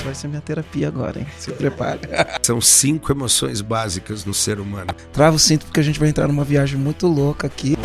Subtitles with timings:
[0.00, 1.26] Isso vai ser minha terapia agora, hein?
[1.38, 2.00] Se prepare.
[2.42, 4.94] São cinco emoções básicas no ser humano.
[5.12, 7.76] Trava o cinto porque a gente vai entrar numa viagem muito louca aqui.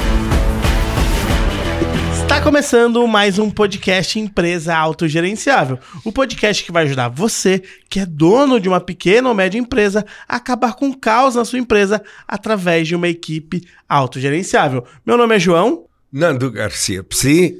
[2.21, 5.77] Está começando mais um podcast Empresa Autogerenciável.
[6.05, 10.05] O podcast que vai ajudar você, que é dono de uma pequena ou média empresa,
[10.25, 14.85] a acabar com o caos na sua empresa através de uma equipe autogerenciável.
[15.05, 15.83] Meu nome é João.
[16.13, 17.59] Nando Garcia Psi.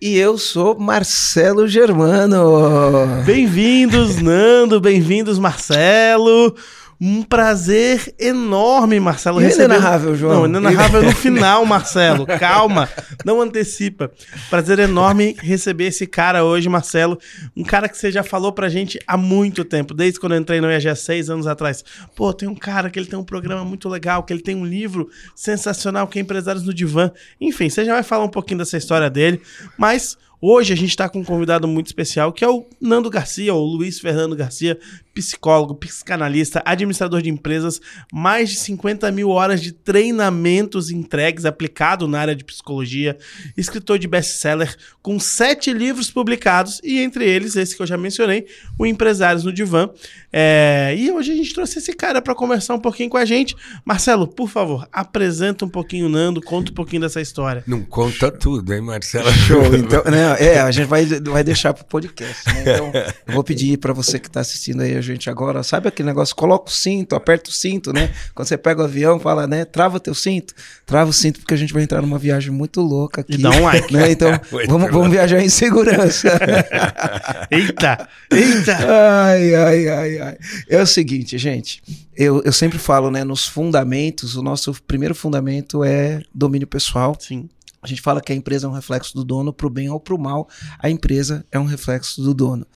[0.00, 3.22] E eu sou Marcelo Germano.
[3.24, 4.80] Bem-vindos, Nando.
[4.80, 6.54] Bem-vindos, Marcelo.
[7.06, 9.38] Um prazer enorme, Marcelo.
[9.38, 9.66] Receber...
[9.66, 10.34] inenarrável, João.
[10.36, 12.24] Não, inenarrável no final, Marcelo.
[12.24, 12.88] Calma,
[13.26, 14.10] não antecipa.
[14.48, 17.18] Prazer enorme receber esse cara hoje, Marcelo.
[17.54, 20.62] Um cara que você já falou pra gente há muito tempo, desde quando eu entrei
[20.62, 21.84] no EG seis anos atrás.
[22.16, 24.64] Pô, tem um cara que ele tem um programa muito legal, que ele tem um
[24.64, 27.12] livro sensacional, que é Empresários no Divã.
[27.38, 29.42] Enfim, você já vai falar um pouquinho dessa história dele,
[29.76, 33.54] mas Hoje a gente está com um convidado muito especial, que é o Nando Garcia,
[33.54, 34.78] ou Luiz Fernando Garcia,
[35.14, 37.80] psicólogo, psicanalista, administrador de empresas,
[38.12, 43.16] mais de 50 mil horas de treinamentos entregues aplicado na área de psicologia,
[43.56, 48.46] escritor de best-seller, com sete livros publicados, e entre eles, esse que eu já mencionei,
[48.78, 49.88] o Empresários no Divã.
[50.36, 50.96] É...
[50.98, 53.54] E hoje a gente trouxe esse cara para conversar um pouquinho com a gente.
[53.84, 57.62] Marcelo, por favor, apresenta um pouquinho o Nando, conta um pouquinho dessa história.
[57.68, 59.30] Não conta tudo, hein, Marcelo?
[59.30, 62.62] Show, então, né, é, a gente vai, vai deixar pro podcast, né?
[62.62, 62.90] Então,
[63.28, 66.34] eu vou pedir para você que está assistindo aí gente agora, sabe aquele negócio?
[66.34, 68.10] Coloca o cinto, aperta o cinto, né?
[68.34, 69.64] Quando você pega o avião, fala, né?
[69.64, 70.54] Trava teu cinto.
[70.84, 73.34] Trava o cinto porque a gente vai entrar numa viagem muito louca aqui.
[73.34, 73.92] E dá um like.
[73.92, 74.10] Né?
[74.10, 76.28] Então, vamos, vamos viajar em segurança.
[77.50, 78.76] eita, eita.
[78.76, 80.23] Ai, ai, ai, ai.
[80.68, 81.82] É o seguinte, gente.
[82.16, 83.24] Eu, eu sempre falo, né?
[83.24, 87.16] Nos fundamentos, o nosso primeiro fundamento é domínio pessoal.
[87.18, 87.48] Sim.
[87.82, 90.18] A gente fala que a empresa é um reflexo do dono, pro bem ou pro
[90.18, 92.66] mal, a empresa é um reflexo do dono.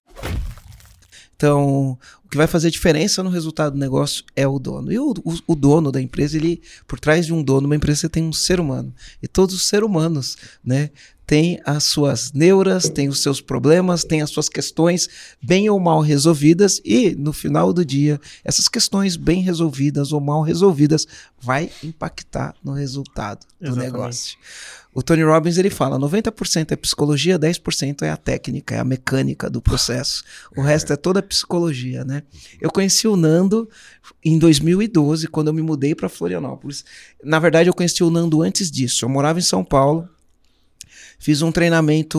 [1.35, 4.91] Então, o que vai fazer diferença no resultado do negócio é o dono.
[4.91, 8.01] E o, o, o, dono da empresa, ele, por trás de um dono, uma empresa
[8.01, 8.93] você tem um ser humano.
[9.23, 10.91] E todos os seres humanos, né,
[11.29, 15.07] têm as suas neuras, têm os seus problemas, têm as suas questões
[15.39, 16.81] bem ou mal resolvidas.
[16.83, 21.05] E no final do dia, essas questões bem resolvidas ou mal resolvidas
[21.39, 23.91] vai impactar no resultado do Exatamente.
[23.91, 24.37] negócio.
[24.91, 29.51] O Tony Robbins ele fala: 90% é psicologia, 10% é a técnica, é a mecânica
[29.51, 30.23] do processo.
[30.57, 32.23] O resto é toda psicologia, né?
[32.59, 33.69] Eu conheci o Nando
[34.25, 36.83] em 2012, quando eu me mudei para Florianópolis.
[37.23, 39.05] Na verdade, eu conheci o Nando antes disso.
[39.05, 40.09] Eu morava em São Paulo,
[41.19, 42.17] fiz um treinamento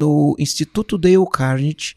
[0.00, 1.94] no Instituto Dale Carnegie.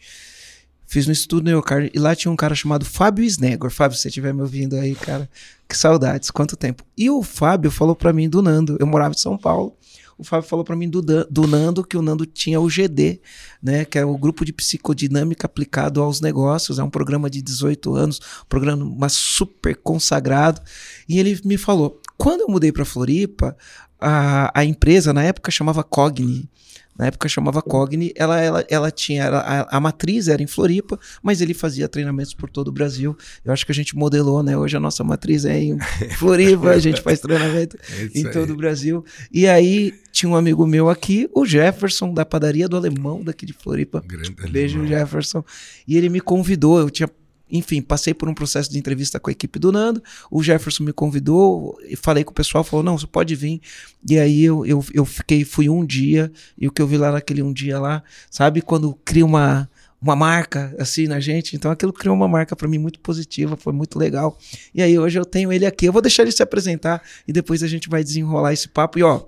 [0.87, 3.69] Fiz no Instituto Dale Carnegie e lá tinha um cara chamado Fábio Snegor.
[3.69, 5.29] Fábio, se você estiver me ouvindo aí, cara,
[5.67, 6.83] que saudades, quanto tempo.
[6.97, 8.77] E o Fábio falou para mim do Nando.
[8.79, 9.75] Eu morava em São Paulo
[10.17, 13.19] o Fábio falou para mim do, do Nando que o Nando tinha o GD,
[13.61, 17.95] né, que é o grupo de psicodinâmica aplicado aos negócios, é um programa de 18
[17.95, 20.61] anos, um programa super consagrado,
[21.07, 23.57] e ele me falou, quando eu mudei para Floripa,
[24.03, 26.49] a, a empresa na época chamava Cogni,
[26.97, 31.41] na época chamava Cogni, ela, ela, ela tinha, a, a, matriz era em Floripa, mas
[31.41, 33.17] ele fazia treinamentos por todo o Brasil.
[33.43, 34.55] Eu acho que a gente modelou, né?
[34.55, 35.79] Hoje a nossa matriz é em
[36.19, 38.51] Floripa, a gente faz treinamento é em todo aí.
[38.51, 39.03] o Brasil.
[39.31, 43.53] E aí tinha um amigo meu aqui, o Jefferson, da padaria do Alemão, daqui de
[43.53, 44.03] Floripa.
[44.05, 44.99] Grande Beijo, alemão.
[44.99, 45.43] Jefferson.
[45.87, 47.09] E ele me convidou, eu tinha
[47.53, 50.01] enfim, passei por um processo de entrevista com a equipe do Nando.
[50.31, 53.61] O Jefferson me convidou, e falei com o pessoal, falou: não, você pode vir.
[54.09, 57.11] E aí eu, eu, eu fiquei, fui um dia, e o que eu vi lá
[57.11, 59.69] naquele um dia lá, sabe, quando cria uma,
[60.01, 61.55] uma marca assim na gente.
[61.55, 64.35] Então aquilo criou uma marca para mim muito positiva, foi muito legal.
[64.73, 65.85] E aí hoje eu tenho ele aqui.
[65.85, 68.97] Eu vou deixar ele se apresentar e depois a gente vai desenrolar esse papo.
[68.97, 69.21] E ó,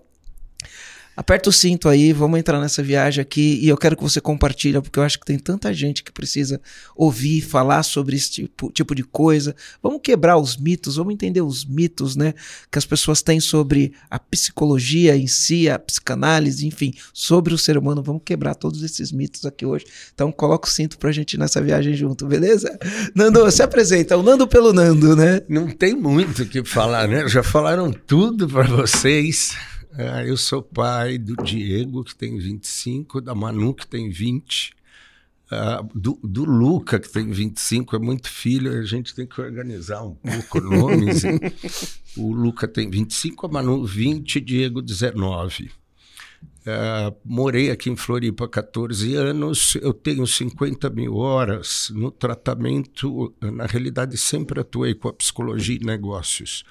[1.16, 4.82] Aperta o cinto aí, vamos entrar nessa viagem aqui e eu quero que você compartilhe,
[4.82, 6.60] porque eu acho que tem tanta gente que precisa
[6.96, 9.56] ouvir, falar sobre esse tipo, tipo de coisa.
[9.82, 12.34] Vamos quebrar os mitos, vamos entender os mitos, né,
[12.70, 17.78] que as pessoas têm sobre a psicologia em si, a psicanálise, enfim, sobre o ser
[17.78, 18.04] humano.
[18.04, 19.86] Vamos quebrar todos esses mitos aqui hoje.
[20.14, 22.78] Então coloca o cinto pra gente nessa viagem junto, beleza?
[23.16, 25.42] Nando, se apresenta, o Nando pelo Nando, né?
[25.48, 27.26] Não tem muito o que falar, né?
[27.30, 29.56] Já falaram tudo para vocês.
[29.98, 34.72] É, eu sou pai do Diego, que tem 25, da Manu, que tem 20,
[35.50, 39.40] uh, é, do, do Luca, que tem 25, é muito filho, a gente tem que
[39.40, 41.24] organizar um pouco nomes.
[42.18, 45.64] o Luca tem 25, a Manu 20, Diego 19.
[45.64, 45.70] Uh,
[46.66, 53.34] é, morei aqui em Floripa há 14 anos, eu tenho 50 mil horas no tratamento,
[53.40, 56.66] na realidade sempre atuei com a psicologia e negócios.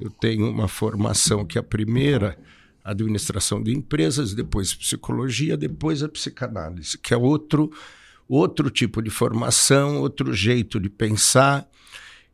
[0.00, 2.38] Eu tenho uma formação que é a primeira
[2.90, 7.70] administração de empresas, depois psicologia, depois a psicanálise, que é outro
[8.28, 11.68] outro tipo de formação, outro jeito de pensar,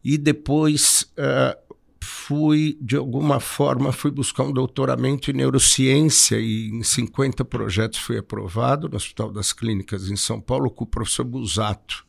[0.05, 1.75] e depois uh,
[2.05, 8.19] fui, de alguma forma, fui buscar um doutoramento em neurociência e em 50 projetos fui
[8.19, 12.05] aprovado no Hospital das Clínicas em São Paulo com o professor Busato,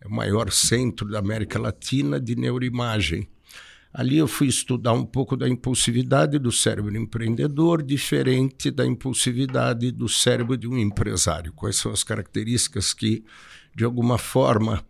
[0.00, 3.28] é o maior centro da América Latina de neuroimagem.
[3.94, 10.08] Ali eu fui estudar um pouco da impulsividade do cérebro empreendedor, diferente da impulsividade do
[10.08, 11.52] cérebro de um empresário.
[11.52, 13.24] Quais são as características que,
[13.72, 14.84] de alguma forma,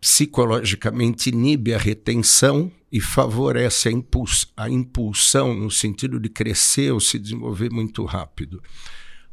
[0.00, 6.98] psicologicamente inibe a retenção e favorece a, impuls a impulsão no sentido de crescer ou
[6.98, 8.60] se desenvolver muito rápido.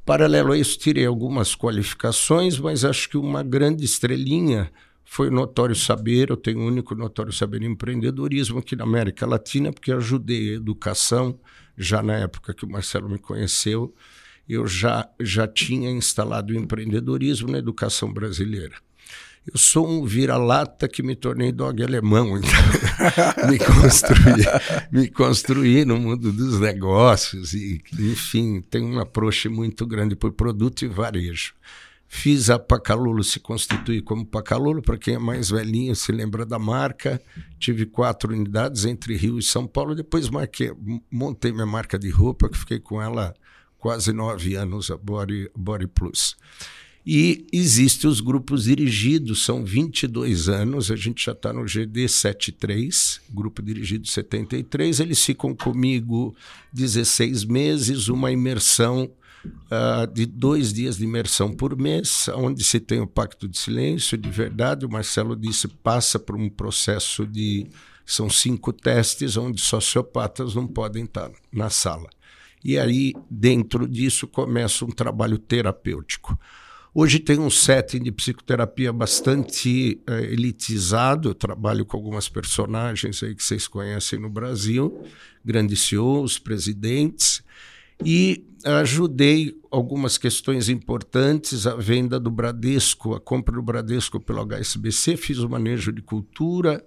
[0.06, 4.72] Paralelo a isso, tirei algumas qualificações, mas acho que uma grande estrelinha
[5.10, 6.30] foi Notório Saber.
[6.30, 10.56] Eu tenho o único Notório Saber em empreendedorismo aqui na América Latina, porque ajudei a
[10.58, 11.40] educação,
[11.76, 13.94] já na época que o Marcelo me conheceu,
[14.48, 18.76] eu já, já tinha instalado o empreendedorismo na educação brasileira.
[19.52, 22.52] Eu sou um vira-lata que me tornei dog alemão, então
[23.50, 24.46] me construí,
[24.92, 30.86] me construí no mundo dos negócios e, enfim, tenho um approach muito grande por produto
[30.86, 31.56] e varejo.
[32.12, 36.58] Fiz a Pacalulo se constituir como Pacalulo, para quem é mais velhinho se lembra da
[36.58, 37.22] marca.
[37.60, 39.94] Tive quatro unidades entre Rio e São Paulo.
[39.94, 40.72] Depois marquei,
[41.10, 43.36] montei minha marca de roupa, que fiquei com ela
[43.78, 46.36] quase nove anos, a Body, Body Plus.
[47.06, 53.22] E existem os grupos dirigidos, são 22 anos, a gente já está no GD 73,
[53.30, 55.00] grupo dirigido 73.
[55.00, 56.36] Eles ficam comigo
[56.74, 59.10] 16 meses, uma imersão
[59.46, 64.18] uh, de dois dias de imersão por mês, onde se tem o pacto de silêncio,
[64.18, 64.86] de verdade.
[64.86, 67.68] O Marcelo disse passa por um processo de.
[68.06, 72.10] São cinco testes onde sociopatas não podem estar na sala.
[72.64, 76.38] E aí, dentro disso, começa um trabalho terapêutico.
[76.94, 81.30] Hoje tem um setting de psicoterapia bastante uh, elitizado.
[81.30, 85.02] Eu trabalho com algumas personagens aí que vocês conhecem no Brasil,
[85.46, 87.44] grandes CEOs, presidentes,
[88.04, 95.18] e ajudei algumas questões importantes, a venda do Bradesco, a compra do Bradesco pelo HSBC,
[95.18, 96.84] fiz o manejo de cultura,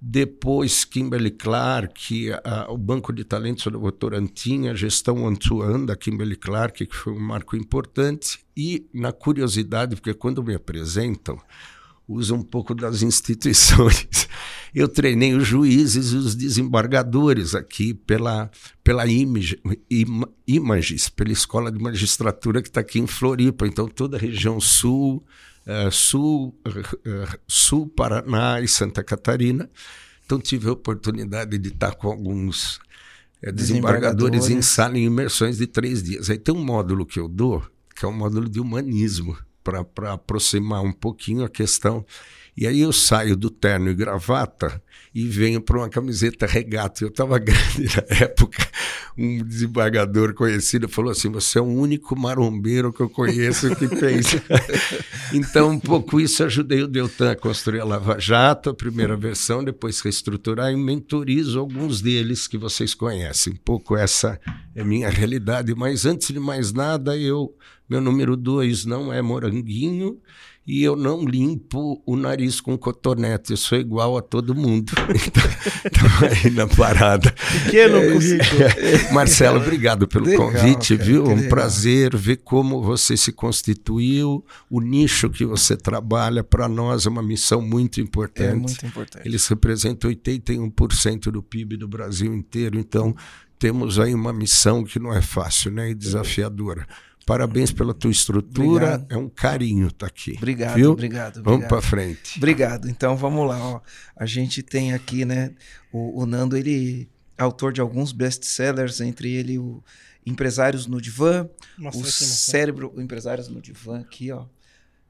[0.00, 6.36] depois Kimberly Clark, a, o Banco de Talentos do Votorantim, a gestão one-to-one da Kimberly
[6.36, 11.40] Clark, que foi um marco importante, e na curiosidade, porque quando me apresentam,
[12.06, 14.28] usa um pouco das instituições.
[14.74, 18.50] Eu treinei os juízes e os desembargadores aqui pela,
[18.82, 19.60] pela Image,
[20.46, 23.66] Images, pela Escola de Magistratura que está aqui em Floripa.
[23.66, 25.24] Então, toda a região sul,
[25.66, 29.70] uh, sul, uh, sul, Paraná e Santa Catarina.
[30.26, 32.80] Então, tive a oportunidade de estar com alguns
[33.46, 36.28] uh, desembargadores em sala em imersões de três dias.
[36.28, 37.64] Aí tem um módulo que eu dou,
[37.94, 42.04] que é um módulo de humanismo para aproximar um pouquinho a questão.
[42.56, 44.80] E aí eu saio do terno e gravata
[45.12, 47.02] e venho para uma camiseta regata.
[47.02, 48.64] Eu estava grande na época.
[49.18, 54.26] Um desembargador conhecido falou assim: Você é o único marombeiro que eu conheço que fez.
[55.34, 59.64] então, um pouco isso ajudei o Deltan a construir a Lava Jato, a primeira versão,
[59.64, 63.52] depois reestruturar e mentorizo alguns deles que vocês conhecem.
[63.52, 64.40] Um pouco essa
[64.74, 65.74] é a minha realidade.
[65.74, 67.52] Mas antes de mais nada, eu
[67.88, 70.20] meu número dois não é moranguinho
[70.66, 73.50] e eu não limpo o nariz com cotonete.
[73.50, 74.92] Eu sou igual a todo mundo.
[75.86, 77.34] Então, aí na parada.
[77.64, 79.12] Pequeno é currículo.
[79.12, 81.24] Marcelo, obrigado pelo Legal, convite, cara, viu?
[81.24, 81.48] Um legal.
[81.48, 86.42] prazer ver como você se constituiu, o nicho que você trabalha.
[86.42, 88.50] Para nós é uma missão muito importante.
[88.50, 89.26] É muito importante.
[89.26, 92.78] Eles representam 81% do PIB do Brasil inteiro.
[92.78, 93.14] Então,
[93.58, 95.90] temos aí uma missão que não é fácil né?
[95.90, 96.86] e desafiadora.
[97.26, 98.94] Parabéns pela tua estrutura.
[98.94, 99.06] Obrigado.
[99.08, 100.34] É um carinho estar tá aqui.
[100.36, 100.92] Obrigado, viu?
[100.92, 101.42] obrigado.
[101.42, 102.36] Vamos para frente.
[102.36, 102.88] Obrigado.
[102.88, 103.58] Então vamos lá.
[103.58, 103.80] Ó.
[104.16, 105.52] A gente tem aqui, né?
[105.92, 109.82] O, o Nando, ele é autor de alguns best-sellers, entre ele o
[110.26, 114.46] Empresários no Divã, Nossa, o Cérebro, o Empresários no Divã aqui, ó.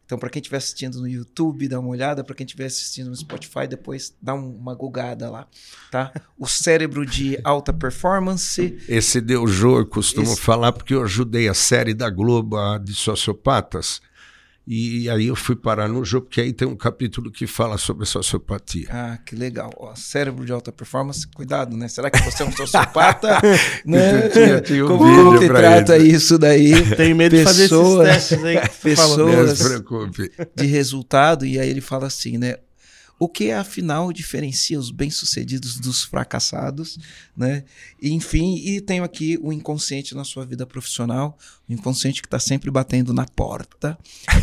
[0.04, 2.22] Então, para quem estiver assistindo no YouTube, dá uma olhada.
[2.22, 5.46] Para quem estiver assistindo no Spotify, depois dá uma gugada lá,
[5.90, 6.12] tá?
[6.38, 8.76] O cérebro de alta performance.
[8.88, 10.40] Esse deu jogo, eu costumo Esse...
[10.40, 14.00] falar, porque eu ajudei a série da Globo de sociopatas
[14.66, 18.06] e aí eu fui parar no jogo, porque aí tem um capítulo que fala sobre
[18.06, 18.88] sociopatia.
[18.90, 19.70] Ah, que legal.
[19.76, 21.86] Ó, cérebro de alta performance, cuidado, né?
[21.86, 23.40] Será que você é um sociopata?
[23.84, 24.28] né?
[24.30, 26.12] tinha, tinha um Como que trata ele.
[26.12, 26.72] isso daí?
[26.96, 28.68] Tenho medo pessoas, de fazer esses testes aí.
[28.82, 29.58] Pessoas
[30.54, 32.56] de resultado, e aí ele fala assim, né?
[33.24, 36.98] O que afinal diferencia os bem-sucedidos dos fracassados,
[37.34, 37.64] né?
[38.00, 42.38] E, enfim, e tenho aqui o inconsciente na sua vida profissional, o inconsciente que está
[42.38, 43.96] sempre batendo na porta.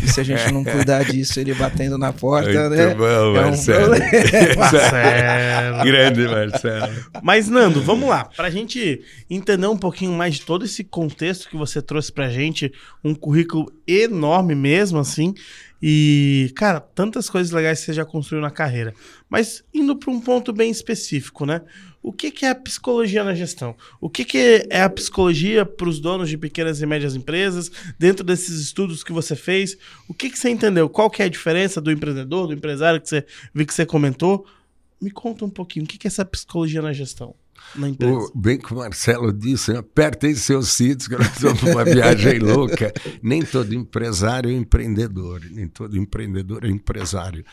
[0.04, 2.96] E se a gente não cuidar disso, ele batendo na porta, Muito né?
[2.96, 3.96] bom, é um Marcelo.
[3.96, 4.56] problema.
[4.58, 5.84] Marcelo.
[5.86, 7.06] Grande Marcelo.
[7.22, 8.26] Mas, Nando, vamos lá.
[8.26, 12.74] Pra gente entender um pouquinho mais de todo esse contexto que você trouxe pra gente,
[13.04, 15.36] um currículo enorme mesmo, assim.
[15.82, 18.94] E, cara, tantas coisas legais que você já construiu na carreira.
[19.30, 21.62] Mas indo para um ponto bem específico, né?
[22.04, 23.76] O que, que é a psicologia na gestão?
[24.00, 28.24] O que, que é a psicologia para os donos de pequenas e médias empresas, dentro
[28.24, 29.78] desses estudos que você fez?
[30.08, 30.90] O que, que você entendeu?
[30.90, 34.46] Qual que é a diferença do empreendedor, do empresário que você vi que você comentou?
[35.00, 37.36] Me conta um pouquinho, o que, que é essa psicologia na gestão,
[37.76, 38.14] na empresa?
[38.14, 42.94] O, bem que o Marcelo disse, apertem seus cintos que nós vamos numa viagem louca.
[43.22, 47.46] Nem todo empresário é empreendedor, nem todo empreendedor é empresário.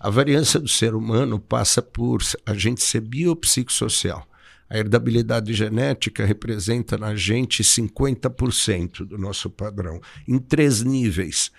[0.00, 4.26] A variância do ser humano passa por a gente ser biopsicossocial.
[4.70, 11.50] A herdabilidade genética representa na gente 50% do nosso padrão, em três níveis.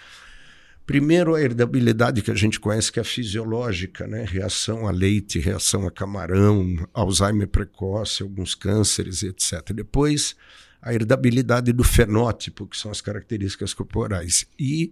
[0.90, 4.26] Primeiro, a herdabilidade que a gente conhece, que é fisiológica, né?
[4.28, 9.72] reação a leite, reação a camarão, Alzheimer precoce, alguns cânceres, etc.
[9.72, 10.36] Depois,
[10.82, 14.48] a herdabilidade do fenótipo, que são as características corporais.
[14.58, 14.92] E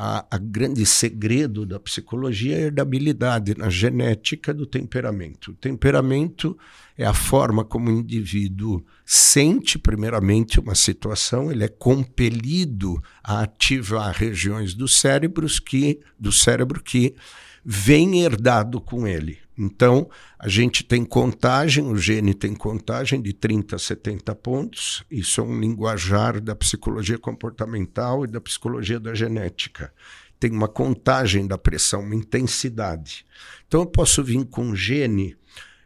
[0.00, 5.50] a, a, grande segredo da psicologia é a herdabilidade na genética do temperamento.
[5.50, 6.56] O temperamento
[6.96, 14.14] é a forma como o indivíduo sente, primeiramente, uma situação, ele é compelido a ativar
[14.14, 17.16] regiões do cérebros que, do cérebro que
[17.64, 19.38] vem herdado com ele.
[19.58, 25.02] Então, a gente tem contagem, o gene tem contagem de 30 a 70 pontos.
[25.10, 29.92] Isso é um linguajar da psicologia comportamental e da psicologia da genética.
[30.38, 33.26] Tem uma contagem da pressão, uma intensidade.
[33.66, 35.36] Então, eu posso vir com gene,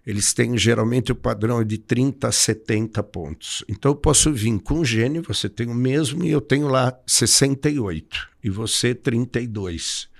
[0.06, 3.64] eles têm geralmente o padrão de 30 a 70 pontos.
[3.66, 8.28] Então, eu posso vir com gene, você tem o mesmo, e eu tenho lá 68,
[8.44, 10.11] e você 32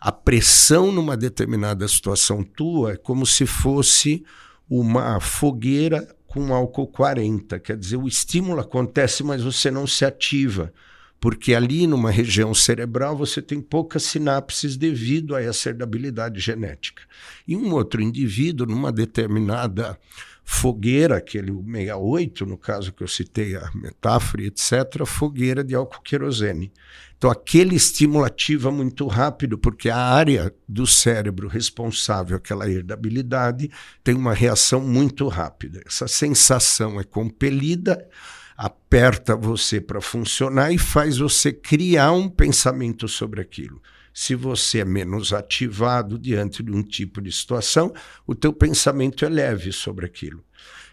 [0.00, 4.24] a pressão numa determinada situação tua é como se fosse
[4.68, 7.58] uma fogueira com álcool 40.
[7.58, 10.72] Quer dizer, o estímulo acontece, mas você não se ativa.
[11.20, 17.02] Porque ali numa região cerebral você tem poucas sinapses devido a essa herdabilidade genética.
[17.46, 19.98] E um outro indivíduo, numa determinada
[20.42, 26.72] fogueira, aquele 68, no caso que eu citei a metáfora, etc., fogueira de álcool querosene.
[27.20, 33.70] Então, aquele estímulo ativa muito rápido, porque a área do cérebro responsável aquela herdabilidade
[34.02, 35.82] tem uma reação muito rápida.
[35.86, 38.08] Essa sensação é compelida,
[38.56, 43.82] aperta você para funcionar e faz você criar um pensamento sobre aquilo.
[44.14, 47.92] Se você é menos ativado diante de um tipo de situação,
[48.26, 50.42] o teu pensamento é leve sobre aquilo.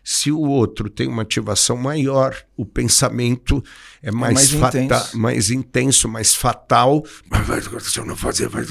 [0.10, 3.62] Se o outro tem uma ativação maior, o pensamento
[4.02, 5.18] é mais, mais fata- intenso.
[5.18, 7.06] mais intenso, mais fatal.
[7.30, 8.64] Mas vai, se eu não fazer, vai.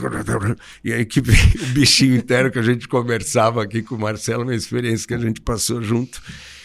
[0.83, 4.45] E aí que vem o bichinho interno que a gente conversava aqui com o Marcelo,
[4.45, 6.23] uma experiência que a gente passou junto.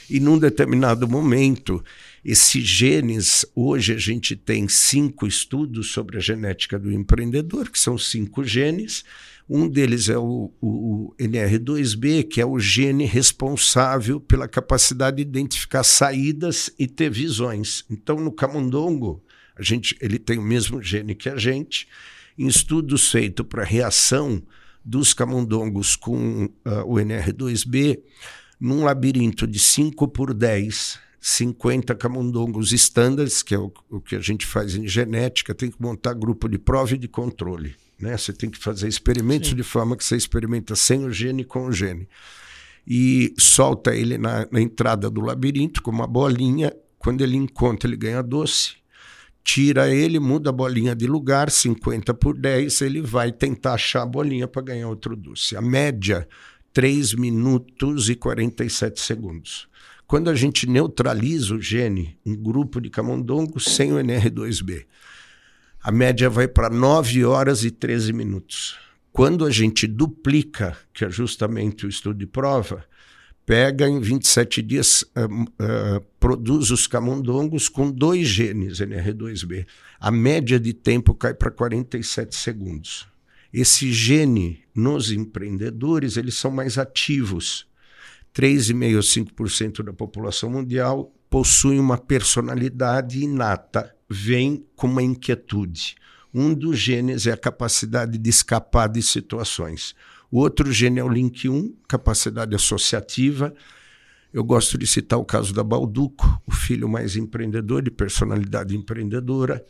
[0.09, 1.83] E num determinado momento,
[2.23, 7.97] esses genes, hoje a gente tem cinco estudos sobre a genética do empreendedor, que são
[7.97, 9.03] cinco genes.
[9.49, 15.23] Um deles é o, o, o, NR2B, que é o gene responsável pela capacidade de
[15.23, 17.83] identificar saídas e ter visões.
[17.89, 19.23] Então, no camundongo,
[19.55, 21.87] a gente, ele tem o mesmo gene que a gente.
[22.37, 24.41] Em estudos feitos para reação
[24.83, 27.99] dos camundongos com uh, o NR2B,
[28.59, 34.19] num labirinto de 5 por 10, 50 camundongos estándares, que é o, o que a
[34.19, 37.75] gente faz em genética, tem que montar grupo de prova e de controle.
[38.01, 38.17] Né?
[38.17, 39.55] Você tem que fazer experimentos Sim.
[39.55, 42.07] de forma que você experimenta sem o gene e com o gene.
[42.85, 46.73] E solta ele na, na, entrada do labirinto com uma bolinha.
[46.97, 48.75] Quando ele encontra, ele ganha doce.
[49.43, 54.05] Tira ele, muda a bolinha de lugar, 50 por 10, ele vai tentar achar a
[54.05, 55.55] bolinha para ganhar outro doce.
[55.55, 56.27] A média,
[56.73, 59.67] 3 minutos e 47 segundos.
[60.05, 64.85] Quando a gente neutraliza o gene, um grupo de camundongos sem o NR2B,
[65.83, 68.77] a média vai para 9 horas e 13 minutos.
[69.11, 72.85] Quando a gente duplica, que é justamente o estudo de prova,
[73.45, 79.65] pega em 27 dias, uh, uh, produz os camundongos com dois genes NR2B.
[79.99, 83.07] A média de tempo cai para 47 segundos.
[83.51, 87.67] Esse gene nos empreendedores, eles são mais ativos.
[88.33, 95.95] 3,5% a 5% da população mundial possui uma personalidade inata vem com uma inquietude.
[96.33, 99.95] Um dos genes é a capacidade de escapar de situações.
[100.29, 103.53] O outro gene é o link 1, capacidade associativa.
[104.33, 109.65] Eu gosto de citar o caso da Balduco, o filho mais empreendedor, de personalidade empreendedora.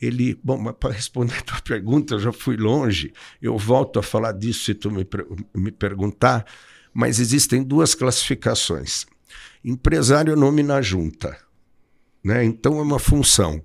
[0.00, 3.12] Ele, bom, mas para responder a tua pergunta, eu já fui longe.
[3.40, 5.06] Eu volto a falar disso se tu me,
[5.54, 6.46] me perguntar,
[6.92, 9.06] mas existem duas classificações.
[9.64, 11.36] Empresário nome na junta.
[12.22, 12.44] Né?
[12.44, 13.62] Então é uma função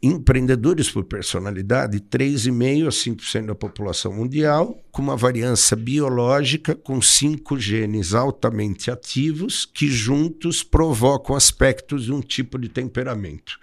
[0.00, 7.58] empreendedores por personalidade, 3,5% a 5% da população mundial, com uma variância biológica com cinco
[7.58, 13.58] genes altamente ativos que juntos provocam aspectos de um tipo de temperamento.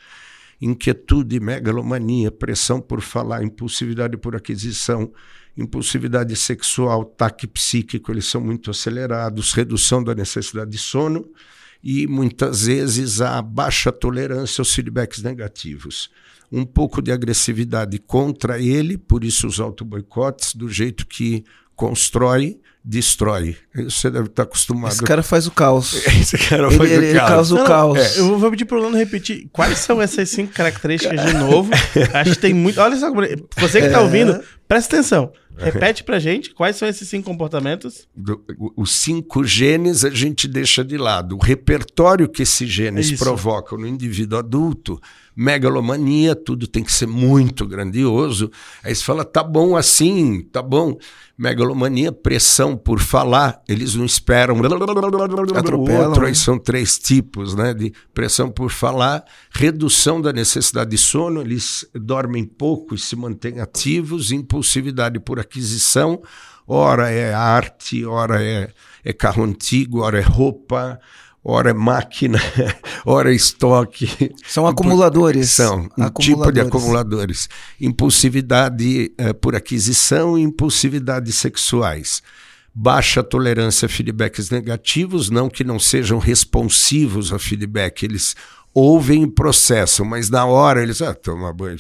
[0.62, 5.12] Inquietude, megalomania, pressão por falar, impulsividade por aquisição,
[5.58, 11.26] impulsividade sexual, taque psíquico, eles são muito acelerados, redução da necessidade de sono
[11.86, 16.10] e muitas vezes a baixa tolerância aos feedbacks negativos
[16.52, 21.44] um pouco de agressividade contra ele, por isso os autoboicotes, do jeito que
[21.76, 23.58] constrói, destrói.
[23.84, 24.94] Você deve estar acostumado.
[24.94, 25.94] Esse cara faz o caus.
[26.22, 27.30] Esse cara faz ele, o ele caos.
[27.30, 27.98] causa o Não, caos.
[28.00, 29.50] é, eu vou pedir pro Lano repetir.
[29.52, 31.70] Quais são essas cinco características de novo?
[32.14, 32.80] Acho que tem muito.
[32.80, 33.12] Olha só,
[33.58, 34.02] você que tá É.
[34.02, 35.34] ouvindo, presta atenção.
[35.58, 38.08] Repete pra gente quais são esses cinco comportamentos.
[38.16, 38.44] Do-
[38.76, 41.36] os cinco genes a gente deixa de lado.
[41.36, 43.24] O repertório que esses genes Isso.
[43.24, 45.00] provocam no indivíduo adulto,
[45.36, 48.52] megalomania, tudo tem que ser muito grandioso.
[48.84, 50.98] Aí você fala, tá bom assim, tá bom.
[51.38, 54.56] Megalomania, pressão por falar, eles não esperam.
[55.54, 56.30] Atropelam, Outro, né?
[56.30, 61.86] aí são três tipos né, de pressão por falar, redução da necessidade de sono, eles
[61.94, 66.22] dormem pouco e se mantêm ativos, impulsividade por aquisição,
[66.68, 68.70] ora é arte, ora é,
[69.04, 71.00] é carro antigo, ora é roupa,
[71.44, 72.40] ora é máquina,
[73.06, 74.34] ora é estoque.
[74.48, 75.52] São acumuladores.
[75.52, 77.48] São um tipo de acumuladores.
[77.80, 82.24] Impulsividade eh, por aquisição e impulsividades sexuais.
[82.74, 88.36] Baixa tolerância a feedbacks negativos, não que não sejam responsivos a feedback, eles
[88.76, 91.78] ouvem e processam, mas na hora eles, ah, toma banho.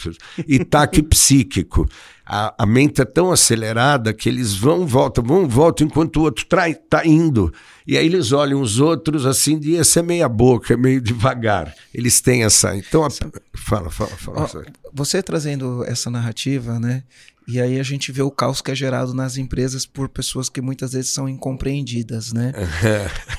[0.47, 1.85] E taque psíquico.
[2.25, 6.43] A, a mente é tão acelerada que eles vão, voltam, vão, voltam, enquanto o outro
[6.43, 7.53] está indo.
[7.85, 11.71] E aí eles olham os outros assim, de esse é meia boca, é meio devagar.
[11.93, 12.75] Eles têm essa.
[12.75, 13.09] Então, a-
[13.55, 14.41] fala, fala, fala.
[14.41, 17.03] Ó, você trazendo essa narrativa, né?
[17.47, 20.59] E aí a gente vê o caos que é gerado nas empresas por pessoas que
[20.61, 22.51] muitas vezes são incompreendidas, né?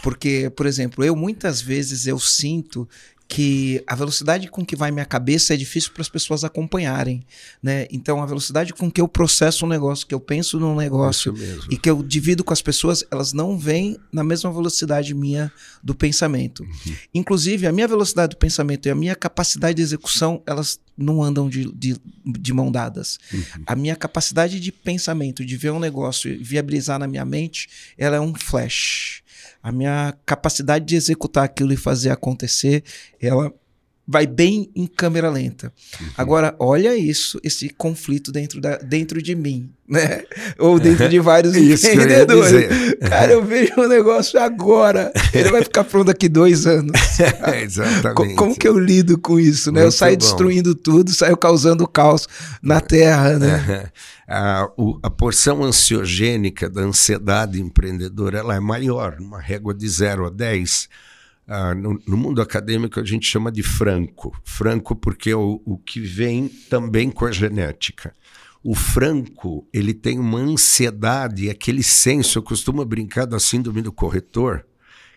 [0.01, 2.89] Porque, por exemplo, eu muitas vezes eu sinto
[3.29, 7.25] que a velocidade com que vai minha cabeça é difícil para as pessoas acompanharem,
[7.63, 7.87] né?
[7.91, 11.35] Então a velocidade com que eu processo um negócio, que eu penso num negócio
[11.71, 15.95] e que eu divido com as pessoas, elas não vêm na mesma velocidade minha do
[15.95, 16.65] pensamento.
[17.13, 21.49] Inclusive, a minha velocidade do pensamento e a minha capacidade de execução, elas não andam
[21.49, 23.19] de, de, de mão dadas.
[23.67, 28.17] A minha capacidade de pensamento, de ver um negócio e viabilizar na minha mente, ela
[28.17, 29.23] é um flash.
[29.67, 32.85] A minha capacidade de executar aquilo e fazer acontecer,
[33.21, 33.53] ela
[34.07, 35.73] vai bem em câmera lenta.
[36.17, 40.23] Agora, olha isso, esse conflito dentro, da, dentro de mim, né?
[40.59, 42.53] Ou dentro de vários Isso eu empreendedores.
[42.53, 42.99] dizer.
[43.09, 45.13] Cara, eu vejo um negócio agora.
[45.33, 46.93] Ele vai ficar pronto daqui dois anos.
[47.63, 48.15] Exatamente.
[48.15, 49.81] Co- Como que eu lido com isso, né?
[49.81, 50.25] eu Muito saio bom.
[50.25, 52.29] destruindo tudo, saio causando caos
[52.63, 53.91] na Terra, né?
[54.29, 60.27] a, o- a porção ansiogênica da ansiedade empreendedora ela é maior, numa régua de 0
[60.27, 60.89] a 10.
[61.49, 64.37] Ah, no, no mundo acadêmico a gente chama de franco.
[64.45, 68.13] Franco porque é o, o que vem também com a genética.
[68.65, 74.67] O franco, ele tem uma ansiedade, aquele senso, eu costumo brincar da síndrome do corretor,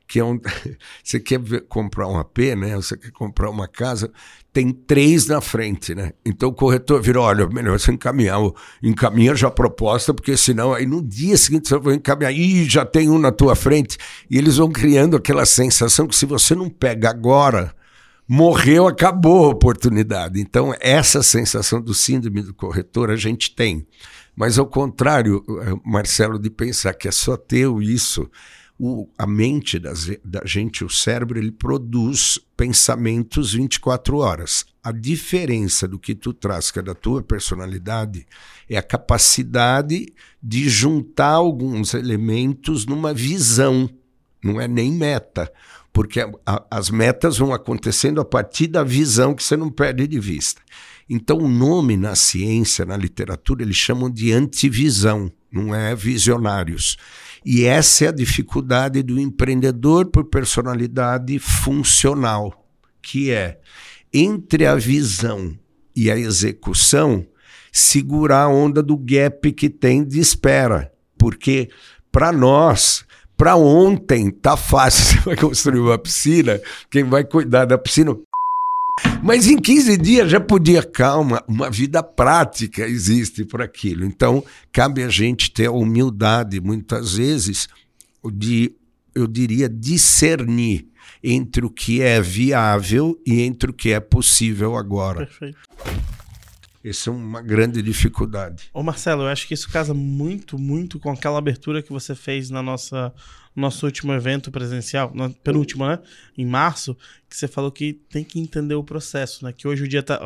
[0.10, 0.40] que é um.
[1.04, 2.76] Você quer ver- comprar um AP, né?
[2.76, 4.12] Você quer comprar uma casa,
[4.52, 6.14] tem três na frente, né?
[6.26, 8.40] Então o corretor vira: olha, melhor você encaminhar,
[8.82, 12.84] encaminha já a proposta, porque senão aí no dia seguinte você vai encaminhar, ih, já
[12.84, 13.98] tem um na tua frente.
[14.30, 17.76] E eles vão criando aquela sensação que se você não pega agora,
[18.28, 20.42] morreu, acabou a oportunidade.
[20.42, 23.86] Então, essa sensação do síndrome do corretor a gente tem.
[24.36, 28.30] Mas, ao contrário, eh, Marcelo, de pensar que é só teu isso,
[28.80, 34.66] o- a mente da, ze- da gente, o cérebro, ele produz pensamentos 24 horas.
[34.82, 38.26] A diferença do que tu traz, que é da tua personalidade,
[38.70, 40.08] é a capacidade
[40.42, 43.90] de juntar alguns elementos numa visão,
[44.44, 45.52] não é nem meta
[45.92, 50.08] porque a- a- as metas vão acontecendo a partir da visão que você não perde
[50.08, 50.62] de vista.
[51.10, 56.96] Então, o nome na ciência, na literatura, eles chamam de antivisão, não é visionários.
[57.46, 62.68] E essa é a dificuldade do empreendedor por personalidade funcional,
[63.02, 63.60] que é
[64.14, 65.58] entre a visão
[65.96, 67.26] e a execução,
[67.72, 70.92] segurar a onda do gap que tem de espera.
[71.18, 71.70] Porque
[72.12, 73.06] para nós,
[73.38, 75.22] para ontem, tá fácil.
[75.22, 78.16] Você vai construir uma piscina, quem vai cuidar da piscina
[79.24, 84.06] mas em 15 dias já podia, calma, uma vida prática existe por aquilo.
[84.06, 87.68] Então, cabe a gente ter a humildade, muitas vezes,
[88.34, 88.74] de,
[89.14, 90.88] eu diria, discernir
[91.24, 95.26] entre o que é viável e entre o que é possível agora.
[95.26, 95.60] Perfeito.
[96.84, 98.70] Essa é uma grande dificuldade.
[98.74, 102.50] Ô Marcelo, eu acho que isso casa muito, muito com aquela abertura que você fez
[102.50, 103.14] na nossa
[103.56, 106.00] nosso último evento presencial, no penúltimo, né?
[106.38, 106.96] Em março,
[107.30, 109.54] que você falou que tem que entender o processo, né?
[109.56, 110.20] Que hoje o dia tá.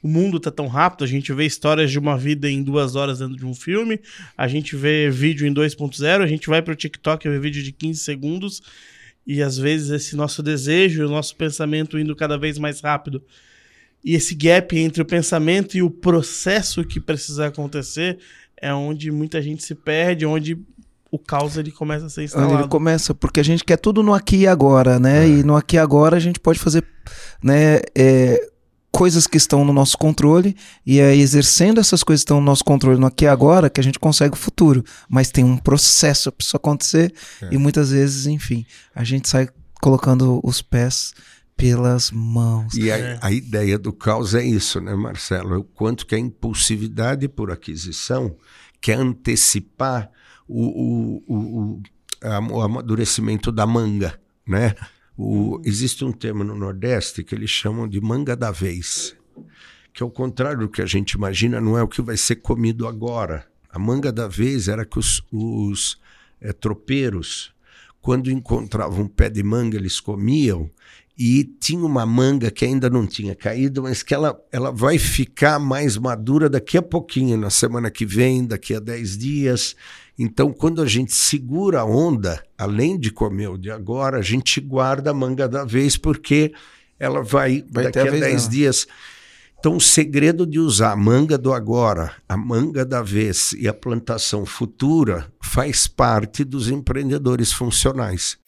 [0.00, 3.18] O mundo tá tão rápido, a gente vê histórias de uma vida em duas horas
[3.18, 4.00] dentro de um filme,
[4.36, 7.72] a gente vê vídeo em 2.0, a gente vai pro TikTok e vê vídeo de
[7.72, 8.62] 15 segundos,
[9.26, 13.20] e às vezes esse nosso desejo, o nosso pensamento indo cada vez mais rápido
[14.04, 18.18] e esse gap entre o pensamento e o processo que precisa acontecer
[18.56, 20.58] é onde muita gente se perde, onde
[21.10, 22.54] o caos ele começa a ser instalado.
[22.54, 25.24] Ele começa, porque a gente quer tudo no aqui e agora, né?
[25.24, 25.28] É.
[25.28, 26.84] E no aqui e agora a gente pode fazer
[27.42, 28.50] né, é,
[28.92, 32.64] coisas que estão no nosso controle, e é exercendo essas coisas que estão no nosso
[32.64, 34.84] controle no aqui e agora que a gente consegue o futuro.
[35.08, 37.48] Mas tem um processo para isso acontecer, é.
[37.52, 39.48] e muitas vezes, enfim, a gente sai
[39.80, 41.14] colocando os pés
[41.56, 42.74] pelas mãos.
[42.74, 43.18] E a, é.
[43.20, 45.54] a, ideia do caos é isso, né, Marcelo?
[45.54, 48.36] É o quanto que a impulsividade por aquisição
[48.80, 50.10] quer antecipar
[50.48, 51.82] o, o, o,
[52.52, 54.74] o amadurecimento da manga, né?
[55.16, 59.16] O, existe um termo no Nordeste que eles chamam de manga da vez,
[59.92, 62.86] que ao contrário do que a gente imagina, não é o que vai ser comido
[62.86, 63.46] agora.
[63.68, 66.00] A manga da vez era que os, os
[66.40, 67.52] é, tropeiros,
[68.00, 70.70] quando encontravam um pé de manga, eles comiam
[71.18, 75.58] e tinha uma manga que ainda não tinha caído, mas que ela, ela vai ficar
[75.58, 79.74] mais madura daqui a pouquinho, na semana que vem, daqui a 10 dias.
[80.16, 84.60] Então, quando a gente segura a onda, além de comer o de agora, a gente
[84.60, 86.52] guarda a manga da vez, porque
[87.00, 88.86] ela vai, vai daqui a 10 dias.
[89.58, 93.74] Então, o segredo de usar a manga do agora, a manga da vez e a
[93.74, 98.38] plantação futura faz parte dos empreendedores funcionais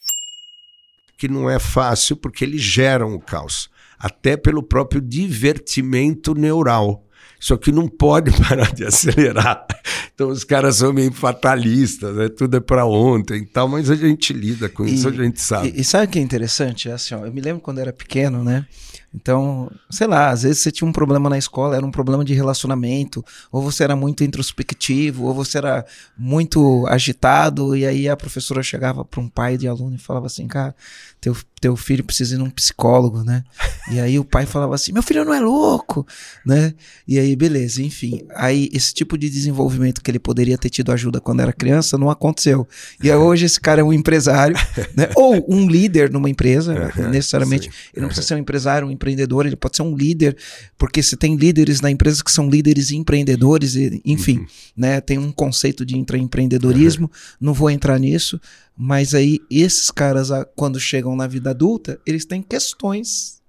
[1.21, 7.05] que não é fácil porque eles geram o caos, até pelo próprio divertimento neural.
[7.39, 9.67] Só que não pode parar de acelerar.
[10.15, 12.27] Então os caras são meio fatalistas, né?
[12.27, 15.71] tudo é para ontem e tal, mas a gente lida com isso, a gente sabe.
[15.75, 16.89] E, e sabe o que é interessante?
[16.89, 18.65] É assim, ó, eu me lembro quando era pequeno, né?
[19.13, 22.33] Então, sei lá, às vezes você tinha um problema na escola, era um problema de
[22.33, 25.85] relacionamento, ou você era muito introspectivo, ou você era
[26.17, 30.47] muito agitado, e aí a professora chegava para um pai de aluno e falava assim,
[30.47, 30.73] cara,
[31.21, 33.43] teu, teu filho precisa ir num psicólogo, né?
[33.91, 36.05] E aí o pai falava assim, meu filho não é louco,
[36.43, 36.73] né?
[37.07, 38.23] E aí, beleza, enfim.
[38.35, 42.09] Aí esse tipo de desenvolvimento que ele poderia ter tido ajuda quando era criança não
[42.09, 42.67] aconteceu.
[43.03, 44.55] E aí, hoje esse cara é um empresário,
[44.97, 45.09] né?
[45.15, 47.69] Ou um líder numa empresa, necessariamente.
[47.93, 50.35] Ele não precisa ser um empresário, um empreendedor, ele pode ser um líder,
[50.75, 54.45] porque se tem líderes na empresa que são líderes e empreendedores, enfim, uhum.
[54.75, 54.99] né?
[54.99, 57.37] Tem um conceito de intraempreendedorismo, uhum.
[57.39, 58.41] não vou entrar nisso,
[58.83, 63.39] mas aí esses caras, quando chegam na vida adulta, eles têm questões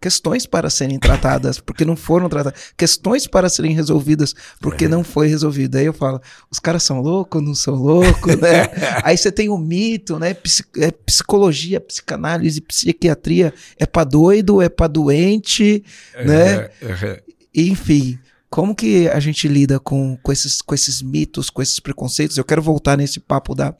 [0.00, 4.88] questões para serem tratadas porque não foram tratadas, questões para serem resolvidas porque é.
[4.88, 5.76] não foi resolvido.
[5.76, 8.68] Aí eu falo, os caras são loucos, não são loucos, né?
[9.02, 10.36] Aí você tem o mito, né?
[10.76, 16.70] é psicologia, psicanálise, psiquiatria, é para doido, é para doente, é, né?
[16.80, 17.22] É.
[17.52, 18.16] Enfim,
[18.48, 22.38] como que a gente lida com, com, esses, com esses mitos, com esses preconceitos?
[22.38, 23.74] Eu quero voltar nesse papo da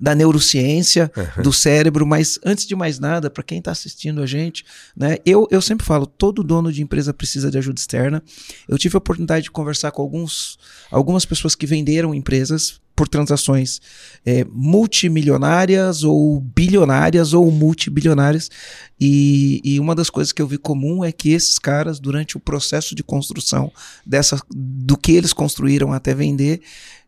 [0.00, 1.42] da neurociência uhum.
[1.42, 4.64] do cérebro, mas antes de mais nada, para quem está assistindo a gente,
[4.96, 8.22] né, eu, eu sempre falo, todo dono de empresa precisa de ajuda externa.
[8.68, 10.58] Eu tive a oportunidade de conversar com alguns,
[10.90, 13.80] algumas pessoas que venderam empresas por transações
[14.26, 18.50] é, multimilionárias ou bilionárias ou multibilionárias.
[19.00, 22.40] E, e, uma das coisas que eu vi comum é que esses caras, durante o
[22.40, 23.70] processo de construção
[24.04, 26.60] dessa, do que eles construíram até vender,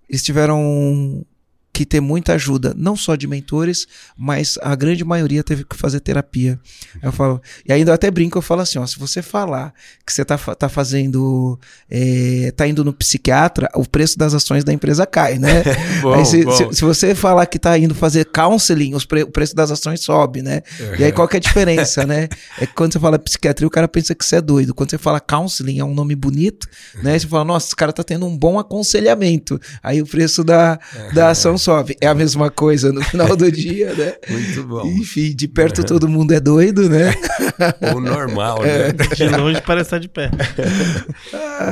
[0.08, 1.26] eles tiveram
[1.72, 6.00] que ter muita ajuda, não só de mentores, mas a grande maioria teve que fazer
[6.00, 6.58] terapia.
[7.02, 9.72] Eu falo, e ainda eu até brinco, eu falo assim, ó, se você falar
[10.04, 14.72] que você tá, tá fazendo, é, tá indo no psiquiatra, o preço das ações da
[14.72, 15.62] empresa cai, né?
[16.02, 16.40] bom, se.
[16.50, 20.42] Se, se, você falar que tá indo fazer counseling, pre, o preço das ações sobe,
[20.42, 20.62] né?
[20.80, 20.96] Uhum.
[20.98, 22.28] E aí qual que é a diferença, né?
[22.58, 24.74] É que quando você fala psiquiatria, o cara pensa que você é doido.
[24.74, 26.68] Quando você fala counseling, é um nome bonito,
[27.02, 27.18] né?
[27.18, 29.60] Você fala, nossa, esse cara tá tendo um bom aconselhamento.
[29.82, 30.78] Aí o preço da,
[31.14, 31.96] da ação sobe.
[32.00, 34.14] É a mesma coisa no final do dia, né?
[34.28, 34.86] Muito bom.
[34.86, 37.12] Enfim, de perto todo mundo é doido, né?
[37.94, 38.90] Ou normal, né?
[38.92, 40.30] De longe parece estar de pé.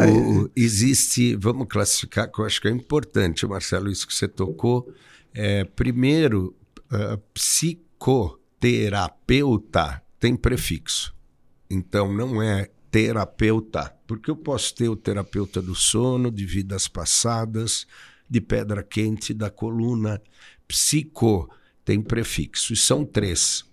[0.08, 4.92] O- existe, vamos classificar, que eu acho que é importante, Marcelo, isso que você tocou.
[5.34, 6.54] É, primeiro,
[6.90, 7.18] ah,
[8.58, 11.14] psicoterapeuta tem prefixo.
[11.70, 17.86] Então, não é terapeuta, porque eu posso ter o terapeuta do sono, de vidas passadas,
[18.28, 20.20] de pedra quente, da coluna.
[20.66, 21.48] Psico
[21.84, 23.64] tem prefixo, e são três.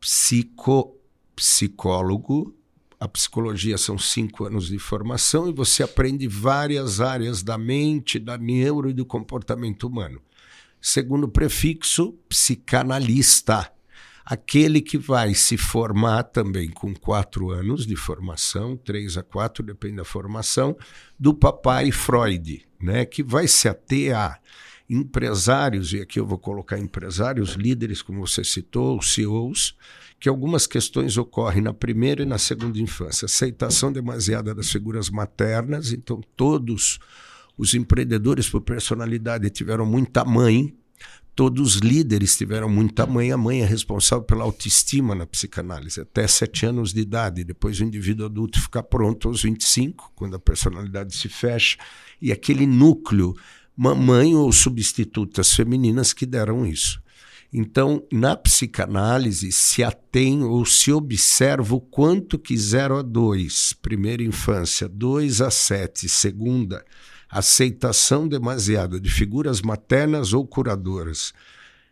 [0.00, 0.96] Psico,
[1.34, 2.56] psicólogo,
[2.98, 8.38] a psicologia são cinco anos de formação e você aprende várias áreas da mente, da
[8.38, 10.20] neuro e do comportamento humano.
[10.80, 13.70] Segundo prefixo, psicanalista,
[14.26, 19.98] aquele que vai se formar também com quatro anos de formação, três a quatro, depende
[19.98, 20.76] da formação,
[21.16, 24.36] do papai Freud, né, que vai se ater a
[24.90, 29.76] empresários, e aqui eu vou colocar empresários, líderes, como você citou, os CEOs,
[30.18, 33.26] que algumas questões ocorrem na primeira e na segunda infância.
[33.26, 36.98] Aceitação demasiada das figuras maternas, então todos
[37.56, 40.74] os empreendedores por personalidade tiveram muita mãe,
[41.36, 43.30] todos os líderes tiveram muita mãe.
[43.30, 47.44] A mãe é responsável pela autoestima na psicanálise, até sete anos de idade.
[47.44, 51.76] Depois o indivíduo adulto fica pronto aos 25, quando a personalidade se fecha,
[52.20, 53.36] e aquele núcleo,
[53.76, 57.00] mamãe ou substitutas femininas que deram isso.
[57.52, 64.22] Então, na psicanálise, se atém ou se observa o quanto que 0 a 2, primeira
[64.22, 66.84] infância, 2 a 7, segunda,
[67.28, 71.32] aceitação demasiada de figuras maternas ou curadoras,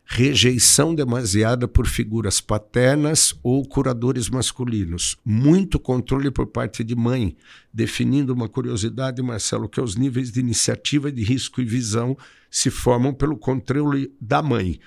[0.05, 7.37] rejeição demasiada por figuras paternas ou curadores masculinos, muito controle por parte de mãe,
[7.73, 12.17] definindo uma curiosidade, Marcelo, que os níveis de iniciativa, de risco e visão
[12.51, 14.79] se formam pelo controle da mãe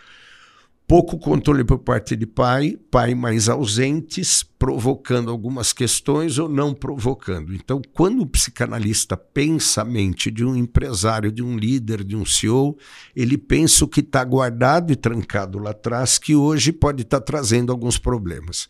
[0.88, 7.54] pouco controle por parte de pai, pai mais ausentes, provocando algumas questões ou não provocando.
[7.54, 12.26] Então, quando o psicanalista pensa a mente de um empresário, de um líder, de um
[12.26, 12.78] CEO,
[13.14, 17.74] ele pensa o que está guardado e trancado lá atrás, que hoje pode estar trazendo
[17.74, 18.70] alguns problemas.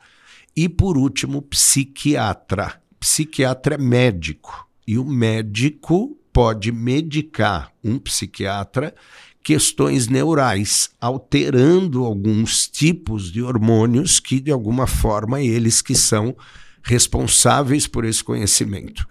[0.55, 2.81] E, por último, psiquiatra.
[2.99, 4.67] Psiquiatra é médico.
[4.87, 8.93] E o médico pode medicar um psiquiatra
[9.47, 16.35] questões neurais, alterando alguns tipos de hormônios que, de alguma forma, eles que são
[16.83, 19.07] responsáveis por esse conhecimento.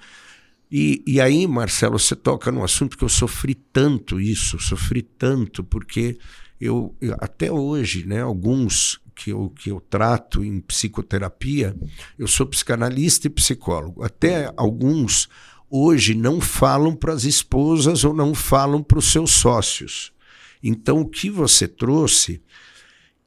[0.71, 5.65] E, e aí, Marcelo, você toca num assunto que eu sofri tanto isso, sofri tanto,
[5.65, 6.19] porque
[6.61, 11.75] eu, até hoje, né, alguns que eu, que eu trato em psicoterapia,
[12.19, 14.05] eu sou psicanalista e psicólogo.
[14.05, 15.31] Até alguns
[15.71, 20.15] hoje não falam para as esposas ou não falam para os seus sócios.
[20.63, 22.43] Então, o que você trouxe,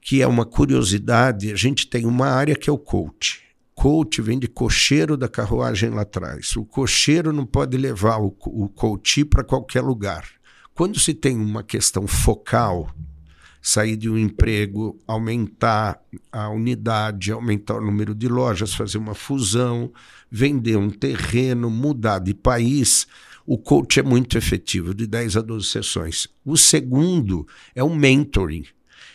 [0.01, 3.41] que é uma curiosidade, a gente tem uma área que é o coach.
[3.73, 6.55] Coach vem de cocheiro da carruagem lá atrás.
[6.55, 10.25] O cocheiro não pode levar o, o coach para qualquer lugar.
[10.73, 12.93] Quando se tem uma questão focal,
[13.61, 19.91] sair de um emprego, aumentar a unidade, aumentar o número de lojas, fazer uma fusão,
[20.31, 23.07] vender um terreno, mudar de país,
[23.45, 26.27] o coach é muito efetivo, de 10 a 12 sessões.
[26.45, 28.65] O segundo é o mentoring.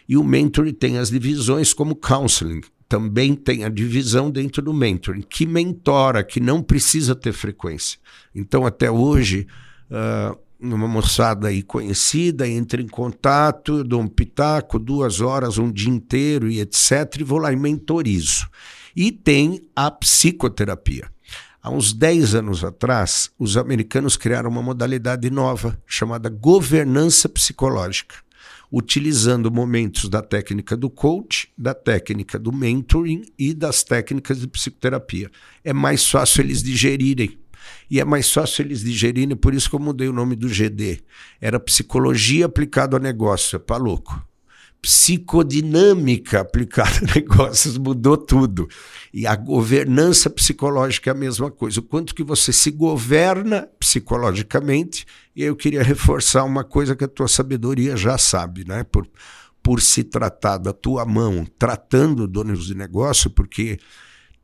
[0.09, 2.61] E o mentoring tem as divisões como counseling.
[2.89, 7.99] Também tem a divisão dentro do mentoring, que mentora, que não precisa ter frequência.
[8.35, 9.47] Então, até hoje,
[9.91, 15.91] uh, uma moçada aí conhecida entra em contato, dou um pitaco, duas horas, um dia
[15.91, 17.21] inteiro e etc.
[17.21, 18.49] E vou lá e mentorizo.
[18.97, 21.14] E tem a psicoterapia.
[21.65, 28.17] Há uns 10 anos atrás, os americanos criaram uma modalidade nova chamada governança psicológica,
[28.71, 35.31] utilizando momentos da técnica do coach, da técnica do mentoring e das técnicas de psicoterapia.
[35.65, 37.39] É mais fácil eles digerirem.
[37.91, 41.01] E é mais fácil eles digerirem, por isso que eu mudei o nome do GD.
[41.41, 44.23] Era psicologia aplicada ao negócio, é para louco
[44.85, 48.69] psicodinâmica aplicada a negócios mudou tudo.
[49.15, 51.81] E a governança psicológica é a mesma coisa.
[51.81, 57.09] O quanto que você se governa psicologicamente, e eu queria reforçar uma coisa que a
[57.09, 58.85] tua sabedoria já sabe, né?
[58.85, 59.09] Por,
[59.63, 63.79] por se tratar da tua mão, tratando donos de negócio, porque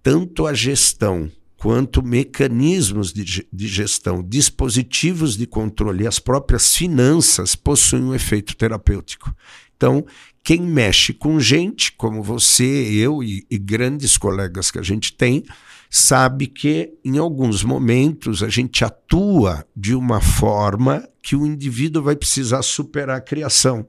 [0.02, 7.54] tanto a gestão quanto mecanismos de, de gestão, dispositivos de controle e as próprias finanças
[7.54, 9.34] possuem um efeito terapêutico.
[9.80, 10.04] Então,
[10.42, 15.44] quem mexe com gente, como você, eu e, e, grandes colegas que a gente tem,
[15.90, 22.16] sabe que em alguns momentos a gente atua de uma forma que o indivíduo vai
[22.16, 23.86] precisar superar a criação.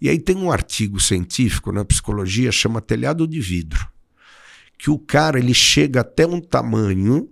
[0.00, 3.86] E aí tem um artigo científico na psicologia chama telhado de vidro,
[4.78, 7.28] que o cara ele chega até um tamanho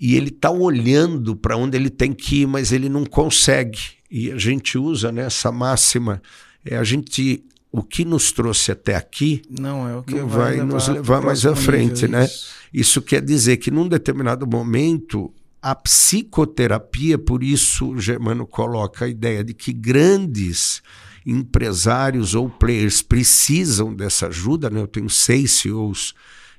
[0.00, 3.78] e ele está olhando para onde ele tem que ir, mas ele não consegue.
[4.10, 6.22] E a gente usa nessa né, máxima,
[6.64, 10.66] é a gente o que nos trouxe até aqui não é o que vai, vai
[10.66, 12.26] nos levar mais à frente, né?
[12.26, 12.46] Isso.
[12.72, 15.32] isso quer dizer que num determinado momento
[15.62, 20.82] a psicoterapia, por isso o Germano coloca a ideia de que grandes
[21.24, 24.80] empresários ou players precisam dessa ajuda, né?
[24.80, 26.14] Eu tenho seis CEOs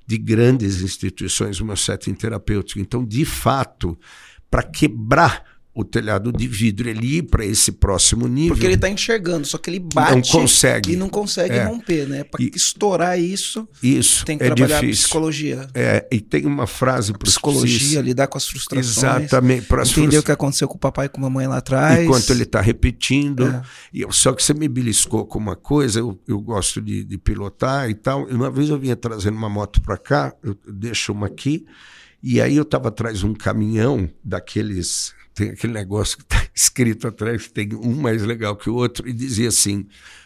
[0.07, 2.79] de grandes instituições meu setting terapêutico.
[2.79, 3.97] Então, de fato,
[4.49, 8.53] para quebrar o telhado de vidro, ele ir para esse próximo nível.
[8.53, 10.93] Porque ele está enxergando, só que ele bate não consegue.
[10.93, 11.63] e não consegue é.
[11.63, 12.23] romper, né?
[12.23, 15.05] Para estourar isso, isso tem que é trabalhar difícil.
[15.05, 15.67] psicologia.
[15.73, 18.97] É, e tem uma frase para Psicologia, lidar com as frustrações.
[18.97, 19.65] Exatamente.
[19.65, 20.19] Para entender frustra...
[20.19, 22.03] o que aconteceu com o papai e com a mamãe lá atrás.
[22.03, 23.47] Enquanto ele está repetindo.
[23.47, 23.61] É.
[23.91, 27.89] E, só que você me beliscou com uma coisa, eu, eu gosto de, de pilotar
[27.89, 28.25] e tal.
[28.25, 31.65] Uma vez eu vinha trazendo uma moto para cá, eu deixo uma aqui,
[32.21, 37.07] e aí eu estava atrás de um caminhão daqueles tem aquele negócio que está escrito
[37.07, 39.85] atrás, tem um mais legal que o outro, e dizia assim: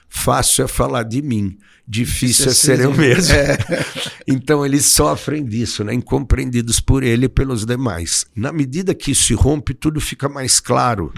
[0.09, 3.33] fácil é falar de mim, difícil é, é ser eu mesmo.
[3.33, 3.57] É.
[4.27, 5.93] então eles sofrem disso, né?
[5.93, 8.25] incompreendidos por ele e pelos demais.
[8.35, 11.13] Na medida que isso se rompe, tudo fica mais claro.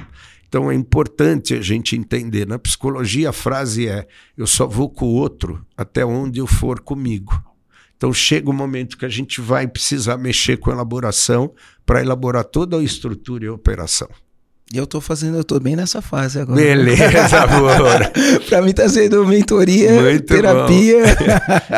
[0.48, 2.48] Então é importante a gente entender.
[2.48, 6.80] Na psicologia, a frase é: eu só vou com o outro até onde eu for
[6.80, 7.49] comigo.
[8.00, 11.54] Então chega o momento que a gente vai precisar mexer com elaboração
[11.86, 14.08] para elaborar toda a estrutura e a operação.
[14.72, 16.62] E eu tô fazendo, eu tô bem nessa fase agora.
[16.62, 18.10] Beleza, amor.
[18.48, 21.04] pra mim tá sendo mentoria, Muito terapia.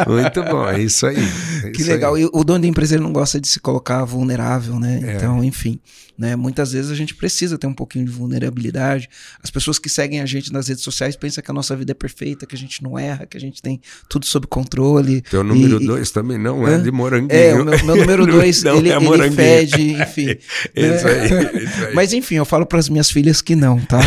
[0.05, 0.11] Bom.
[0.13, 1.17] Muito bom, é isso aí.
[1.63, 2.13] É que isso legal.
[2.13, 2.21] Aí.
[2.21, 4.99] E o dono da empresa não gosta de se colocar vulnerável, né?
[5.03, 5.15] É.
[5.15, 5.79] Então, enfim.
[6.21, 6.35] Né?
[6.35, 9.09] Muitas vezes a gente precisa ter um pouquinho de vulnerabilidade.
[9.41, 11.95] As pessoas que seguem a gente nas redes sociais pensam que a nossa vida é
[11.95, 15.23] perfeita, que a gente não erra, que a gente tem tudo sob controle.
[15.23, 17.31] Teu número 2 também não é de moranguinho.
[17.31, 20.27] É, o meu, meu número 2, ele, é ele fede, enfim.
[20.77, 21.21] isso, né?
[21.21, 21.95] aí, isso aí.
[21.97, 23.99] Mas enfim, eu falo para as minhas filhas que não, tá?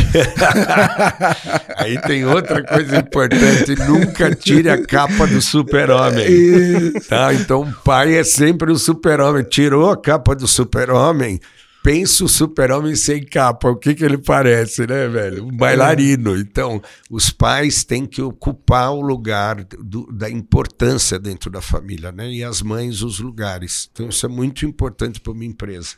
[1.77, 6.93] aí tem outra coisa importante, nunca tire a capa do super-homem.
[7.09, 7.35] Tá?
[7.35, 9.43] Então o pai é sempre o super-homem.
[9.43, 11.41] Tirou a capa do super-homem,
[11.85, 15.45] pensa o super-homem sem capa, o que, que ele parece, né, velho?
[15.45, 16.35] Um bailarino.
[16.35, 22.33] Então, os pais têm que ocupar o lugar do, da importância dentro da família, né?
[22.33, 23.91] E as mães, os lugares.
[23.93, 25.95] Então, isso é muito importante para uma empresa.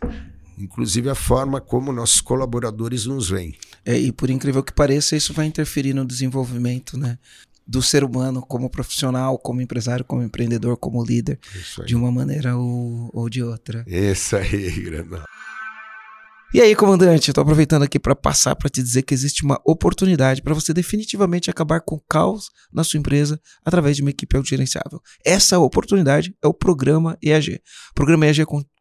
[0.58, 3.54] Inclusive a forma como nossos colaboradores nos veem.
[3.84, 7.16] É, e por incrível que pareça, isso vai interferir no desenvolvimento, né?
[7.68, 11.36] do ser humano como profissional, como empresário, como empreendedor, como líder,
[11.84, 13.84] de uma maneira ou, ou de outra.
[13.88, 15.24] Isso aí, grandão.
[16.54, 20.40] E aí, comandante, estou aproveitando aqui para passar para te dizer que existe uma oportunidade
[20.40, 25.00] para você definitivamente acabar com o caos na sua empresa através de uma equipe autogerenciável.
[25.24, 27.60] Essa oportunidade é o programa EAG.
[27.90, 28.46] O programa EAG é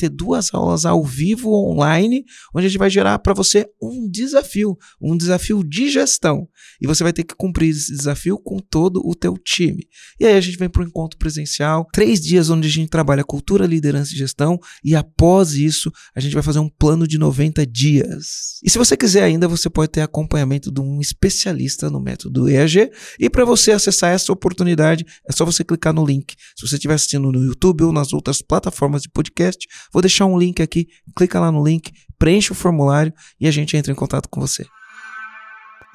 [0.00, 4.76] ter duas aulas ao vivo online, onde a gente vai gerar para você um desafio,
[5.00, 6.48] um desafio de gestão.
[6.80, 9.86] E você vai ter que cumprir esse desafio com todo o teu time.
[10.18, 13.22] E aí a gente vem para o encontro presencial, três dias onde a gente trabalha
[13.22, 17.66] cultura, liderança e gestão, e após isso, a gente vai fazer um plano de 90
[17.66, 18.58] dias.
[18.62, 22.48] E se você quiser ainda, você pode ter acompanhamento de um especialista no método do
[22.48, 22.90] EAG.
[23.18, 26.34] E para você acessar essa oportunidade, é só você clicar no link.
[26.56, 30.38] Se você estiver assistindo no YouTube ou nas outras plataformas de podcast, vou deixar um
[30.38, 30.88] link aqui.
[31.16, 34.66] Clica lá no link, preenche o formulário e a gente entra em contato com você.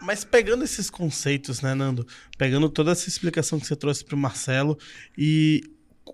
[0.01, 2.05] Mas pegando esses conceitos, né, Nando?
[2.37, 4.77] Pegando toda essa explicação que você trouxe para o Marcelo
[5.17, 5.63] e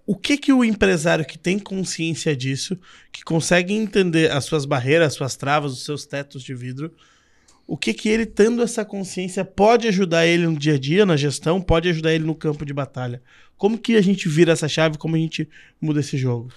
[0.05, 2.79] o que que o empresário que tem consciência disso,
[3.11, 6.93] que consegue entender as suas barreiras, as suas travas, os seus tetos de vidro,
[7.67, 11.15] o que que ele, tendo essa consciência, pode ajudar ele no dia a dia, na
[11.15, 13.21] gestão, pode ajudar ele no campo de batalha.
[13.57, 15.47] Como que a gente vira essa chave, como a gente
[15.79, 16.51] muda esse jogo?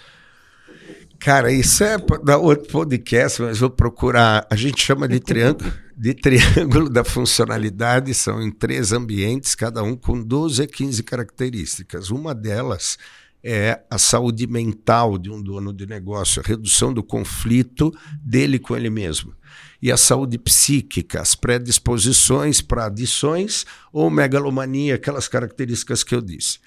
[1.25, 4.47] Cara, isso é da outro podcast, mas vou procurar.
[4.51, 9.97] A gente chama de triângulo, de triângulo da funcionalidade, são em três ambientes, cada um
[9.97, 12.11] com 12 a 15 características.
[12.11, 12.99] Uma delas
[13.43, 17.91] é a saúde mental de um dono de negócio, a redução do conflito
[18.23, 19.35] dele com ele mesmo.
[19.81, 26.59] E a saúde psíquica, as predisposições para adições ou megalomania, aquelas características que eu disse.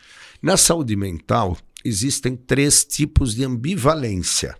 [0.41, 4.55] Na saúde mental, existem três tipos de ambivalência.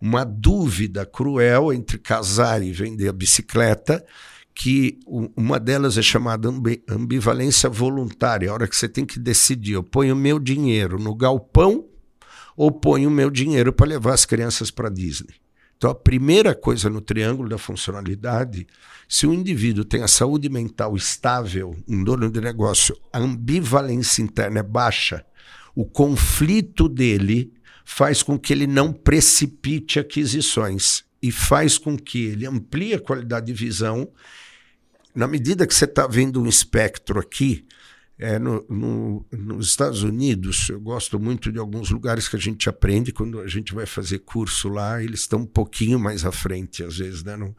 [0.00, 4.04] Uma dúvida cruel entre casar e vender a bicicleta
[4.54, 5.00] que
[5.36, 6.48] uma delas é chamada
[6.88, 11.84] ambivalência voluntária, a hora que você tem que decidir, eu ponho meu dinheiro no galpão
[12.56, 15.34] ou ponho meu dinheiro para levar as crianças para Disney.
[15.76, 18.66] Então, a primeira coisa no triângulo da funcionalidade,
[19.08, 24.60] se o indivíduo tem a saúde mental estável, um dono de negócio, a ambivalência interna
[24.60, 25.26] é baixa,
[25.74, 27.52] o conflito dele
[27.84, 33.46] faz com que ele não precipite aquisições e faz com que ele amplie a qualidade
[33.46, 34.10] de visão
[35.14, 37.64] na medida que você está vendo um espectro aqui,
[38.18, 42.68] é, no, no, nos Estados Unidos, eu gosto muito de alguns lugares que a gente
[42.68, 46.82] aprende quando a gente vai fazer curso lá, eles estão um pouquinho mais à frente,
[46.82, 47.22] às vezes.
[47.22, 47.36] Né?
[47.36, 47.56] No,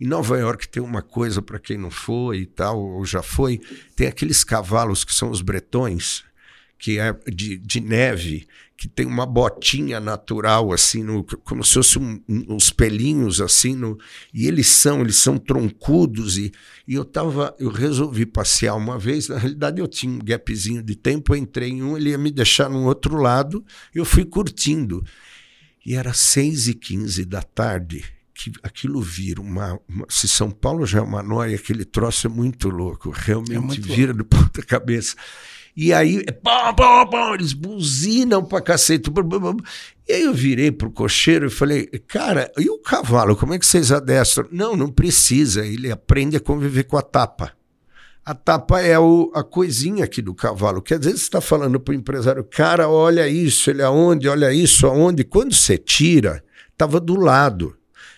[0.00, 3.60] em Nova York tem uma coisa para quem não foi e tal, ou já foi,
[3.94, 6.24] tem aqueles cavalos que são os bretões,
[6.82, 8.44] que é de, de neve,
[8.76, 13.76] que tem uma botinha natural, assim, no, como se fosse um, um, uns pelinhos, assim,
[13.76, 13.96] no,
[14.34, 16.50] e eles são, eles são troncudos, e,
[16.88, 20.96] e eu tava, eu resolvi passear uma vez, na realidade eu tinha um gapzinho de
[20.96, 23.64] tempo, eu entrei em um, ele ia me deixar no outro lado,
[23.94, 25.04] eu fui curtindo,
[25.86, 28.04] e era seis e quinze da tarde,
[28.34, 32.30] que aquilo vira uma, uma, Se São Paulo já é uma noia, aquele troço é
[32.30, 34.24] muito louco, realmente é muito vira louco.
[34.24, 35.14] do ponta cabeça.
[35.74, 39.10] E aí, pá, pá, pá, eles buzinam pra cacete.
[40.06, 43.64] E aí eu virei pro cocheiro e falei, cara, e o cavalo, como é que
[43.66, 44.46] vocês adestram?
[44.52, 47.52] Não, não precisa, ele aprende a conviver com a tapa.
[48.24, 51.80] A tapa é o, a coisinha aqui do cavalo, que às vezes você está falando
[51.80, 55.24] para o empresário, cara, olha isso, ele aonde, olha isso, aonde.
[55.24, 57.74] Quando você tira, estava do lado.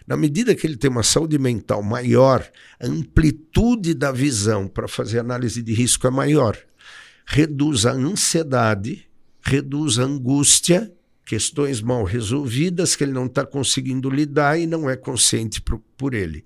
[0.07, 2.47] Na medida que ele tem uma saúde mental maior,
[2.79, 6.59] a amplitude da visão para fazer análise de risco é maior
[7.25, 9.07] reduz a ansiedade,
[9.43, 10.93] reduz a angústia,
[11.25, 16.15] questões mal resolvidas que ele não está conseguindo lidar e não é consciente por, por
[16.15, 16.45] ele.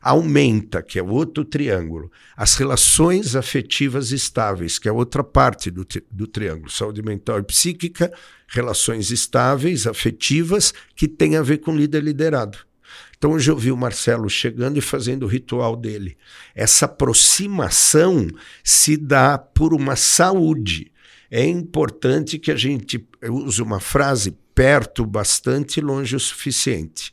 [0.00, 6.26] Aumenta, que é outro triângulo, as relações afetivas estáveis, que é outra parte do, do
[6.26, 8.12] triângulo, saúde mental e psíquica,
[8.46, 12.58] relações estáveis, afetivas, que tem a ver com líder liderado.
[13.18, 16.16] Então hoje eu vi o Marcelo chegando e fazendo o ritual dele.
[16.54, 18.28] Essa aproximação
[18.62, 20.92] se dá por uma saúde.
[21.30, 27.12] É importante que a gente use uma frase perto bastante, longe o suficiente.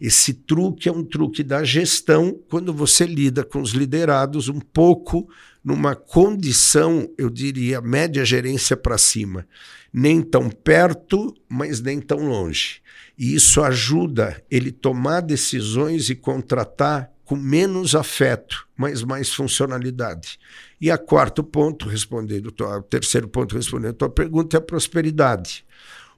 [0.00, 5.28] Esse truque é um truque da gestão quando você lida com os liderados um pouco
[5.64, 9.46] numa condição, eu diria, média gerência para cima.
[9.92, 12.81] Nem tão perto, mas nem tão longe.
[13.18, 20.38] E isso ajuda ele tomar decisões e contratar com menos afeto, mas mais funcionalidade.
[20.80, 25.64] E a quarto ponto, respondendo, o terceiro ponto, respondendo a tua pergunta, é a prosperidade.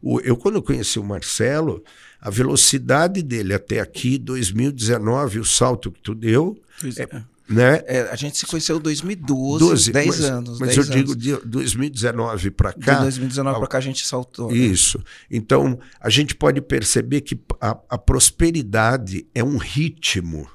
[0.01, 1.85] O, eu, quando conheci o Marcelo,
[2.21, 6.59] a velocidade dele até aqui, 2019, o salto que tu deu,
[6.99, 7.83] é, é né?
[7.87, 10.59] É, a gente se conheceu em 2012, 12, 10 mas, anos.
[10.59, 10.97] Mas 10 eu anos.
[10.97, 12.95] digo de 2019 para cá.
[12.95, 14.51] De 2019 para cá a gente saltou.
[14.51, 14.57] Né?
[14.57, 15.03] Isso.
[15.31, 20.49] Então, a gente pode perceber que a, a prosperidade é um ritmo.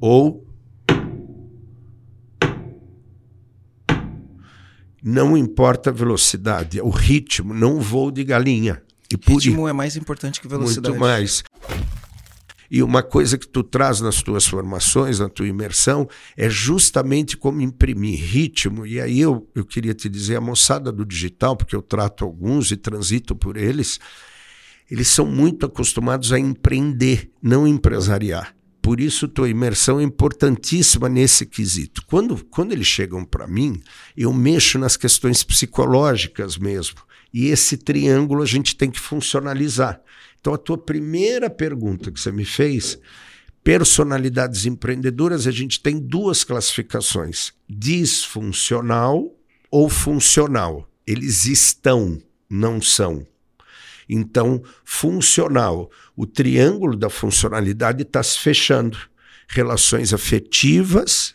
[0.00, 0.46] Ou
[5.02, 8.82] não importa a velocidade, é o ritmo, não o voo de galinha.
[9.10, 10.90] E por ritmo é mais importante que velocidade.
[10.90, 11.42] Muito mais.
[12.70, 17.62] E uma coisa que tu traz nas tuas formações, na tua imersão, é justamente como
[17.62, 18.86] imprimir ritmo.
[18.86, 22.70] E aí eu, eu queria te dizer, a moçada do digital, porque eu trato alguns
[22.70, 23.98] e transito por eles,
[24.90, 28.54] eles são muito acostumados a empreender, não empresariar.
[28.80, 32.02] Por isso, tua imersão é importantíssima nesse quesito.
[32.06, 33.82] Quando, quando eles chegam para mim,
[34.16, 36.96] eu mexo nas questões psicológicas mesmo.
[37.32, 40.00] E esse triângulo a gente tem que funcionalizar.
[40.40, 42.98] Então, a tua primeira pergunta que você me fez,
[43.62, 49.34] personalidades empreendedoras, a gente tem duas classificações: disfuncional
[49.70, 50.88] ou funcional.
[51.06, 53.26] Eles estão, não são.
[54.08, 58.96] Então, funcional, o triângulo da funcionalidade está se fechando.
[59.46, 61.34] Relações afetivas,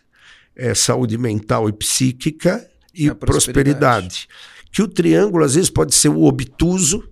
[0.55, 3.17] é, saúde mental e psíquica e prosperidade.
[3.25, 4.27] prosperidade.
[4.71, 7.07] Que o triângulo, às vezes, pode ser o obtuso,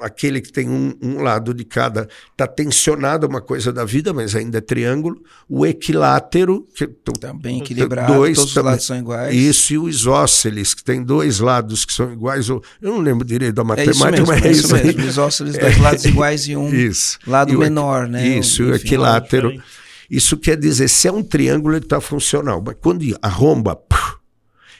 [0.00, 4.34] aquele que tem um, um lado de cada, está tensionado uma coisa da vida, mas
[4.34, 5.22] ainda é triângulo.
[5.48, 6.86] O equilátero, que
[7.18, 9.34] também equilibrado, dois, todos também, os lados são iguais.
[9.34, 12.48] Isso, e o isósceles, que tem dois lados que são iguais.
[12.48, 14.84] Eu não lembro direito da matemática, é isso mesmo, mas é isso aí.
[14.96, 15.02] mesmo.
[15.02, 17.18] Isósceles, dois lados iguais e um Isso.
[17.26, 18.26] lado E menor, né?
[18.26, 18.86] Isso, e o Enfim.
[18.86, 19.48] equilátero.
[19.50, 19.86] diferente.
[20.10, 22.62] Isso quer dizer, se é um triângulo, ele está funcional.
[22.64, 23.76] Mas quando arromba,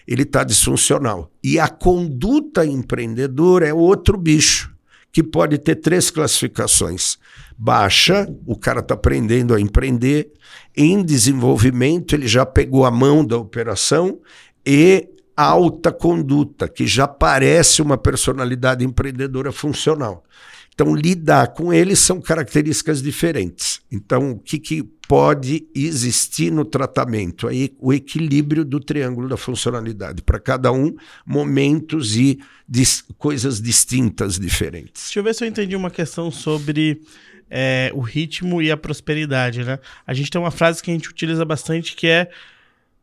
[0.07, 1.31] ele está disfuncional.
[1.43, 4.73] E a conduta empreendedora é outro bicho,
[5.17, 7.17] que pode ter três classificações.
[7.57, 10.31] Baixa, o cara está aprendendo a empreender.
[10.77, 14.21] Em desenvolvimento, ele já pegou a mão da operação.
[14.67, 20.23] E alta conduta, que já parece uma personalidade empreendedora funcional.
[20.75, 23.81] Então, lidar com eles são características diferentes.
[23.91, 27.47] Então, o que, que pode existir no tratamento?
[27.49, 30.23] Aí, o equilíbrio do triângulo da funcionalidade.
[30.23, 32.39] Para cada um, momentos e
[32.69, 35.05] dis- coisas distintas, diferentes.
[35.05, 37.01] Deixa eu ver se eu entendi uma questão sobre
[37.51, 39.79] é, o ritmo e a prosperidade, né?
[40.07, 42.29] A gente tem uma frase que a gente utiliza bastante que é,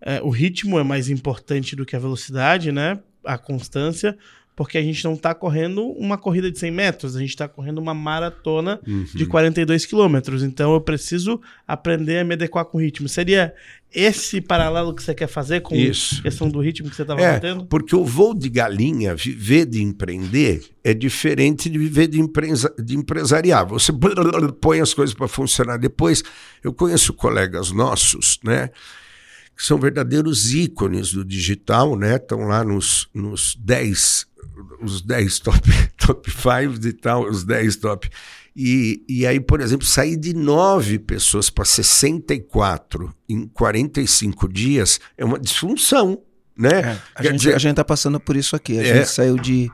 [0.01, 2.99] é, o ritmo é mais importante do que a velocidade, né?
[3.23, 4.17] A constância,
[4.55, 7.79] porque a gente não está correndo uma corrida de 100 metros, a gente está correndo
[7.79, 8.79] uma maratona
[9.13, 10.43] de 42 quilômetros.
[10.43, 13.09] Então eu preciso aprender a me adequar com o ritmo.
[13.09, 13.53] Seria
[13.93, 16.19] esse paralelo que você quer fazer com Isso.
[16.19, 17.65] a questão do ritmo que você estava É, batendo?
[17.65, 22.95] porque o voo de galinha, viver de empreender, é diferente de viver de, empresa, de
[22.97, 23.67] empresariar.
[23.67, 23.91] Você
[24.59, 25.77] põe as coisas para funcionar.
[25.77, 26.23] Depois,
[26.63, 28.69] eu conheço colegas nossos, né?
[29.55, 32.15] Que são verdadeiros ícones do digital, né?
[32.15, 34.25] Estão lá nos, nos 10,
[34.81, 35.59] os 10 top,
[35.97, 38.09] top 5 e tal, os 10 top.
[38.55, 45.25] E, e aí, por exemplo, sair de 9 pessoas para 64 em 45 dias é
[45.25, 46.21] uma disfunção,
[46.57, 46.69] né?
[46.81, 48.77] É, a, Quer gente, dizer- a gente tá passando por isso aqui.
[48.79, 48.95] A É.
[48.97, 49.71] gente saiu de.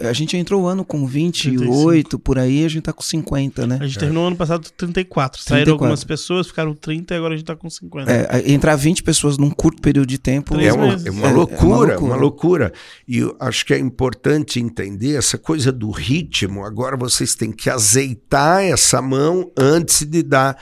[0.00, 3.78] A gente entrou o ano com 28, por aí, a gente tá com 50, né?
[3.80, 5.40] A gente terminou ano passado 34.
[5.40, 5.72] Saíram 34.
[5.72, 8.10] algumas pessoas, ficaram 30 e agora a gente tá com 50.
[8.10, 10.58] É, entrar 20 pessoas num curto período de tempo.
[10.58, 12.00] É uma, é uma É, é uma loucura, loucura.
[12.00, 12.72] uma loucura.
[13.06, 16.64] E acho que é importante entender essa coisa do ritmo.
[16.64, 20.56] Agora vocês têm que azeitar essa mão antes de dar.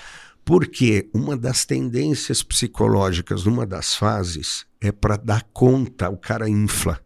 [0.44, 7.00] Porque uma das tendências psicológicas numa das fases é para dar conta, o cara infla.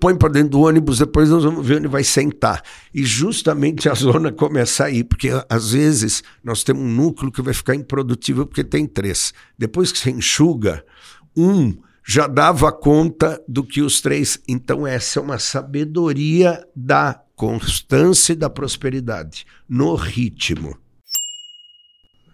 [0.00, 2.62] Põe para dentro do ônibus, depois nós vamos ver onde vai sentar.
[2.94, 7.52] E justamente a zona começa aí, porque às vezes nós temos um núcleo que vai
[7.52, 9.34] ficar improdutivo porque tem três.
[9.58, 10.84] Depois que você enxuga,
[11.36, 14.38] um já dava conta do que os três.
[14.46, 20.78] Então, essa é uma sabedoria da constância e da prosperidade no ritmo.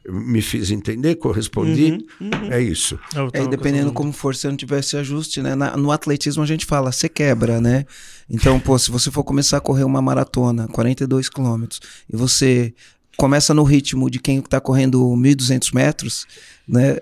[0.09, 1.15] Me fiz entender?
[1.17, 1.93] Correspondi?
[2.21, 2.53] Uhum, uhum.
[2.53, 2.99] É isso.
[3.33, 5.55] É, e dependendo como for, se não tivesse ajuste, né?
[5.55, 7.85] Na- no atletismo a gente fala, você quebra, né?
[8.29, 11.81] Então, pô, se você for começar a correr uma maratona, 42 quilômetros,
[12.13, 12.75] e você
[13.17, 16.27] começa no ritmo de quem tá correndo 1.200 metros,
[16.67, 16.99] né?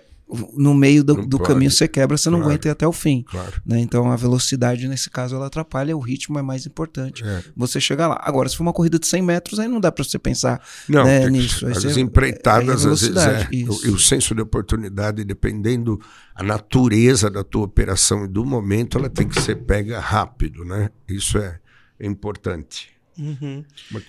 [0.57, 2.51] No meio do, do caminho você quebra, você não Claro.
[2.53, 3.25] aguenta ir até o fim.
[3.29, 3.61] Claro.
[3.67, 3.81] Né?
[3.81, 7.25] Então a velocidade, nesse caso, ela atrapalha, o ritmo é mais importante.
[7.25, 7.43] É.
[7.57, 8.21] Você chegar lá.
[8.23, 11.05] Agora, se for uma corrida de 100 metros, aí não dá para você pensar Não,
[11.05, 11.67] né, tem nisso.
[11.67, 13.21] Aí as você- empreitadas, é às vezes, é.
[13.21, 13.87] velocidade, O, isso.
[13.87, 16.01] e o senso de oportunidade, dependendo
[16.35, 20.91] a natureza da tua operação e do momento, ela tem que ser pega rápido, né?
[21.09, 21.59] Isso é,
[21.99, 22.89] é importante.
[23.19, 23.65] Uhum.
[23.91, 24.05] Mas-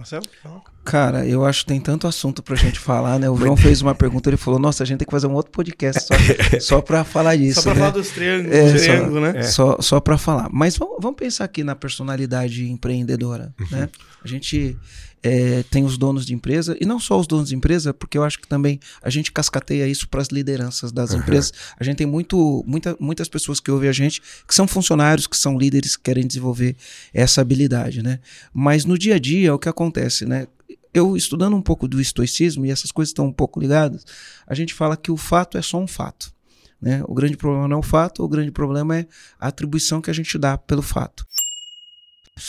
[0.00, 0.22] Marcelo?
[0.42, 0.62] fala.
[0.82, 3.28] Cara, eu acho que tem tanto assunto pra gente falar, né?
[3.28, 5.52] O João fez uma pergunta, ele falou: Nossa, a gente tem que fazer um outro
[5.52, 6.14] podcast só,
[6.58, 7.60] só pra falar disso.
[7.60, 7.80] Só pra né?
[7.80, 9.42] falar dos triângulos, É, do só- triângulo, né?
[9.42, 10.48] Só, só para falar.
[10.50, 13.54] Mas vamos, vamos pensar aqui na personalidade empreendedora.
[13.60, 13.66] Uhum.
[13.70, 13.88] Né?
[14.24, 14.76] A gente
[15.22, 18.24] é, tem os donos de empresa, e não só os donos de empresa, porque eu
[18.24, 21.52] acho que também a gente cascateia isso para as lideranças das empresas.
[21.78, 25.36] A gente tem muito, muita, muitas pessoas que ouvem a gente que são funcionários, que
[25.36, 26.76] são líderes, que querem desenvolver
[27.12, 28.02] essa habilidade.
[28.02, 28.20] Né?
[28.52, 30.24] Mas no dia a dia, o que acontece?
[30.24, 30.46] Né?
[30.92, 34.04] Eu estudando um pouco do estoicismo, e essas coisas estão um pouco ligadas,
[34.46, 36.32] a gente fala que o fato é só um fato.
[36.80, 37.02] Né?
[37.06, 39.06] O grande problema não é o fato, o grande problema é
[39.38, 41.26] a atribuição que a gente dá pelo fato.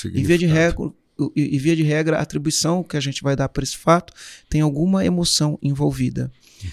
[0.06, 0.90] E via de regra,
[1.36, 4.14] e, e via de regra, a atribuição que a gente vai dar para esse fato
[4.50, 6.32] tem alguma emoção envolvida.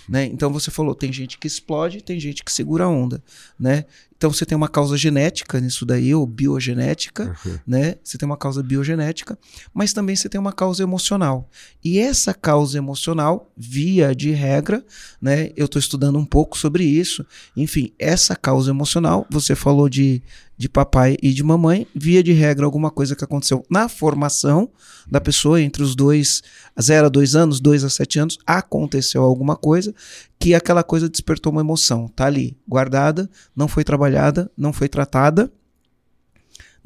[0.09, 0.27] Né?
[0.27, 3.23] Então você falou, tem gente que explode, tem gente que segura a onda.
[3.59, 3.85] Né?
[4.19, 7.59] Então você tem uma causa genética nisso daí, ou biogenética, Uhum.
[7.65, 7.95] né?
[8.03, 9.39] Você tem uma causa biogenética,
[9.73, 11.49] mas também você tem uma causa emocional.
[11.85, 14.85] E essa causa emocional, via de regra,
[15.23, 15.51] né?
[15.57, 17.25] Eu estou estudando um pouco sobre isso.
[17.57, 20.21] Enfim, essa causa emocional, você falou de,
[20.57, 24.69] de papai e de mamãe, via de regra, alguma coisa que aconteceu na formação
[25.09, 26.43] da pessoa entre os dois,
[26.81, 29.95] 0 a 2 anos, 2 a 7 anos, aconteceu alguma coisa
[30.39, 32.09] que aquela coisa despertou uma emoção.
[32.09, 35.51] Tá ali, guardada, não foi trabalhada, não foi tratada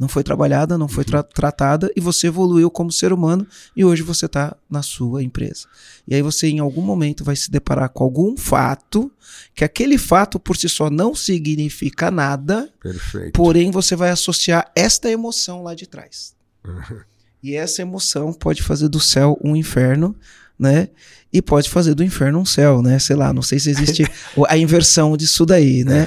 [0.02, 3.46] não foi trabalhada, não foi tra tratada e você evoluiu como ser humano
[3.76, 5.68] e hoje você está na sua empresa.
[6.08, 9.12] E aí você em algum momento vai se deparar com algum fato
[9.54, 13.32] que aquele fato por si só não significa nada, Perfeito.
[13.32, 16.34] porém você vai associar esta emoção lá de trás.
[17.44, 20.14] E essa emoção pode fazer do céu um inferno,
[20.58, 20.88] né?
[21.32, 22.98] E pode fazer do inferno um céu, né?
[22.98, 24.04] Sei lá, não sei se existe
[24.48, 26.06] a inversão disso daí, né?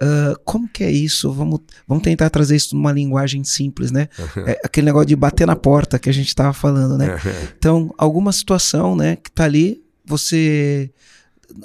[0.00, 1.32] Uh, como que é isso?
[1.32, 4.08] Vamos, vamos tentar trazer isso numa linguagem simples, né?
[4.46, 7.18] É aquele negócio de bater na porta que a gente estava falando, né?
[7.58, 10.90] Então, alguma situação, né, que tá ali, você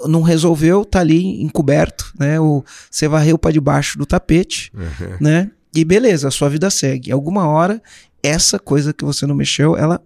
[0.07, 2.39] não resolveu, tá ali encoberto, né?
[2.39, 4.72] Ou você varreu para debaixo do tapete,
[5.20, 5.51] né?
[5.76, 7.11] E beleza, a sua vida segue.
[7.11, 7.82] Alguma hora,
[8.22, 10.01] essa coisa que você não mexeu, ela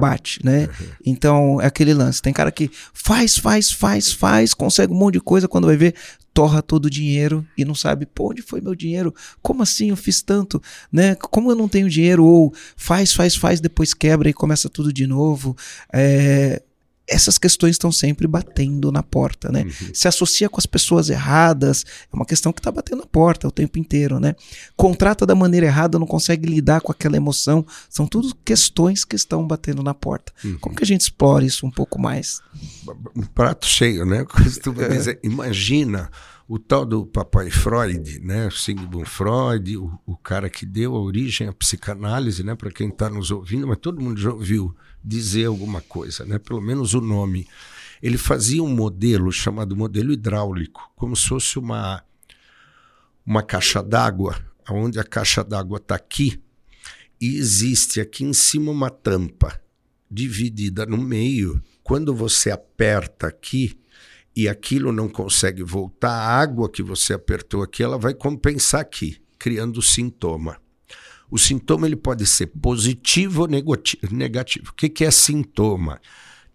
[0.00, 0.68] bate, né?
[1.04, 2.22] Então, é aquele lance.
[2.22, 5.94] Tem cara que faz, faz, faz, faz, consegue um monte de coisa, quando vai ver,
[6.32, 9.14] torra todo o dinheiro e não sabe, pô, onde foi meu dinheiro?
[9.42, 11.14] Como assim eu fiz tanto, né?
[11.14, 12.24] Como eu não tenho dinheiro?
[12.24, 15.56] Ou faz, faz, faz, depois quebra e começa tudo de novo.
[15.92, 16.62] É,
[17.10, 19.64] essas questões estão sempre batendo na porta, né?
[19.64, 19.90] Uhum.
[19.92, 23.50] Se associa com as pessoas erradas, é uma questão que está batendo na porta o
[23.50, 24.36] tempo inteiro, né?
[24.76, 29.44] Contrata da maneira errada, não consegue lidar com aquela emoção, são tudo questões que estão
[29.44, 30.32] batendo na porta.
[30.44, 30.58] Uhum.
[30.58, 32.40] Como que a gente explora isso um pouco mais?
[33.16, 34.24] Um prato cheio, né?
[34.30, 34.88] Costumo é.
[34.88, 36.08] dizer, imagina
[36.46, 38.48] o tal do papai Freud, né?
[38.52, 42.54] Sigmund Freud, o, o cara que deu a origem à psicanálise, né?
[42.54, 46.38] Para quem está nos ouvindo, mas todo mundo já ouviu dizer alguma coisa, né?
[46.38, 47.46] pelo menos o nome.
[48.02, 52.02] Ele fazia um modelo chamado modelo hidráulico, como se fosse uma,
[53.24, 54.36] uma caixa d'água,
[54.70, 56.40] onde a caixa d'água está aqui
[57.20, 59.60] e existe aqui em cima uma tampa
[60.10, 61.62] dividida no meio.
[61.82, 63.78] Quando você aperta aqui
[64.34, 69.20] e aquilo não consegue voltar, a água que você apertou aqui, ela vai compensar aqui,
[69.38, 70.56] criando sintoma.
[71.30, 74.70] O sintoma ele pode ser positivo ou negativo.
[74.70, 76.00] O que, que é sintoma?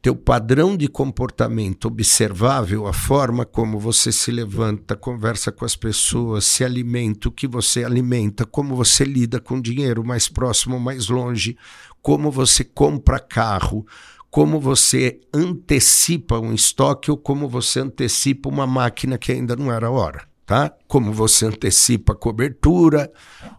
[0.01, 6.45] Teu padrão de comportamento observável, a forma como você se levanta, conversa com as pessoas,
[6.45, 11.57] se alimenta, o que você alimenta, como você lida com dinheiro mais próximo, mais longe,
[12.03, 13.83] como você compra carro,
[14.29, 19.89] como você antecipa um estoque ou como você antecipa uma máquina que ainda não era
[19.89, 20.71] hora tá?
[20.87, 23.11] Como você antecipa a cobertura,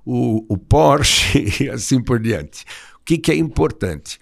[0.05, 2.65] o, o Porsche e assim por diante.
[2.97, 4.19] O que, que é importante?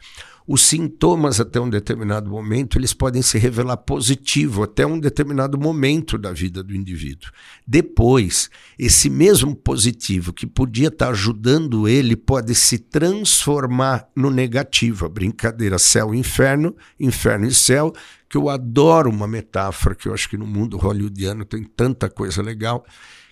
[0.46, 6.18] Os sintomas até um determinado momento eles podem se revelar positivo até um determinado momento
[6.18, 7.30] da vida do indivíduo.
[7.66, 15.06] Depois, esse mesmo positivo que podia estar ajudando ele pode se transformar no negativo.
[15.06, 17.90] A brincadeira céu e inferno, inferno e céu,
[18.28, 22.42] que eu adoro uma metáfora que eu acho que no mundo hollywoodiano tem tanta coisa
[22.42, 22.84] legal,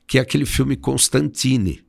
[0.07, 1.85] que é aquele filme Constantine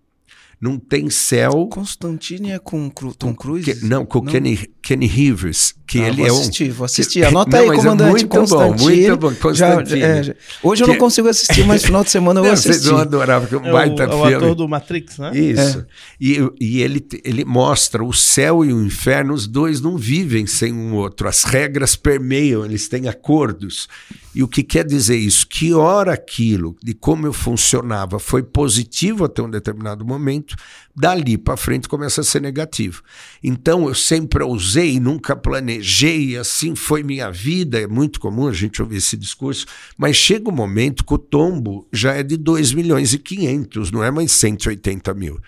[0.64, 1.68] não tem céu.
[1.68, 3.86] Constantine é com Tom Cruise?
[3.86, 4.32] Não, com não.
[4.32, 6.36] Kenny, Kenny Rivers, que ah, ele vou é um.
[6.36, 7.24] Assistir, vou assistir.
[7.26, 8.08] Anota não, aí, comandante.
[8.08, 8.78] É muito Constantine.
[8.78, 9.34] bom, muito bom.
[9.36, 10.00] Constantine.
[10.00, 12.74] Já, é, hoje eu não consigo assistir, mas final de semana eu vou assistir.
[12.74, 14.34] Vocês vão adorar, porque é um baita o, filme.
[14.34, 15.32] É o ator do Matrix, né?
[15.34, 15.80] Isso.
[15.80, 15.86] É.
[16.20, 20.74] E, e ele, ele mostra o céu e o inferno, os dois não vivem sem
[20.74, 21.30] um outro.
[21.30, 23.88] As regras permeiam, eles têm acordos.
[24.36, 25.48] E o que quer dizer isso?
[25.48, 30.56] Que hora aquilo, de como eu funcionava, foi positivo até um determinado momento,
[30.96, 33.02] dali para frente começa a ser negativo.
[33.44, 37.80] Então eu sempre ousei, nunca planejei, assim foi minha vida.
[37.80, 39.66] É muito comum a gente ouvir esse discurso,
[39.98, 44.04] mas chega um momento que o tombo já é de 2 milhões e 500, não
[44.04, 45.40] é mais 180 mil.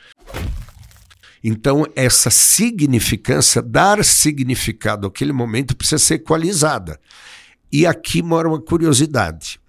[1.47, 6.99] Então, essa significância, dar significado àquele momento, precisa ser equalizada.
[7.71, 9.59] E aqui mora uma curiosidade.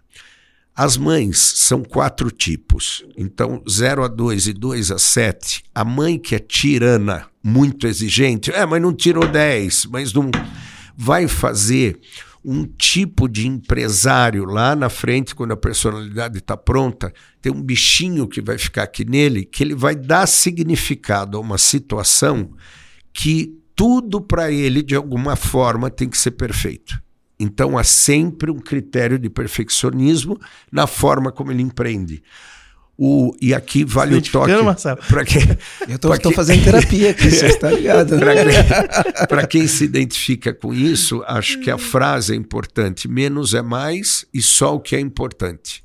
[0.77, 3.03] As mães são quatro tipos.
[3.16, 5.64] Então, 0 a 2 e 2 a 7.
[5.74, 10.31] A mãe que é tirana, muito exigente, é, mas não tirou 10, mas não
[10.95, 11.99] vai fazer
[12.45, 18.29] um tipo de empresário lá na frente, quando a personalidade está pronta, tem um bichinho
[18.29, 22.51] que vai ficar aqui nele, que ele vai dar significado a uma situação
[23.12, 27.01] que tudo para ele, de alguma forma, tem que ser perfeito.
[27.39, 30.41] Então há sempre um critério de perfeccionismo
[30.72, 32.22] na forma como ele empreende.
[32.99, 34.53] O, e aqui vale o toque.
[35.09, 35.43] Para quem,
[35.87, 36.32] Eu estou quem...
[36.32, 38.16] fazendo terapia aqui, você está ligado.
[38.16, 38.53] Né?
[39.28, 43.61] Para quem, quem se identifica com isso, acho que a frase é importante: menos é
[43.61, 45.84] mais e só o que é importante.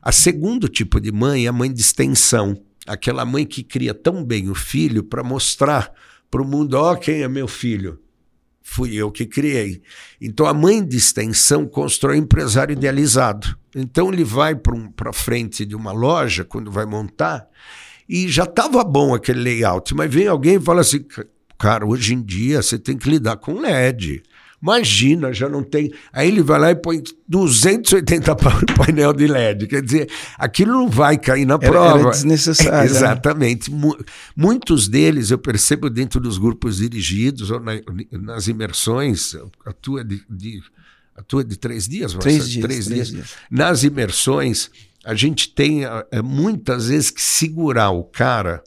[0.00, 2.56] A segundo tipo de mãe é a mãe de extensão,
[2.86, 5.90] aquela mãe que cria tão bem o filho para mostrar
[6.30, 8.03] para o mundo: ó, oh, quem é meu filho
[8.66, 9.82] fui eu que criei.
[10.18, 13.56] Então a mãe de extensão constrói um empresário idealizado.
[13.76, 17.46] Então ele vai para um, frente de uma loja, quando vai montar,
[18.08, 21.04] E já estava bom aquele layout, mas vem alguém e fala assim:
[21.58, 24.22] cara, hoje em dia você tem que lidar com LED.
[24.64, 25.92] Imagina, já não tem.
[26.10, 28.34] Aí ele vai lá e põe 280
[28.74, 29.66] painel de LED.
[29.66, 30.08] Quer dizer,
[30.38, 32.00] aquilo não vai cair na Era, prova.
[32.00, 32.72] era desnecessário.
[32.78, 32.84] né?
[32.86, 33.70] Exatamente.
[33.70, 33.98] Mu-
[34.34, 37.78] Muitos deles eu percebo dentro dos grupos dirigidos ou na-
[38.10, 39.34] nas imersões.
[39.66, 40.62] A tua é de, de-
[41.14, 42.50] a tua é de três dias, Três Marcelo?
[42.50, 43.08] dias, Três três dias.
[43.26, 43.34] dias.
[43.50, 44.70] Nas imersões,
[45.04, 48.64] a gente tem eh, muitas vezes que segurar o cara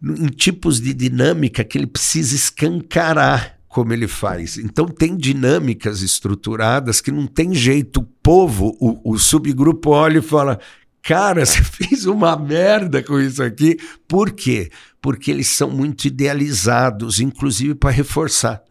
[0.00, 4.56] em tipos de dinâmica que ele precisa escancarar como ele faz.
[4.56, 7.98] Então tem dinâmicas estruturadas que não tem jeito.
[7.98, 10.60] O povo, o, o subgrupo olha e fala:
[11.02, 13.76] Cara, você fez uma merda com isso aqui.
[14.06, 14.70] Por quê?
[15.02, 18.62] Porque eles são muito idealizados, inclusive para reforçar.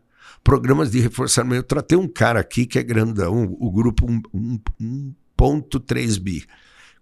[0.42, 1.56] Programas de reforçamento.
[1.56, 6.46] Eu tratei um cara aqui que é grandão, o grupo 1.3 bi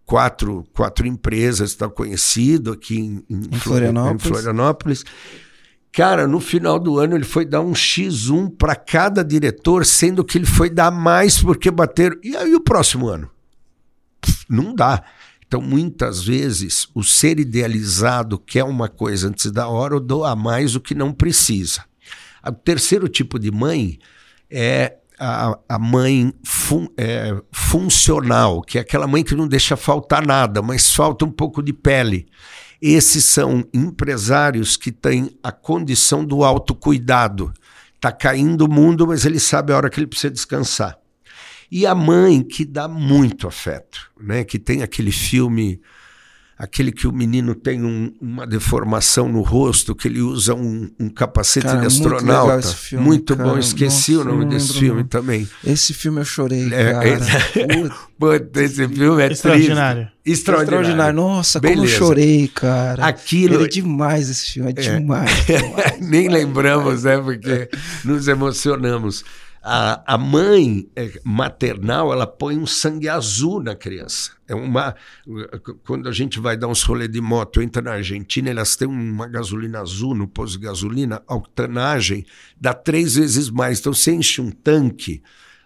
[0.03, 4.25] quatro, quatro empresas, está conhecido aqui em, em, Em Florianópolis.
[4.25, 5.05] em Florianópolis.
[5.91, 10.37] Cara, no final do ano ele foi dar um X1 para cada diretor, sendo que
[10.37, 12.15] ele foi dar mais porque bateram.
[12.23, 13.29] E aí o próximo ano?
[14.21, 15.03] Pff, Não dá.
[15.45, 20.75] Então, muitas vezes, o ser idealizado quer uma coisa antes da hora ou doa mais
[20.75, 21.83] o que não precisa.
[22.47, 23.99] O terceiro tipo de mãe
[24.49, 30.25] é a, a mãe fun- é, funcional, que é aquela mãe que não deixa faltar
[30.25, 32.27] nada, mas falta um pouco de pele.
[32.81, 37.53] Esses são empresários que têm a condição do autocuidado.
[37.95, 40.97] Está caindo o mundo, mas ele sabe a hora que ele precisa descansar.
[41.71, 44.43] E a mãe que dá muito afeto, né?
[44.43, 45.79] que tem aquele filme,
[46.63, 51.09] aquele que o menino tem um- uma deformação no rosto, que ele usa um, um
[51.09, 52.59] capacete Cara, de muito legal astronauta.
[52.59, 53.49] esse filme, Muito cara.
[53.49, 55.07] bom, esqueci Nossa, o nome não desse lembro filme não.
[55.07, 55.49] também.
[55.65, 57.07] Esse filme eu chorei, É, cara.
[57.09, 57.17] é-
[57.67, 60.01] Puta, Puta, esse filme é Extraordinário.
[60.03, 60.11] triste.
[60.23, 60.81] Extraordinário.
[60.85, 61.15] extraordinário.
[61.15, 61.97] Nossa, como eu Beleza.
[61.97, 63.05] chorei, cara.
[63.07, 65.29] Aquilo- Ele é demais esse filme, é, demais.
[65.47, 65.99] demais.
[65.99, 67.17] Nem lembramos, né?
[67.17, 67.69] Porque
[68.05, 69.25] nos emocionamos.
[69.63, 74.31] A, a mãe eh, maternal, ela põe um sangue azul na criança.
[74.47, 74.95] É uma.
[75.85, 79.27] Quando a gente vai dar uns rolê de moto, entra na Argentina, elas têm uma
[79.27, 82.25] gasolina azul no posto de gasolina, a octanagem
[82.59, 83.79] dá três vezes mais.
[83.79, 85.21] Então você enche um tanque.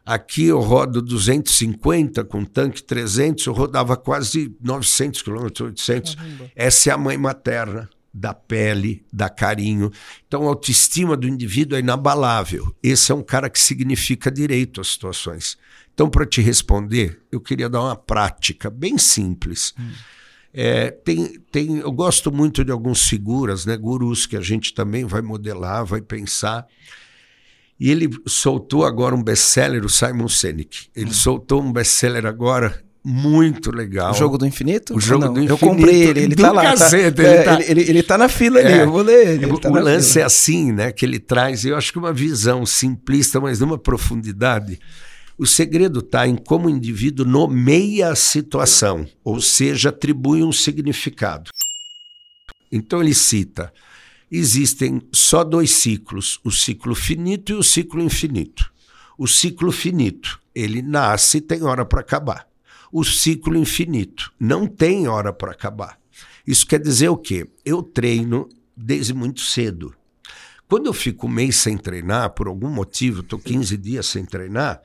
[0.06, 6.18] Aqui eu rodo 250 com tanque 300, eu rodava quase 900 quilômetros, 800.
[6.56, 9.92] Essa é a mãe materna da pele, da carinho.
[10.26, 12.74] Então a autoestima do indivíduo é inabalável.
[12.82, 15.58] Esse é um cara que significa direito às situações.
[15.94, 19.74] Então, para te responder, eu queria dar uma prática bem simples.
[20.54, 25.06] É, tem, tem, eu gosto muito de alguns figuras, né, gurus, que a gente também
[25.06, 26.66] vai modelar, vai pensar.
[27.78, 30.88] E ele soltou agora um best-seller, o Simon Sinek.
[30.96, 34.12] Ele soltou um best-seller agora muito legal.
[34.12, 34.96] O Jogo do Infinito?
[34.96, 35.60] O Jogo Não, do Eu Infinito.
[35.66, 36.64] comprei ele, ele tá lá.
[36.64, 38.82] tá- cacete, é, ele tá- ele, ele- ele tá na fila ali, É.
[38.84, 39.46] eu vou ler ele.
[39.46, 40.24] ele tá o lance fila.
[40.24, 40.92] é assim, né?
[40.92, 44.80] Que ele traz, eu acho que uma visão simplista, mas numa profundidade.
[45.38, 51.52] O segredo está em como o indivíduo nomeia a situação, ou seja, atribui um significado.
[52.72, 53.72] Então ele cita:
[54.32, 58.72] existem só dois ciclos, o ciclo finito e o ciclo infinito.
[59.18, 62.48] O ciclo finito, ele nasce e tem hora para acabar.
[62.98, 66.00] O ciclo infinito não tem hora para acabar.
[66.48, 67.46] Isso quer dizer o quê?
[67.66, 69.94] Eu treino desde muito cedo.
[70.66, 74.82] Quando eu fico um mês sem treinar, por algum motivo, estou 15 dias sem treinar,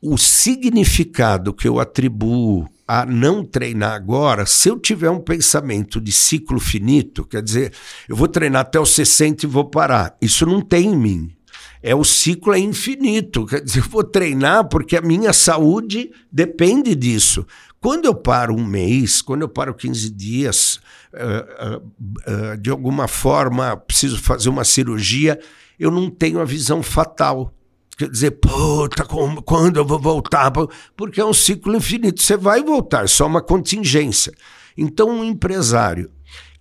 [0.00, 6.12] o significado que eu atribuo a não treinar agora, se eu tiver um pensamento de
[6.12, 7.72] ciclo finito, quer dizer,
[8.08, 10.16] eu vou treinar até os 60 e vou parar.
[10.22, 11.36] Isso não tem em mim.
[11.82, 16.94] É o ciclo é infinito, quer dizer, eu vou treinar porque a minha saúde depende
[16.94, 17.46] disso.
[17.80, 20.78] Quando eu paro um mês, quando eu paro 15 dias,
[21.14, 25.40] uh, uh, uh, de alguma forma preciso fazer uma cirurgia,
[25.78, 27.54] eu não tenho a visão fatal.
[27.96, 30.52] Quer dizer, puta, como, quando eu vou voltar?
[30.94, 32.20] Porque é um ciclo infinito.
[32.20, 34.34] Você vai voltar, é só uma contingência.
[34.76, 36.10] Então, um empresário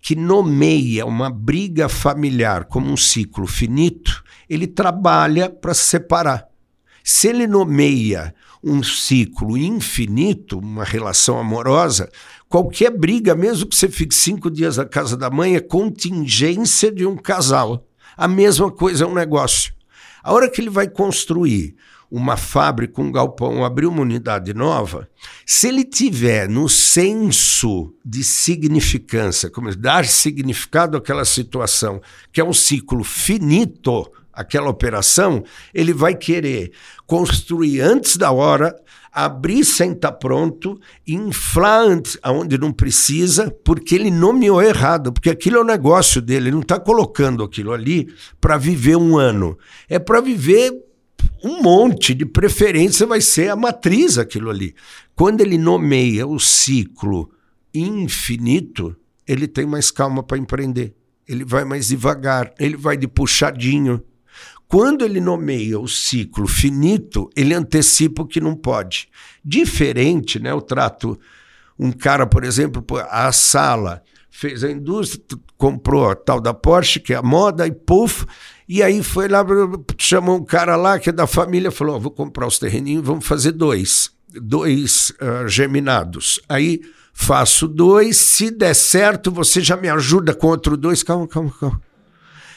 [0.02, 6.48] que nomeia uma briga familiar como um ciclo finito, ele trabalha para se separar.
[7.04, 8.34] Se ele nomeia
[8.64, 12.10] um ciclo infinito, uma relação amorosa,
[12.48, 17.06] qualquer briga, mesmo que você fique cinco dias na casa da mãe, é contingência de
[17.06, 17.86] um casal.
[18.18, 19.74] A mesma coisa é um negócio.
[20.22, 21.76] A hora que ele vai construir
[22.12, 25.08] uma fábrica, um galpão, abrir uma unidade nova,
[25.46, 32.02] se ele tiver no senso de significância, como dar significado àquela situação,
[32.32, 35.44] que é um ciclo finito, aquela operação,
[35.74, 36.72] ele vai querer
[37.06, 38.76] construir antes da hora,
[39.12, 45.30] abrir sem estar tá pronto, inflar antes, aonde não precisa, porque ele nomeou errado, porque
[45.30, 48.08] aquilo é o negócio dele, ele não está colocando aquilo ali
[48.40, 49.58] para viver um ano,
[49.88, 50.72] é para viver
[51.44, 54.76] um monte, de preferência vai ser a matriz aquilo ali.
[55.16, 57.30] Quando ele nomeia o ciclo
[57.74, 58.96] infinito,
[59.28, 60.94] ele tem mais calma para empreender.
[61.28, 64.04] Ele vai mais devagar, ele vai de puxadinho.
[64.68, 69.08] Quando ele nomeia o ciclo finito, ele antecipa o que não pode.
[69.44, 70.52] Diferente, né?
[70.52, 71.20] Eu trato
[71.78, 77.14] um cara, por exemplo, a sala fez a indústria, comprou a tal da Porsche, que
[77.14, 78.26] é a moda, e puf,
[78.70, 79.44] e aí foi lá,
[79.98, 83.26] chamou um cara lá que é da família, falou: oh, vou comprar os terreninhos, vamos
[83.26, 86.40] fazer dois, dois uh, geminados.
[86.48, 86.80] Aí
[87.12, 91.02] faço dois, se der certo, você já me ajuda com outro dois.
[91.02, 91.82] Calma, calma, calma.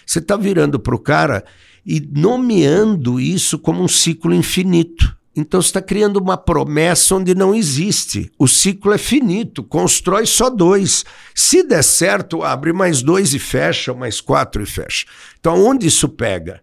[0.04, 1.46] Você está virando para o cara
[1.84, 5.16] e nomeando isso como um ciclo infinito.
[5.34, 8.30] Então você está criando uma promessa onde não existe.
[8.38, 11.04] O ciclo é finito, constrói só dois.
[11.34, 15.06] Se der certo, abre mais dois e fecha, mais quatro e fecha.
[15.40, 16.60] Então, onde isso pega?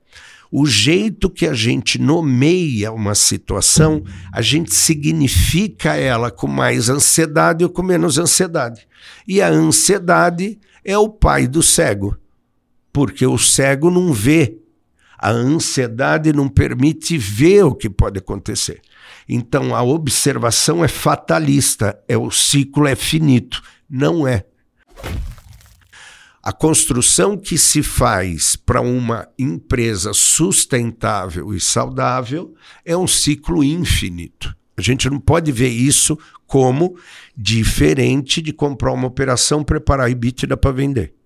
[0.52, 7.64] O jeito que a gente nomeia uma situação, a gente significa ela com mais ansiedade
[7.64, 8.88] ou com menos ansiedade.
[9.28, 12.18] E a ansiedade é o pai do cego,
[12.92, 14.59] porque o cego não vê
[15.20, 18.82] a ansiedade não permite ver o que pode acontecer.
[19.28, 24.46] Então a observação é fatalista, é o ciclo é finito, não é.
[26.42, 32.56] A construção que se faz para uma empresa sustentável e saudável
[32.86, 34.56] é um ciclo infinito.
[34.78, 36.18] A gente não pode ver isso
[36.48, 36.96] como
[37.36, 41.19] diferente de comprar uma operação, preparar EBITDA para vender.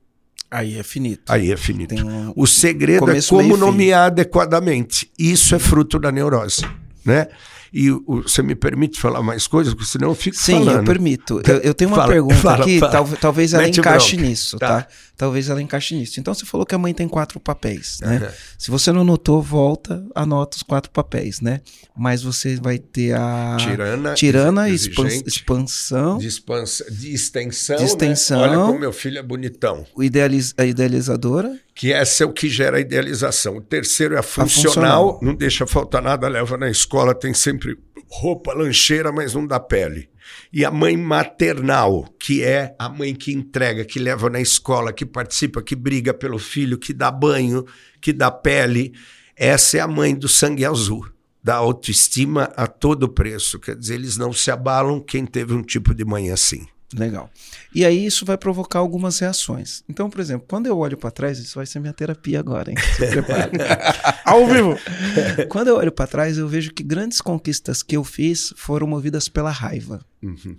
[0.53, 1.33] Aí é finito.
[1.33, 1.95] Aí é finito.
[1.95, 5.09] Um o segredo é como nomear adequadamente.
[5.17, 6.61] Isso é fruto da neurose,
[7.03, 7.27] né?
[7.73, 10.69] E o, você me permite falar mais coisas, porque senão eu fico Sim, falando.
[10.69, 11.41] Sim, eu permito.
[11.43, 12.91] Eu, eu tenho uma fala, pergunta fala, aqui, fala.
[12.91, 14.83] Tal, talvez ela Mete encaixe nisso, tá.
[14.83, 14.87] tá?
[15.17, 16.19] Talvez ela encaixe nisso.
[16.19, 18.19] Então você falou que a mãe tem quatro papéis, né?
[18.19, 18.33] Uhum.
[18.59, 21.61] Se você não notou, volta, anota os quatro papéis, né?
[21.97, 28.41] Mas você vai ter a tirana, tirana expansão, de, expansão, de extensão, de extensão.
[28.41, 28.49] Né?
[28.49, 29.83] Olha como meu filho é bonitão.
[29.95, 33.57] O idealiz, a idealizadora que essa é o que gera a idealização.
[33.57, 37.33] O terceiro é a funcional, a funcional, não deixa faltar nada, leva na escola, tem
[37.33, 37.62] sempre
[38.07, 40.09] roupa, lancheira, mas não dá pele.
[40.51, 45.05] E a mãe maternal, que é a mãe que entrega, que leva na escola, que
[45.05, 47.65] participa, que briga pelo filho, que dá banho,
[47.99, 48.93] que dá pele,
[49.35, 51.09] essa é a mãe do sangue azul,
[51.43, 53.59] da autoestima a todo preço.
[53.59, 56.67] Quer dizer, eles não se abalam quem teve um tipo de mãe assim.
[56.95, 57.29] Legal.
[57.73, 59.83] E aí isso vai provocar algumas reações.
[59.89, 62.77] Então, por exemplo, quando eu olho para trás, isso vai ser minha terapia agora, hein?
[62.77, 63.51] Se prepara.
[64.23, 64.77] Ao vivo.
[65.49, 69.27] Quando eu olho para trás, eu vejo que grandes conquistas que eu fiz foram movidas
[69.27, 70.05] pela raiva.
[70.21, 70.57] Uhum.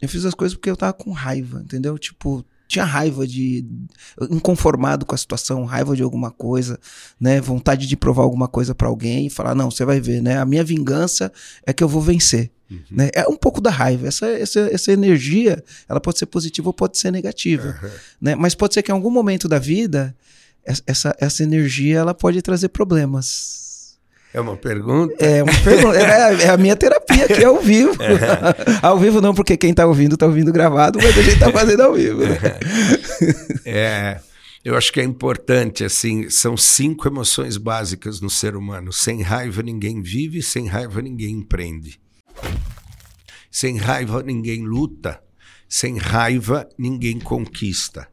[0.00, 1.96] Eu fiz as coisas porque eu tava com raiva, entendeu?
[1.98, 3.66] Tipo, tinha raiva de
[4.30, 6.80] inconformado com a situação, raiva de alguma coisa,
[7.20, 10.38] né, vontade de provar alguma coisa para alguém e falar não, você vai ver, né,
[10.38, 11.30] a minha vingança
[11.66, 12.50] é que eu vou vencer.
[12.70, 12.80] Uhum.
[12.90, 13.10] Né?
[13.12, 14.08] É um pouco da raiva.
[14.08, 17.78] Essa, essa, essa energia, ela pode ser positiva ou pode ser negativa.
[17.82, 17.90] Uhum.
[18.18, 18.34] Né?
[18.34, 20.16] Mas pode ser que em algum momento da vida,
[20.64, 23.71] essa, essa energia ela pode trazer problemas.
[24.34, 25.14] É uma pergunta?
[25.22, 25.98] É uma pergunta.
[25.98, 27.92] É, é, a minha terapia aqui ao vivo.
[28.02, 28.78] É.
[28.80, 31.82] ao vivo não, porque quem está ouvindo está ouvindo gravado, mas a gente está fazendo
[31.82, 32.22] ao vivo.
[32.22, 32.38] Né?
[33.64, 34.20] É.
[34.64, 38.92] Eu acho que é importante, assim, são cinco emoções básicas no ser humano.
[38.92, 42.00] Sem raiva ninguém vive, sem raiva ninguém empreende.
[43.50, 45.20] Sem raiva ninguém luta,
[45.68, 48.08] sem raiva ninguém conquista.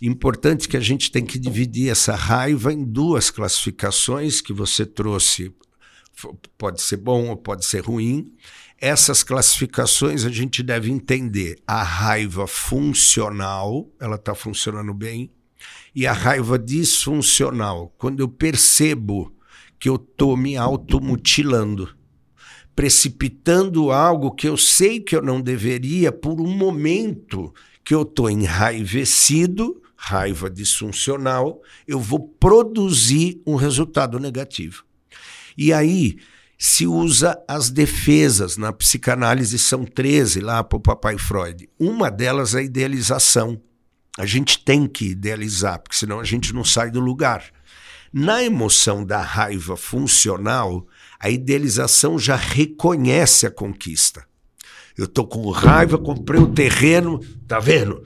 [0.00, 5.54] Importante que a gente tem que dividir essa raiva em duas classificações que você trouxe.
[6.58, 8.34] Pode ser bom ou pode ser ruim.
[8.78, 11.58] Essas classificações a gente deve entender.
[11.66, 15.30] A raiva funcional, ela está funcionando bem,
[15.94, 19.34] e a raiva disfuncional, quando eu percebo
[19.78, 21.96] que eu estou me automutilando
[22.76, 28.28] precipitando algo que eu sei que eu não deveria por um momento que eu estou
[28.28, 34.84] enraivecido, raiva disfuncional, eu vou produzir um resultado negativo.
[35.56, 36.18] E aí
[36.58, 38.56] se usa as defesas.
[38.56, 41.68] Na psicanálise são 13 lá para o papai Freud.
[41.78, 43.60] Uma delas é a idealização.
[44.18, 47.44] A gente tem que idealizar, porque senão a gente não sai do lugar.
[48.12, 50.86] Na emoção da raiva funcional,
[51.20, 54.24] a idealização já reconhece a conquista.
[54.96, 58.02] Eu estou com raiva, comprei o um terreno, tá vendo?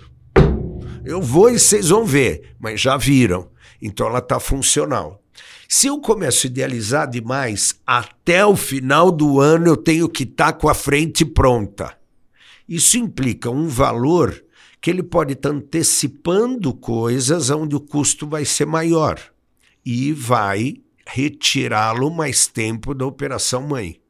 [1.05, 3.49] Eu vou e vocês vão ver, mas já viram.
[3.81, 5.23] Então ela está funcional.
[5.69, 10.53] Se eu começo a idealizar demais, até o final do ano eu tenho que estar
[10.53, 11.97] tá com a frente pronta.
[12.69, 14.45] Isso implica um valor
[14.81, 19.21] que ele pode estar tá antecipando coisas onde o custo vai ser maior
[19.85, 20.77] e vai
[21.07, 24.01] retirá-lo mais tempo da operação mãe.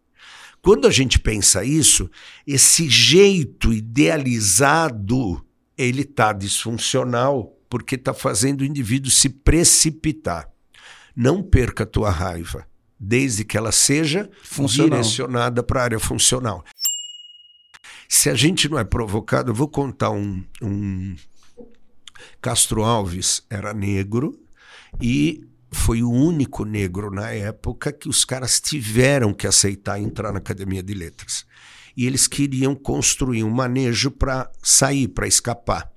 [0.62, 2.11] Quando a gente pensa isso,
[2.47, 5.43] esse jeito idealizado
[5.81, 10.51] ele está disfuncional porque está fazendo o indivíduo se precipitar.
[11.14, 12.66] Não perca a tua raiva,
[12.99, 14.91] desde que ela seja funcional.
[14.91, 16.64] direcionada para a área funcional.
[18.09, 21.14] Se a gente não é provocado, eu vou contar um, um
[22.41, 24.39] Castro Alves era negro
[25.01, 30.39] e foi o único negro na época que os caras tiveram que aceitar entrar na
[30.39, 31.47] Academia de Letras.
[31.97, 35.91] E eles queriam construir um manejo para sair, para escapar.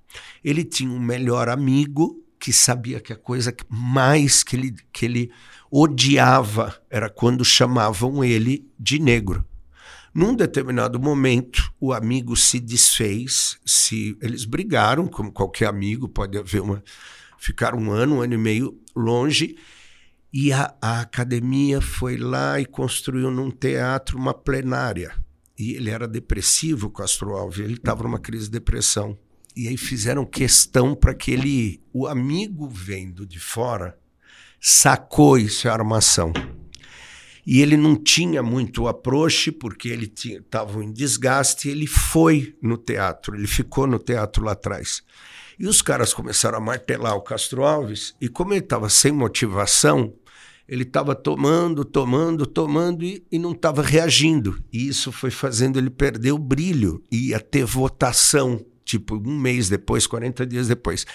[0.43, 5.31] Ele tinha um melhor amigo que sabia que a coisa mais que ele, que ele
[5.71, 9.45] odiava era quando chamavam ele de negro.
[10.13, 16.61] Num determinado momento, o amigo se desfez, se eles brigaram, como qualquer amigo, pode haver
[16.61, 16.83] uma.
[17.39, 19.57] Ficaram um ano, um ano e meio longe,
[20.31, 25.15] e a, a academia foi lá e construiu num teatro uma plenária.
[25.57, 29.17] E ele era depressivo, Castro Alves, ele estava numa crise de depressão.
[29.55, 33.97] E aí fizeram questão para que ele, o amigo vendo de fora,
[34.59, 36.33] sacou isso é armação.
[37.45, 43.35] E ele não tinha muito approach, porque ele estava em desgaste, ele foi no teatro,
[43.35, 45.03] ele ficou no teatro lá atrás.
[45.59, 50.13] E os caras começaram a martelar o Castro Alves, e como ele estava sem motivação,
[50.73, 54.59] ele estava tomando, tomando, tomando e, e não estava reagindo.
[54.73, 57.03] E isso foi fazendo ele perder o brilho.
[57.11, 61.05] Ia ter votação, tipo, um mês depois, 40 dias depois.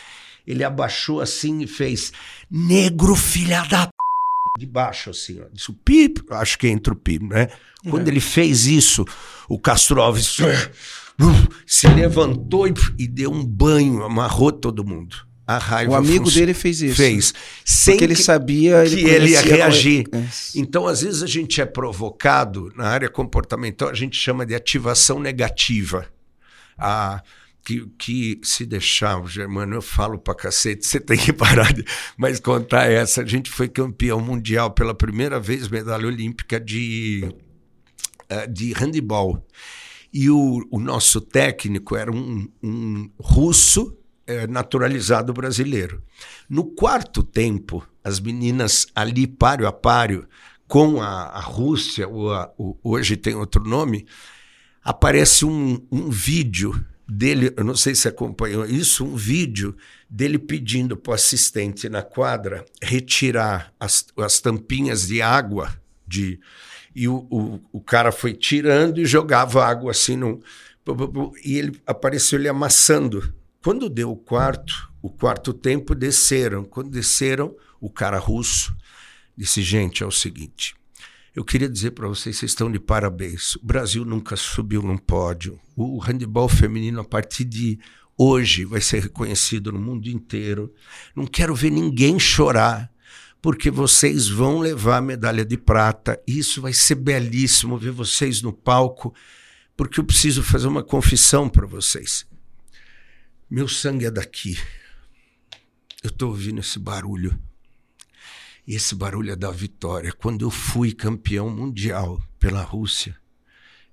[0.47, 2.13] Ele abaixou assim e fez:
[2.49, 3.91] Negro, filha da
[4.57, 5.47] de baixo, assim, ó.
[5.53, 7.49] Disse pip, acho que entra o pip, né?
[7.91, 8.11] Quando é.
[8.13, 9.05] ele fez isso,
[9.49, 10.37] o Castro Alves
[11.67, 15.17] se levantou e, e, deu um banho, amarrou todo mundo.
[15.49, 16.97] A raiva o amigo dele fez isso.
[16.97, 17.33] Fez.
[17.65, 20.05] Sem Porque ele que, sabia ele que ele ia reagir.
[20.55, 25.19] Então, às vezes, a gente é provocado, na área comportamental, a gente chama de ativação
[25.19, 26.07] negativa.
[26.77, 27.23] A
[27.65, 31.83] que, que se deixar, Germano, eu falo pra cacete, você tem que parar de.
[32.19, 37.27] Mas contar essa, a gente foi campeão mundial pela primeira vez, medalha olímpica de,
[38.29, 39.43] eh, de handball.
[40.13, 43.98] E o, o nosso técnico era um, um russo
[44.29, 46.03] é, naturalizado brasileiro.
[46.49, 50.29] No quarto tempo, as meninas ali, páreo a páreo,
[50.69, 54.07] com a, a Rússia, ou a, o, hoje tem outro nome,
[54.85, 59.75] aparece um, um vídeo dele, eu não sei se acompanhou isso, um vídeo
[60.11, 65.75] dele pedindo para o assistente na quadra retirar as, as tampinhas de água
[66.07, 66.39] de
[66.95, 70.43] e o, o, o cara foi tirando e jogava água assim no
[71.45, 73.33] e ele apareceu ele amassando.
[73.63, 76.65] Quando deu o quarto, o quarto tempo desceram.
[76.65, 78.75] Quando desceram, o cara russo
[79.37, 80.77] disse: "Gente, é o seguinte,
[81.35, 83.57] eu queria dizer para vocês, vocês estão de parabéns.
[83.57, 85.59] O Brasil nunca subiu num pódio.
[85.77, 87.79] O handebol feminino, a partir de
[88.17, 90.73] hoje, vai ser reconhecido no mundo inteiro.
[91.15, 92.91] Não quero ver ninguém chorar,
[93.43, 96.21] porque vocês vão levar a medalha de prata.
[96.27, 99.15] Isso vai ser belíssimo ver vocês no palco,
[99.77, 102.27] porque eu preciso fazer uma confissão para vocês.
[103.51, 104.59] Meu sangue é daqui.
[106.05, 107.39] Eu estou ouvindo esse barulho.
[108.67, 110.13] E esse barulho é da vitória.
[110.13, 113.17] Quando eu fui campeão mundial pela Rússia,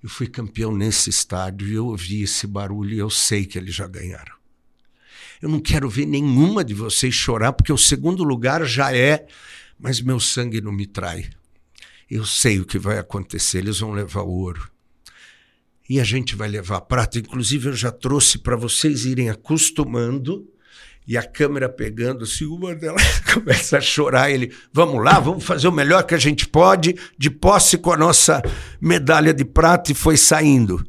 [0.02, 3.74] eu fui campeão nesse estádio e eu ouvi esse barulho e eu sei que eles
[3.74, 4.36] já ganharam.
[5.40, 9.26] Eu não quero ver nenhuma de vocês chorar, porque o segundo lugar já é,
[9.78, 11.30] mas meu sangue não me trai.
[12.10, 14.70] Eu sei o que vai acontecer, eles vão levar o ouro.
[15.88, 17.18] E a gente vai levar prata.
[17.18, 20.46] Inclusive, eu já trouxe para vocês irem acostumando
[21.06, 24.30] e a câmera pegando, assim, uma delas começa a chorar.
[24.30, 27.96] Ele, vamos lá, vamos fazer o melhor que a gente pode, de posse com a
[27.96, 28.42] nossa
[28.80, 30.84] medalha de prata, e foi saindo.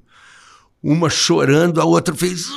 [0.82, 2.48] Uma chorando, a outra fez.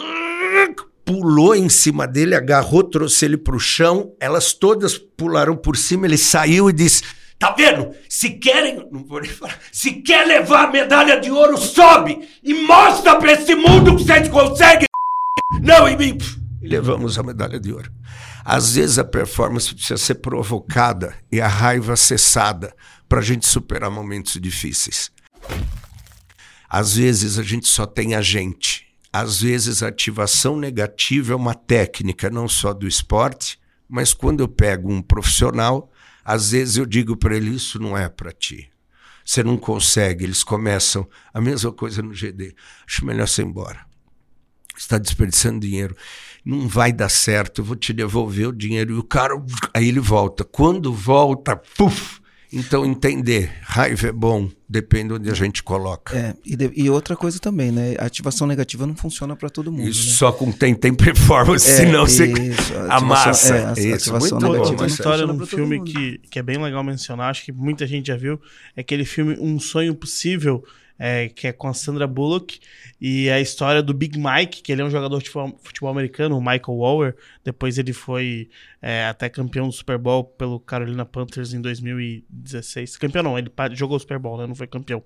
[1.05, 4.15] Pulou em cima dele, agarrou, trouxe ele para o chão.
[4.19, 6.07] Elas todas pularam por cima.
[6.07, 7.03] Ele saiu e disse:
[7.41, 7.93] Tá vendo?
[8.07, 8.87] Se querem.
[8.93, 9.59] Não vou nem falar.
[9.73, 14.29] Se quer levar a medalha de ouro, sobe e mostra para esse mundo que vocês
[14.29, 14.87] conseguem.
[15.63, 15.97] Não, e
[16.63, 17.91] e levamos a medalha de ouro.
[18.45, 22.75] Às vezes a performance precisa ser provocada e a raiva cessada
[23.09, 25.11] para a gente superar momentos difíceis.
[26.69, 28.87] Às vezes a gente só tem a gente.
[29.11, 33.59] Às vezes a ativação negativa é uma técnica não só do esporte,
[33.93, 35.90] Mas quando eu pego um profissional,
[36.31, 38.71] às vezes eu digo para ele: Isso não é para ti.
[39.25, 40.25] Você não consegue.
[40.25, 42.55] Eles começam a mesma coisa no GD.
[42.87, 43.85] Acho melhor você ir embora.
[44.77, 45.97] Está desperdiçando dinheiro.
[46.45, 47.61] Não vai dar certo.
[47.61, 48.95] Eu vou te devolver o dinheiro.
[48.95, 49.35] E o cara,
[49.75, 50.45] aí ele volta.
[50.45, 52.21] Quando volta, puf,
[52.53, 56.17] então, entender, raiva é bom, depende onde a gente coloca.
[56.17, 57.97] É, e, de, e outra coisa também, né?
[57.99, 59.89] A ativação negativa não funciona para todo mundo.
[59.89, 60.13] Isso né?
[60.13, 63.57] só com quem tem performance, é, senão você isso, a amassa.
[63.57, 66.39] É, a isso, ativação muito negativa bom, Uma não história pra todo filme que, que
[66.39, 68.41] é bem legal mencionar, acho que muita gente já viu,
[68.77, 70.65] é aquele filme Um Sonho Possível,
[71.03, 72.61] é, que é com a Sandra Bullock,
[73.01, 76.41] e a história do Big Mike, que ele é um jogador de futebol, americano, o
[76.41, 78.51] Michael Waller, depois ele foi
[78.83, 82.99] é, até campeão do Super Bowl pelo Carolina Panthers em 2016.
[82.99, 84.47] Campeão não, ele jogou o Super Bowl, né?
[84.47, 85.03] Não foi campeão.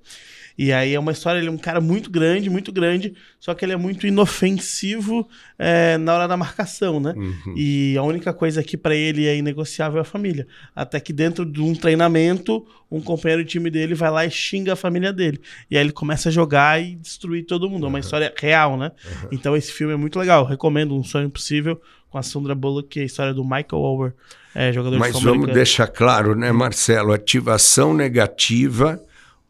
[0.57, 3.65] E aí é uma história, ele é um cara muito grande, muito grande, só que
[3.65, 5.29] ele é muito inofensivo
[5.59, 7.13] é, na hora da marcação, né?
[7.17, 7.55] Uhum.
[7.57, 10.47] E a única coisa que pra ele é inegociável é a família.
[10.75, 14.75] Até que dentro de um treinamento, um companheiro de time dele vai lá e xinga
[14.75, 15.41] a família dele.
[15.69, 17.87] E aí ele começa a jogar e destruir todo mundo.
[17.87, 18.93] É uma história real, né?
[19.33, 20.43] Então esse filme é muito legal.
[20.43, 21.81] Eu recomendo Um Sonho Possível
[22.11, 24.13] com a Sandra Bullock, que é a história do Michael Ower,
[24.55, 25.55] é, jogador Mas de futebol vamos americano.
[25.55, 27.13] deixar claro, né, Marcelo?
[27.13, 29.03] Ativação negativa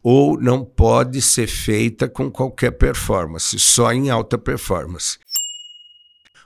[0.07, 5.17] ou não pode ser feita com qualquer performance, só em alta performance.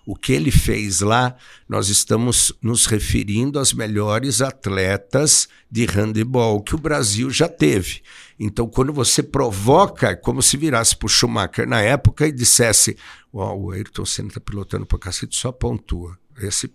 [0.06, 1.36] O que ele fez lá,
[1.68, 8.02] nós estamos nos referindo às melhores atletas de handebol que o Brasil já teve.
[8.40, 12.96] Então, quando você provoca, é como se virasse para o Schumacher na época e dissesse:
[13.34, 16.18] "Uau, o Ayrton Senna está pilotando para cacete, só pontua.
[16.42, 16.72] Esse,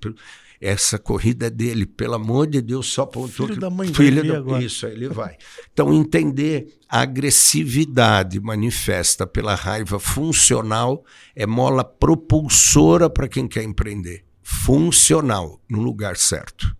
[0.60, 3.46] essa corrida é dele, pelo amor de Deus, só pontua.
[3.46, 4.62] Filho que- da mãe Filho dele da- agora.
[4.64, 5.36] Isso, aí ele vai.
[5.72, 11.04] Então, entender a agressividade manifesta pela raiva funcional
[11.36, 14.24] é mola propulsora para quem quer empreender.
[14.42, 16.74] Funcional, no lugar certo.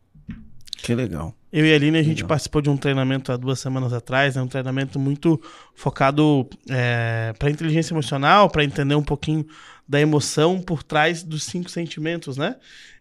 [0.79, 1.35] Que legal.
[1.53, 2.29] Eu e a Aline, a gente Legal.
[2.31, 4.43] participou de um treinamento há duas semanas atrás, né?
[4.43, 5.41] um treinamento muito
[5.75, 6.49] focado
[7.39, 9.47] para inteligência emocional, para entender um pouquinho
[9.87, 12.57] da emoção por trás dos cinco sentimentos, né?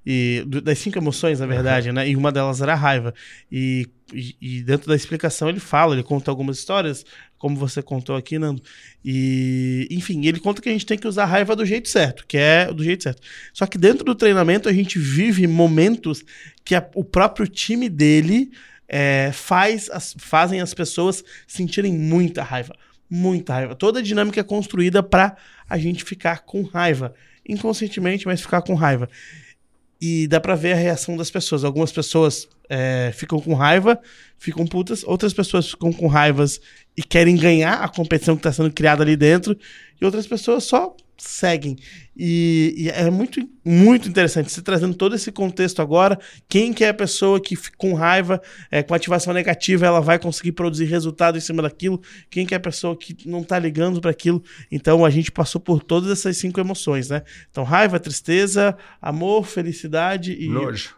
[0.05, 2.09] E do- das cinco emoções, na verdade, né?
[2.09, 3.13] E uma delas era a raiva.
[3.51, 7.05] E, e, e dentro da explicação ele fala, ele conta algumas histórias,
[7.38, 8.61] como você contou aqui, Nando.
[9.03, 12.25] E, enfim, ele conta que a gente tem que usar a raiva do jeito certo,
[12.27, 13.21] que é do jeito certo.
[13.53, 16.23] Só que dentro do treinamento a gente vive momentos
[16.65, 18.51] que a- o próprio time dele
[18.88, 22.75] é, faz as, fazem as pessoas sentirem muita raiva.
[23.09, 23.75] Muita raiva.
[23.75, 25.36] Toda a dinâmica é construída para
[25.74, 27.15] a gente ficar com raiva.
[27.49, 29.09] Inconscientemente, mas ficar com raiva.
[29.99, 31.63] E dá pra ver a reação das pessoas.
[31.63, 33.99] Algumas pessoas é, ficam com raiva,
[34.38, 35.03] ficam putas.
[35.03, 36.61] Outras pessoas ficam com raivas
[36.95, 39.57] e querem ganhar a competição que está sendo criada ali dentro.
[39.99, 41.78] E outras pessoas só seguem.
[42.16, 44.51] E, e é muito, muito interessante.
[44.51, 48.84] Você trazendo todo esse contexto agora, quem que é a pessoa que com raiva, é,
[48.84, 52.01] com ativação negativa, ela vai conseguir produzir resultado em cima daquilo.
[52.30, 54.43] Quem que é a pessoa que não tá ligando para aquilo.
[54.72, 57.24] Então a gente passou por todas essas cinco emoções, né?
[57.49, 60.95] Então raiva, tristeza, amor, felicidade e Nojo.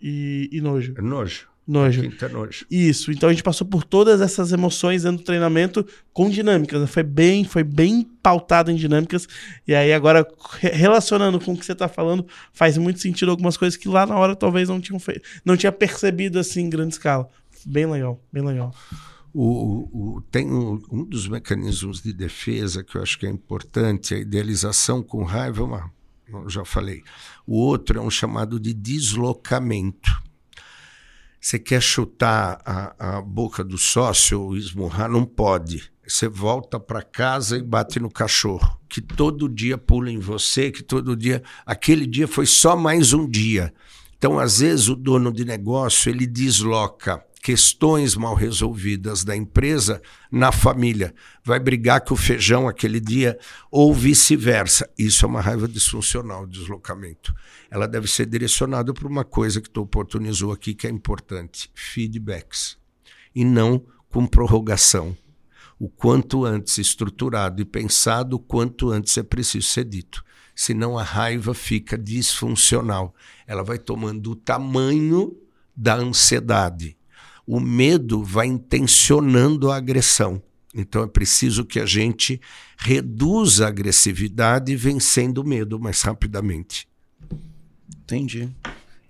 [0.00, 0.94] e, e nojo.
[0.96, 1.51] É nojo.
[1.66, 2.02] Nojo.
[2.02, 2.66] Quinta nojo.
[2.68, 6.90] Isso, então a gente passou por todas essas emoções dentro do treinamento com dinâmicas.
[6.90, 9.28] Foi bem, foi bem pautado em dinâmicas.
[9.66, 10.26] E aí agora
[10.58, 14.04] re- relacionando com o que você está falando, faz muito sentido algumas coisas que lá
[14.04, 17.28] na hora talvez não tinham feito, não tinha percebido assim em grande escala.
[17.64, 18.74] Bem legal, bem legal.
[19.32, 24.14] O, o- tem um, um dos mecanismos de defesa que eu acho que é importante,
[24.14, 25.90] a idealização com raiva, é uma,
[26.28, 27.02] eu já falei.
[27.46, 30.10] O outro é um chamado de deslocamento.
[31.42, 35.10] Você quer chutar a, a boca do sócio esmurrar?
[35.10, 35.90] Não pode.
[36.06, 40.84] Você volta para casa e bate no cachorro, que todo dia pula em você, que
[40.84, 41.42] todo dia.
[41.66, 43.74] Aquele dia foi só mais um dia.
[44.16, 50.52] Então, às vezes, o dono de negócio ele desloca questões mal resolvidas da empresa na
[50.52, 51.12] família.
[51.44, 53.36] Vai brigar com o feijão aquele dia
[53.68, 54.88] ou vice-versa.
[54.96, 57.34] Isso é uma raiva disfuncional, deslocamento.
[57.68, 62.78] Ela deve ser direcionada para uma coisa que tu oportunizou aqui que é importante: feedbacks.
[63.34, 65.16] E não com prorrogação.
[65.80, 70.24] O quanto antes estruturado e pensado, o quanto antes é preciso ser dito.
[70.54, 73.12] Senão a raiva fica disfuncional.
[73.48, 75.36] Ela vai tomando o tamanho
[75.74, 76.96] da ansiedade
[77.46, 80.42] o medo vai intencionando a agressão.
[80.74, 82.40] Então é preciso que a gente
[82.78, 86.88] reduza a agressividade vencendo o medo mais rapidamente.
[88.04, 88.48] Entendi.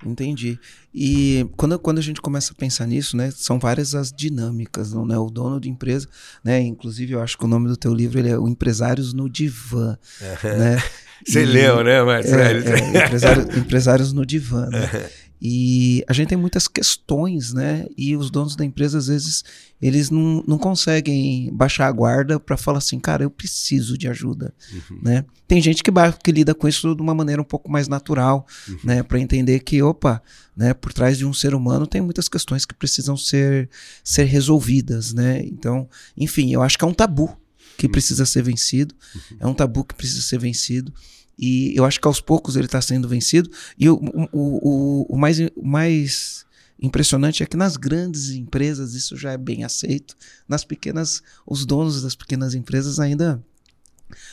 [0.05, 0.59] Entendi.
[0.93, 5.07] E quando, quando a gente começa a pensar nisso, né, são várias as dinâmicas, não,
[5.07, 5.17] né?
[5.17, 6.09] O dono de empresa,
[6.43, 6.61] né?
[6.61, 9.97] Inclusive, eu acho que o nome do teu livro é o Empresários no Divã,
[10.43, 10.83] né?
[11.25, 12.67] Você E- leu, né, Marcelo?
[12.69, 15.09] É, é, empresário- empresários no divã, né?
[15.45, 17.85] E a gente tem muitas questões, né?
[17.99, 19.43] E os donos da empresa, às vezes,
[19.81, 24.55] eles não, não conseguem baixar a guarda para falar assim, cara, eu preciso de ajuda,
[24.73, 25.01] uhum.
[25.03, 25.25] né?
[25.49, 25.91] Tem gente que,
[26.23, 28.79] que lida com isso de uma maneira um pouco mais natural, uhum.
[28.85, 29.03] né?
[29.03, 30.23] Para entender que, opa,
[30.57, 30.73] né?
[30.75, 33.69] Por trás de um ser humano tem muitas questões que precisam ser,
[34.05, 35.43] ser resolvidas, né?
[35.45, 37.37] Então, enfim, eu acho que é um tabu
[37.77, 37.93] que uhum.
[37.93, 39.37] precisa ser vencido, uhum.
[39.41, 40.95] é um tabu que precisa ser vencido.
[41.39, 43.51] E eu acho que aos poucos ele está sendo vencido.
[43.79, 46.45] E o, o, o, o, mais, mais
[46.81, 50.17] impressionante é que nas grandes empresas isso já é bem aceito.
[50.49, 53.43] Nas pequenas, os donos das pequenas empresas ainda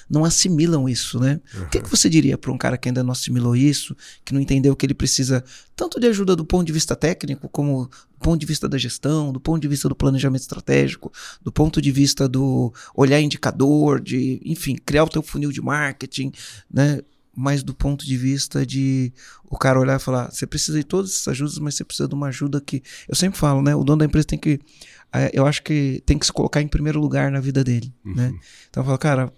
[0.09, 1.39] não assimilam isso, né?
[1.53, 1.63] Uhum.
[1.63, 4.41] O que, que você diria para um cara que ainda não assimilou isso, que não
[4.41, 5.43] entendeu que ele precisa
[5.75, 9.31] tanto de ajuda do ponto de vista técnico, como do ponto de vista da gestão,
[9.31, 11.11] do ponto de vista do planejamento estratégico,
[11.41, 16.31] do ponto de vista do olhar indicador, de, enfim, criar o teu funil de marketing,
[16.69, 16.99] né?
[17.35, 19.13] Mas do ponto de vista de
[19.49, 22.13] o cara olhar e falar, você precisa de todas essas ajudas, mas você precisa de
[22.13, 23.73] uma ajuda que eu sempre falo, né?
[23.73, 24.59] O dono da empresa tem que
[25.13, 28.27] eh, eu acho que tem que se colocar em primeiro lugar na vida dele, né?
[28.27, 28.33] uhum.
[28.33, 28.39] né?
[28.69, 29.33] Então eu falo, cara,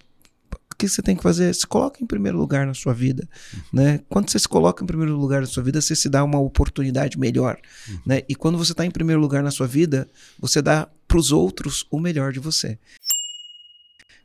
[0.87, 1.53] que você tem que fazer?
[1.53, 3.27] Se coloca em primeiro lugar na sua vida,
[3.71, 3.99] né?
[4.09, 7.19] Quando você se coloca em primeiro lugar na sua vida, você se dá uma oportunidade
[7.19, 7.99] melhor, uhum.
[8.05, 8.21] né?
[8.27, 10.09] E quando você está em primeiro lugar na sua vida,
[10.39, 12.79] você dá para os outros o melhor de você.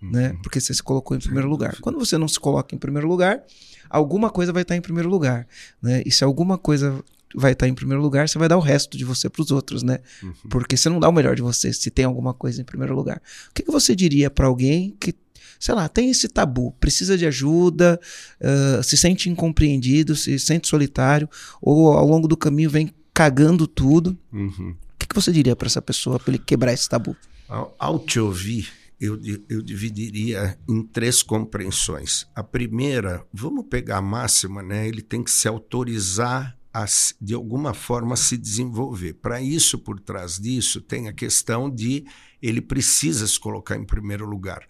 [0.01, 0.11] Uhum.
[0.11, 0.37] Né?
[0.43, 1.77] Porque você se colocou em primeiro lugar.
[1.81, 3.43] Quando você não se coloca em primeiro lugar,
[3.89, 5.47] alguma coisa vai estar em primeiro lugar,
[5.83, 6.03] né?
[6.07, 7.03] E se alguma coisa
[7.35, 9.83] vai estar em primeiro lugar, você vai dar o resto de você para os outros,
[9.83, 9.99] né?
[10.23, 10.33] Uhum.
[10.49, 13.21] Porque você não dá o melhor de você se tem alguma coisa em primeiro lugar.
[13.51, 15.15] O que, que você diria para alguém que
[15.59, 18.01] sei lá, tem esse tabu, precisa de ajuda,
[18.41, 21.29] uh, se sente incompreendido, se sente solitário,
[21.61, 24.17] ou ao longo do caminho vem cagando tudo.
[24.33, 24.71] Uhum.
[24.71, 27.17] O que, que você diria para essa pessoa para ele quebrar esse tabu?
[27.49, 28.69] Ao, ao te ouvir,
[29.01, 32.27] eu, eu dividiria em três compreensões.
[32.35, 34.89] A primeira, vamos pegar a máxima, né?
[34.89, 36.85] Ele tem que se autorizar a,
[37.21, 39.15] de alguma forma, se desenvolver.
[39.15, 42.05] Para isso, por trás disso, tem a questão de
[42.43, 44.67] ele precisa se colocar em primeiro lugar.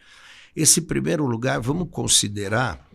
[0.57, 2.89] Esse primeiro lugar, vamos considerar.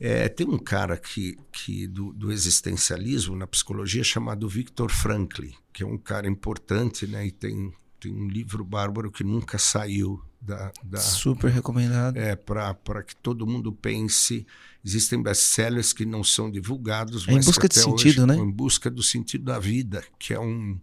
[0.00, 5.82] É, tem um cara que, que do, do, existencialismo na psicologia chamado Viktor Frankl, que
[5.82, 7.26] é um cara importante, né?
[7.26, 12.16] E tem, tem um livro bárbaro que nunca saiu da, da super recomendado.
[12.16, 14.44] É para que todo mundo pense.
[14.84, 18.36] Existem best-sellers que não são divulgados, é mas em busca de sentido, hoje, né?
[18.36, 20.80] Em busca do sentido da vida, que é um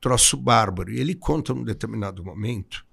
[0.00, 0.90] troço bárbaro.
[0.90, 2.84] E ele conta num determinado momento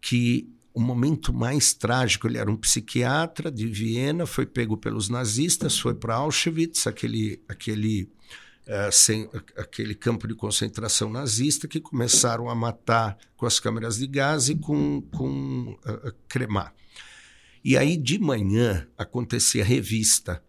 [0.00, 2.26] que o momento mais trágico.
[2.26, 8.08] Ele era um psiquiatra de Viena, foi pego pelos nazistas, foi para Auschwitz, aquele, aquele,
[8.66, 14.06] uh, sem, aquele campo de concentração nazista, que começaram a matar com as câmeras de
[14.06, 16.74] gás e com, com uh, cremar.
[17.64, 20.42] E aí, de manhã, acontecia revista.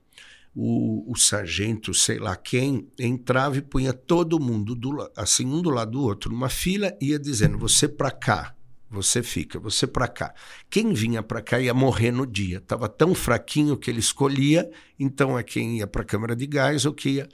[0.56, 5.72] O, o, sargento, sei lá quem, entrava e punha todo mundo, do, assim, um do
[5.72, 8.56] lado do outro, numa fila, ia dizendo: você para cá,
[8.94, 10.34] você fica, você para cá.
[10.70, 12.58] Quem vinha para cá ia morrer no dia.
[12.60, 16.86] Estava tão fraquinho que ele escolhia, então é quem ia para a câmara de gás
[16.86, 17.30] ou que ia.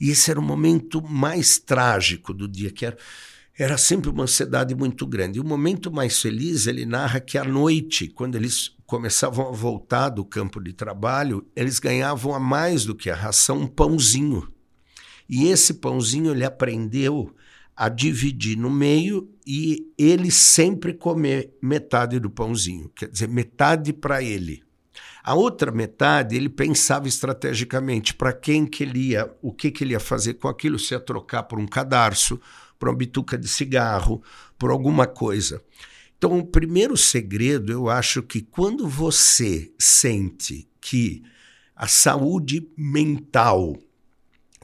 [0.00, 2.96] E esse era o momento mais trágico do dia, que era,
[3.58, 5.38] era sempre uma ansiedade muito grande.
[5.38, 10.08] E o momento mais feliz, ele narra que à noite, quando eles começavam a voltar
[10.08, 14.48] do campo de trabalho, eles ganhavam a mais do que a ração um pãozinho.
[15.28, 17.34] E esse pãozinho ele aprendeu
[17.76, 24.22] a dividir no meio e ele sempre comer metade do pãozinho, quer dizer, metade para
[24.22, 24.64] ele.
[25.22, 29.92] A outra metade ele pensava estrategicamente para quem que ele ia, o que que ele
[29.92, 32.40] ia fazer com aquilo, se ia trocar por um cadarço,
[32.78, 34.22] por uma bituca de cigarro,
[34.58, 35.60] por alguma coisa.
[36.16, 41.22] Então, o primeiro segredo, eu acho que quando você sente que
[41.74, 43.76] a saúde mental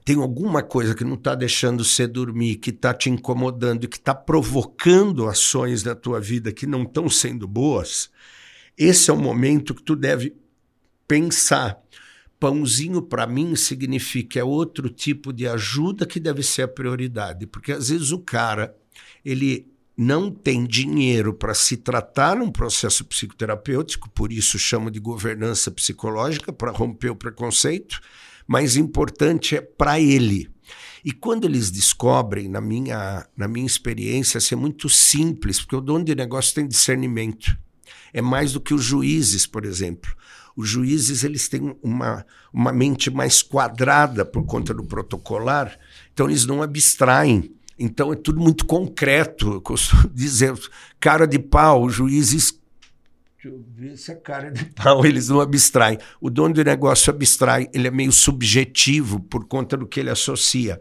[0.05, 4.15] tem alguma coisa que não está deixando você dormir, que está te incomodando, que está
[4.15, 8.11] provocando ações na tua vida que não estão sendo boas,
[8.77, 10.35] esse é o momento que tu deve
[11.07, 11.79] pensar.
[12.41, 17.71] Pãozinho para mim significa é outro tipo de ajuda que deve ser a prioridade, porque
[17.71, 18.75] às vezes o cara
[19.25, 25.71] ele não tem dinheiro para se tratar num processo psicoterapêutico, por isso chamo de governança
[25.71, 28.01] psicológica para romper o preconceito
[28.47, 30.51] mais importante é para ele.
[31.05, 35.81] E quando eles descobrem, na minha, na minha experiência, assim, é muito simples, porque o
[35.81, 37.57] dono de negócio tem discernimento.
[38.13, 40.15] É mais do que os juízes, por exemplo.
[40.55, 45.77] Os juízes eles têm uma, uma mente mais quadrada por conta do protocolar,
[46.13, 47.53] então eles não abstraem.
[47.79, 49.55] Então é tudo muito concreto.
[49.55, 50.55] Eu costumo dizer,
[51.01, 52.53] cara de pau, os juízes
[53.43, 55.99] Deixa eu ver se a cara é de pau, eles não abstraem.
[56.21, 60.81] O dono do negócio abstrai, ele é meio subjetivo por conta do que ele associa.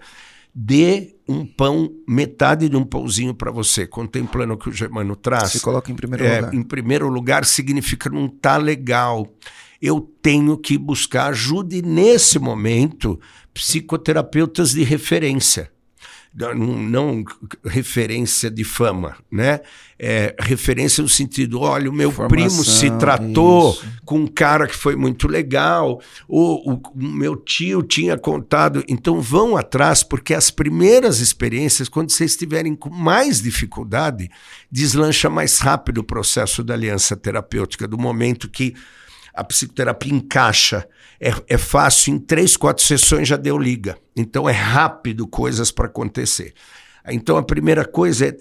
[0.53, 5.53] Dê um pão, metade de um pãozinho para você, contemplando o que o Germano traz.
[5.53, 6.53] Se coloca em primeiro É, lugar.
[6.53, 9.27] em primeiro lugar, significa não tá legal.
[9.81, 13.19] Eu tenho que buscar ajuda e, nesse momento,
[13.55, 15.71] psicoterapeutas de referência.
[16.33, 17.25] Não,
[17.65, 19.59] referência de fama, né?
[19.99, 23.85] É, referência no sentido, olha, o meu Formação, primo se tratou isso.
[24.05, 28.81] com um cara que foi muito legal, ou o, o meu tio tinha contado.
[28.87, 34.31] Então vão atrás, porque as primeiras experiências, quando vocês estiverem com mais dificuldade,
[34.71, 38.73] deslancha mais rápido o processo da aliança terapêutica, do momento que
[39.33, 40.87] a psicoterapia encaixa.
[41.19, 43.97] É, é fácil, em três, quatro sessões já deu liga.
[44.15, 46.53] Então é rápido coisas para acontecer.
[47.07, 48.37] Então a primeira coisa é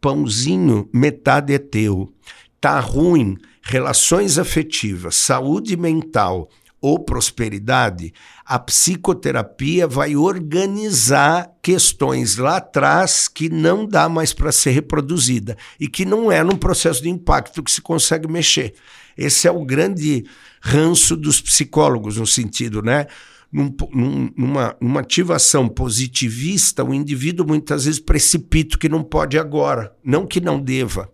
[0.00, 2.12] pãozinho, metade é teu.
[2.60, 6.48] Tá ruim, relações afetivas, saúde mental
[6.82, 8.12] ou prosperidade,
[8.44, 15.86] a psicoterapia vai organizar questões lá atrás que não dá mais para ser reproduzida e
[15.86, 18.74] que não é num processo de impacto que se consegue mexer.
[19.16, 20.24] Esse é o grande
[20.60, 23.06] ranço dos psicólogos, no sentido, né?
[23.52, 29.94] Num, num, numa, numa ativação positivista, o indivíduo muitas vezes precipita que não pode agora,
[30.02, 31.10] não que não deva.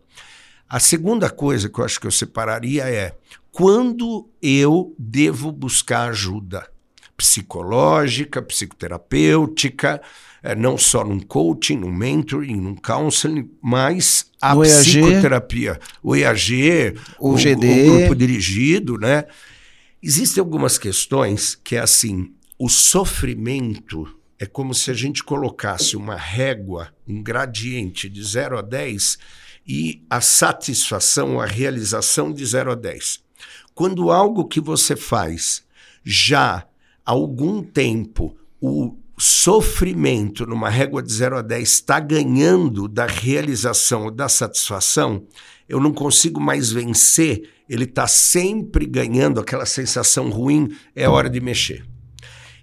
[0.69, 3.17] A segunda coisa que eu acho que eu separaria é
[3.51, 6.69] quando eu devo buscar ajuda
[7.17, 10.01] psicológica, psicoterapêutica,
[10.57, 14.65] não só num coaching, num mentoring, num counseling, mas a EAG.
[14.67, 17.91] psicoterapia, o EAG, O o, GD.
[17.91, 19.25] o grupo dirigido, né?
[20.03, 24.09] Existem algumas questões que é assim, o sofrimento
[24.39, 29.19] é como se a gente colocasse uma régua, um gradiente de 0 a 10
[29.67, 33.21] e a satisfação, a realização de 0 a 10.
[33.75, 35.65] Quando algo que você faz
[36.05, 36.67] já
[37.05, 44.05] há algum tempo, o sofrimento numa régua de 0 a 10 está ganhando da realização
[44.05, 45.27] ou da satisfação,
[45.69, 51.41] eu não consigo mais vencer, ele está sempre ganhando aquela sensação ruim, é hora de
[51.41, 51.85] mexer.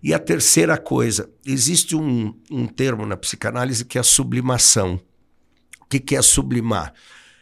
[0.01, 4.99] E a terceira coisa, existe um, um termo na psicanálise que é a sublimação.
[5.81, 6.93] O que, que é sublimar?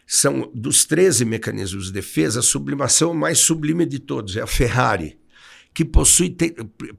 [0.07, 4.41] São dos 13 mecanismos de defesa, a sublimação é o mais sublime de todos, é
[4.41, 5.17] a Ferrari,
[5.73, 6.35] que possui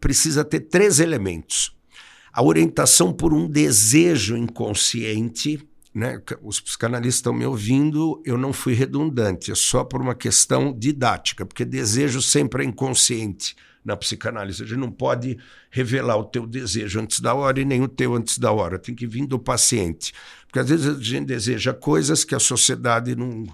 [0.00, 1.74] precisa ter três elementos.
[2.34, 6.20] A orientação por um desejo inconsciente, né?
[6.42, 11.46] Os psicanalistas estão me ouvindo, eu não fui redundante, é só por uma questão didática,
[11.46, 13.54] porque desejo sempre é inconsciente
[13.84, 14.64] na psicanálise.
[14.64, 15.38] A gente não pode
[15.70, 18.80] revelar o teu desejo antes da hora e nem o teu antes da hora.
[18.80, 20.12] Tem que vir do paciente.
[20.46, 23.44] Porque às vezes a gente deseja coisas que a sociedade não,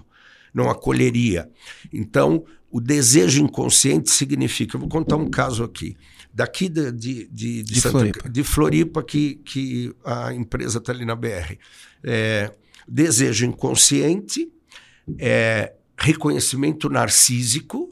[0.51, 1.47] não acolheria.
[1.93, 4.75] Então, o desejo inconsciente significa.
[4.75, 5.97] Eu vou contar um caso aqui.
[6.33, 8.29] Daqui de, de, de, De Santa- Floripa.
[8.29, 11.57] de Floripa, que, que a empresa está ali na BR.
[12.03, 12.51] É,
[12.87, 14.49] desejo inconsciente,
[15.19, 17.89] é, reconhecimento narcísico,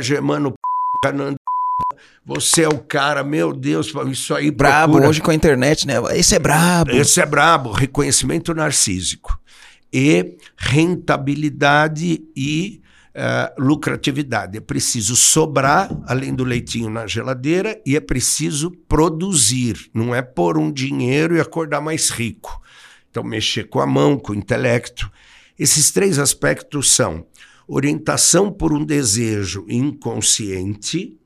[0.00, 0.52] Germano,
[1.14, 1.36] Nando,
[2.26, 5.94] você é o cara, meu Deus, isso aí Brabo procura- hoje com a internet, né?
[6.16, 6.90] Esse é brabo.
[6.90, 9.38] esse é brabo, reconhecimento narcísico.
[9.92, 12.80] E rentabilidade e
[13.16, 14.58] eh, lucratividade.
[14.58, 19.88] É preciso sobrar, além do leitinho na geladeira, e é preciso produzir.
[19.94, 22.60] Não é pôr um dinheiro e acordar mais rico.
[23.08, 25.08] Então, mexer com a mão, com o intelecto.
[25.56, 27.24] Esses três aspectos são
[27.68, 31.16] orientação por um desejo inconsciente,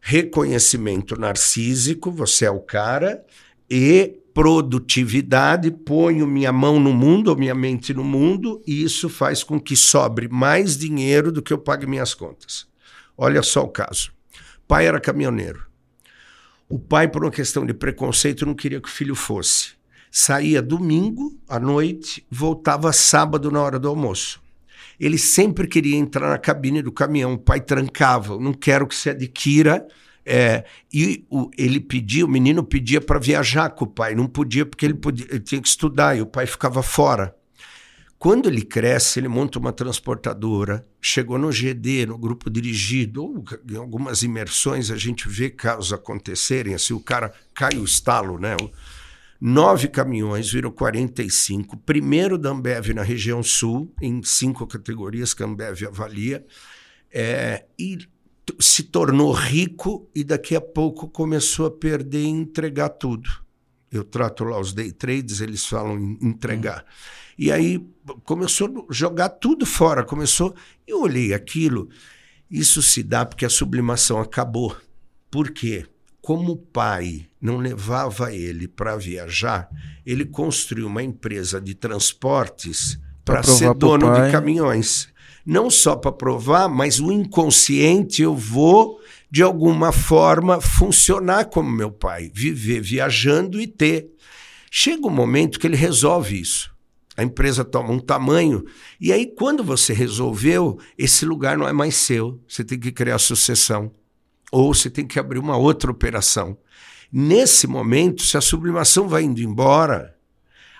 [0.00, 3.22] reconhecimento narcísico, você é o cara,
[3.70, 9.42] e produtividade, ponho minha mão no mundo ou minha mente no mundo, e isso faz
[9.42, 12.66] com que sobre mais dinheiro do que eu pague minhas contas.
[13.16, 14.12] Olha só o caso.
[14.68, 15.64] Pai era caminhoneiro.
[16.68, 19.70] O pai, por uma questão de preconceito, não queria que o filho fosse.
[20.10, 24.42] Saía domingo à noite, voltava sábado na hora do almoço.
[25.00, 27.32] Ele sempre queria entrar na cabine do caminhão.
[27.32, 28.38] O pai trancava.
[28.38, 29.88] Não quero que você adquira.
[30.28, 34.12] É, e o- ele pedia, o menino pedia para viajar com o pai.
[34.16, 37.32] Não podia porque ele, podia, ele tinha que estudar e o pai ficava fora.
[38.18, 43.76] Quando ele cresce, ele monta uma transportadora, chegou no GD, no grupo dirigido, ou em
[43.76, 48.56] algumas imersões a gente vê casos acontecerem, assim, o cara cai o estalo, né?
[49.38, 55.46] Nove caminhões, viram 45, primeiro da Ambev na região sul, em cinco categorias que a
[55.46, 56.44] Ambev avalia,
[57.12, 57.98] é, e
[58.60, 63.28] se tornou rico e daqui a pouco começou a perder e entregar tudo.
[63.90, 66.84] Eu trato lá os day trades, eles falam em entregar.
[67.38, 67.84] E aí
[68.24, 70.04] começou a jogar tudo fora.
[70.04, 70.54] Começou.
[70.86, 71.88] Eu olhei aquilo.
[72.50, 74.76] Isso se dá porque a sublimação acabou.
[75.30, 75.86] Por quê?
[76.20, 79.68] Como o pai não levava ele para viajar,
[80.04, 85.08] ele construiu uma empresa de transportes para ser dono de caminhões.
[85.46, 89.00] Não só para provar, mas o inconsciente eu vou,
[89.30, 94.10] de alguma forma, funcionar como meu pai, viver viajando e ter.
[94.68, 96.74] Chega um momento que ele resolve isso.
[97.16, 98.64] A empresa toma um tamanho,
[99.00, 102.40] e aí, quando você resolveu, esse lugar não é mais seu.
[102.46, 103.92] Você tem que criar sucessão.
[104.50, 106.58] Ou você tem que abrir uma outra operação.
[107.10, 110.15] Nesse momento, se a sublimação vai indo embora,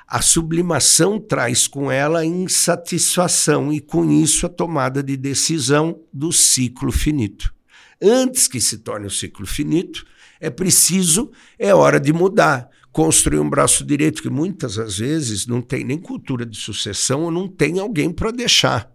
[0.07, 6.93] a sublimação traz com ela insatisfação e, com isso, a tomada de decisão do ciclo
[6.93, 7.53] finito.
[8.01, 10.07] Antes que se torne o ciclo finito,
[10.41, 12.69] é preciso, é hora de mudar.
[12.93, 17.31] Construir um braço direito, que muitas às vezes não tem nem cultura de sucessão ou
[17.31, 18.91] não tem alguém para deixar.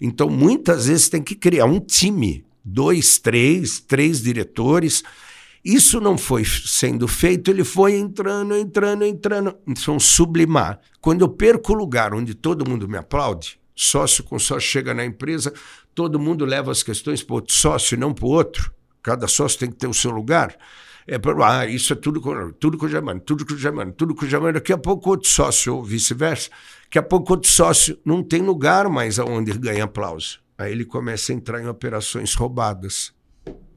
[0.00, 5.02] Então, muitas vezes tem que criar um time, dois, três, três diretores.
[5.64, 9.56] Isso não foi sendo feito, ele foi entrando, entrando, entrando.
[9.66, 10.80] Então, sublimar.
[11.00, 15.04] Quando eu perco o lugar onde todo mundo me aplaude, sócio com sócio chega na
[15.04, 15.52] empresa,
[15.94, 18.72] todo mundo leva as questões para outro sócio e não para o outro.
[19.02, 20.56] Cada sócio tem que ter o seu lugar.
[21.06, 23.92] É pra, ah, isso é tudo com, tudo com o Germano, tudo com o Germano,
[23.92, 24.54] tudo com o Germano.
[24.54, 26.50] Daqui a pouco outro sócio, ou vice-versa.
[26.84, 30.40] Daqui a pouco outro sócio não tem lugar mais aonde ganha aplauso.
[30.56, 33.12] Aí ele começa a entrar em operações roubadas.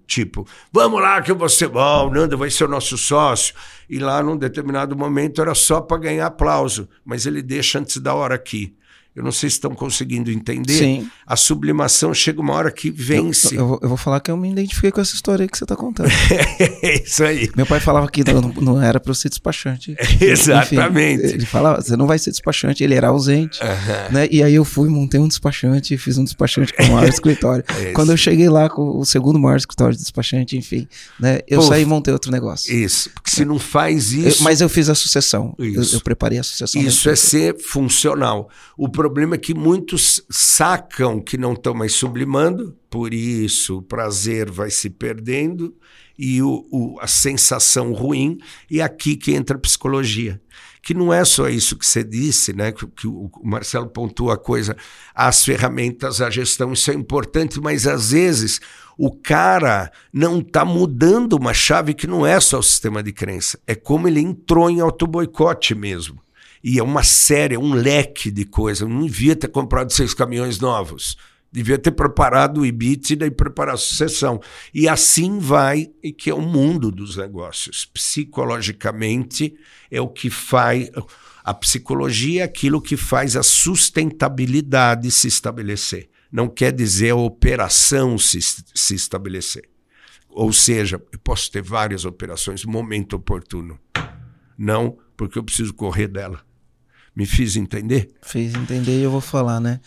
[0.07, 3.55] Tipo, vamos lá que eu vou ser bom, Nando vai ser o nosso sócio.
[3.89, 8.13] E lá, num determinado momento, era só para ganhar aplauso, mas ele deixa antes da
[8.13, 8.75] hora aqui.
[9.15, 10.73] Eu não sei se estão conseguindo entender.
[10.77, 11.09] Sim.
[11.25, 13.55] A sublimação chega uma hora que vence.
[13.55, 15.57] Eu, eu vou- eu vou falar que eu me identifiquei com essa história aí que
[15.57, 16.09] você tá contando.
[16.59, 17.49] é isso aí.
[17.55, 19.95] Meu pai falava que não, não era para eu ser despachante.
[20.19, 21.25] Exatamente.
[21.25, 23.61] Enfim, ele falava, você não vai ser despachante, ele era ausente.
[23.63, 24.09] Aham.
[24.11, 24.27] Né?
[24.31, 27.63] E aí eu fui, montei um despachante, fiz um despachante com o maior escritório.
[27.79, 30.87] É Quando eu cheguei lá com o segundo maior escritório de despachante, enfim,
[31.19, 31.39] né?
[31.47, 32.73] Eu Pô, saí e montei outro negócio.
[32.75, 35.55] Isso, porque se não faz Eu- isso, mas eu fiz a sucessão.
[35.57, 35.95] Eu, Isso.
[35.95, 36.81] eu preparei a sucessão.
[36.81, 38.49] isso é ser funcional.
[38.77, 44.49] O problema é que muitos sacam que não estão mais sublimando, por isso o prazer
[44.49, 45.75] vai se perdendo
[46.17, 48.37] e o, o- a sensação ruim,
[48.71, 50.41] e é aqui que entra a psicologia.
[50.81, 52.71] Que não é só isso que você disse, né?
[52.71, 54.75] Que, que o Marcelo pontua a coisa,
[55.13, 58.59] as ferramentas, a gestão, isso é importante, mas às vezes
[58.97, 63.59] o cara não está mudando uma chave que não é só o sistema de crença,
[63.67, 66.21] é como ele entrou em autoboicote mesmo.
[66.67, 68.81] E é uma série, é um leque de coisas.
[68.81, 71.15] Eu não devia ter comprado seis caminhões novos.
[71.51, 74.41] Devia ter preparado o EBITDA e preparar a sucessão.
[74.73, 77.85] E assim vai, e que é o mundo dos negócios.
[77.85, 79.55] Psicologicamente
[79.91, 80.89] é o que faz.
[81.43, 86.09] A psicologia é aquilo que faz a sustentabilidade se estabelecer.
[86.31, 89.69] Não quer dizer a operação se, se estabelecer.
[90.27, 93.79] Ou seja, eu posso ter várias operações momento oportuno.
[94.57, 96.43] Não porque eu preciso correr dela.
[97.15, 98.11] Me fiz entender?
[98.21, 99.79] Fez entender e eu vou falar, né?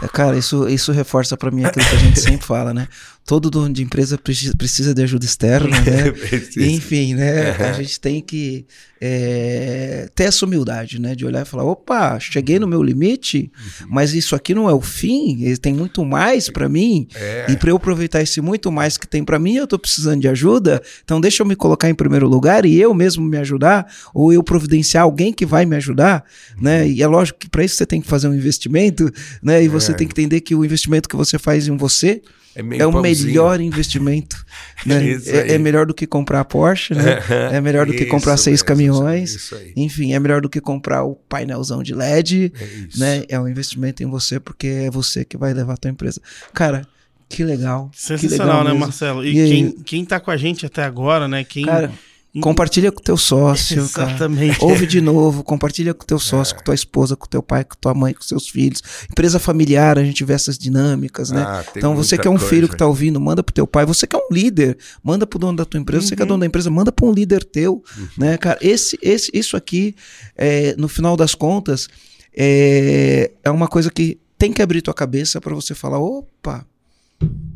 [0.00, 2.86] É, Cara, isso, isso reforça pra mim aquilo que a gente sempre fala, né?
[3.26, 6.12] Todo dono de empresa precisa, de ajuda externa, né?
[6.56, 7.50] Enfim, né?
[7.58, 8.64] A gente tem que
[9.00, 11.14] é, ter essa humildade, né?
[11.14, 13.50] De olhar e falar: opa, cheguei no meu limite,
[13.80, 13.86] Uhum.
[13.90, 17.08] mas isso aqui não é o fim, tem muito mais pra mim.
[17.16, 17.46] É.
[17.50, 20.28] E para eu aproveitar esse muito mais que tem pra mim, eu tô precisando de
[20.28, 20.80] ajuda.
[21.04, 24.42] Então deixa eu me colocar em primeiro lugar e eu mesmo me ajudar, ou eu
[24.42, 26.24] providenciar alguém que vai me ajudar,
[26.60, 26.88] né?
[26.88, 29.10] E é lógico que para isso você tem que fazer um investimento,
[29.42, 29.64] né?
[29.64, 29.94] E você É.
[29.94, 32.22] tem que entender que o investimento que você faz em você
[32.62, 33.26] meio é o pãozinho.
[33.28, 34.44] melhor investimento,
[34.86, 35.02] né?
[35.26, 37.20] É, é melhor do que comprar a Porsche, né?
[37.52, 39.34] É melhor do que comprar Isso seis mesmo, caminhões.
[39.34, 39.72] Isso aí.
[39.76, 42.98] Enfim, é melhor do que comprar o painelzão de LED, É isso.
[43.00, 43.24] né?
[43.28, 46.20] É um investimento em você porque é você que vai levar a tua empresa.
[46.54, 46.86] Cara,
[47.28, 47.90] que legal.
[47.92, 48.80] que Sensacional, legal né.
[48.80, 49.24] Marcelo?
[49.24, 49.48] E, E aí?
[49.50, 51.42] quem, quem tá com a gente até agora, né?
[51.44, 51.64] Quem.
[51.66, 51.90] Cara,
[52.40, 54.10] compartilha com teu sócio, cara.
[54.10, 54.64] Exatamente.
[54.64, 57.94] Ouve de novo, compartilha com teu sócio, com tua esposa, com teu pai, com tua
[57.94, 58.82] mãe, com seus filhos.
[59.10, 61.44] Empresa familiar, a gente vê essas dinâmicas, né?
[61.46, 62.48] Ah, então você que é um coisa.
[62.48, 63.86] filho que tá ouvindo, manda pro teu pai.
[63.86, 66.06] Você que é um líder, manda pro dono da tua empresa.
[66.06, 67.82] Você que é dono da empresa, manda pra um líder teu,
[68.16, 68.58] né, cara?
[68.60, 69.94] Esse, esse, isso aqui,
[70.36, 71.88] é, no final das contas,
[72.36, 76.66] é, é uma coisa que tem que abrir tua cabeça para você falar, opa,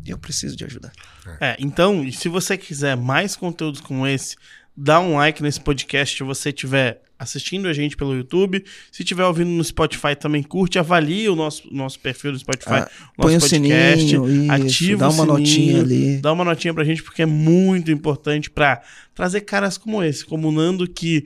[0.05, 0.91] eu preciso de ajuda.
[1.39, 4.35] É, então, e se você quiser mais conteúdos como esse,
[4.83, 8.63] dá um like nesse podcast se você estiver assistindo a gente pelo YouTube.
[8.91, 12.91] Se estiver ouvindo no Spotify, também curte, avalie o nosso, nosso perfil no Spotify, Ah,
[13.15, 16.17] nosso o sininho, isso, ativa dá o uma sininho, notinha ali.
[16.17, 18.81] Dá uma notinha pra gente, porque é muito importante pra
[19.13, 21.23] trazer caras como esse, como o Nando, que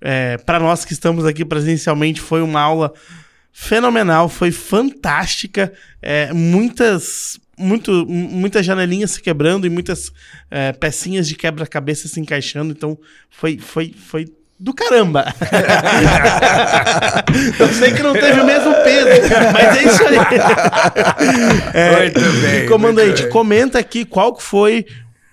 [0.00, 2.92] É, para nós que estamos aqui presencialmente, foi uma aula
[3.52, 5.72] fenomenal, foi fantástica.
[6.00, 10.12] É, muitas, muito, muitas janelinhas se quebrando e muitas
[10.50, 12.72] é, pecinhas de quebra-cabeça se encaixando.
[12.72, 12.98] Então,
[13.30, 14.26] foi, foi, foi
[14.58, 15.26] do caramba.
[17.58, 19.08] Eu sei que não teve o mesmo peso,
[19.52, 20.16] mas é isso aí.
[21.74, 23.30] É, Muito bem, comandante, muito bem.
[23.30, 24.84] comenta aqui qual que foi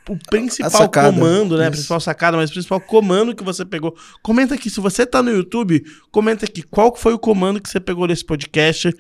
[0.08, 1.64] o principal comando, né?
[1.64, 1.72] Isso.
[1.72, 3.96] Principal sacada, mas o principal comando que você pegou.
[4.22, 7.70] Comenta aqui, se você tá no YouTube, comenta aqui qual que foi o comando que
[7.70, 8.94] você pegou nesse podcast.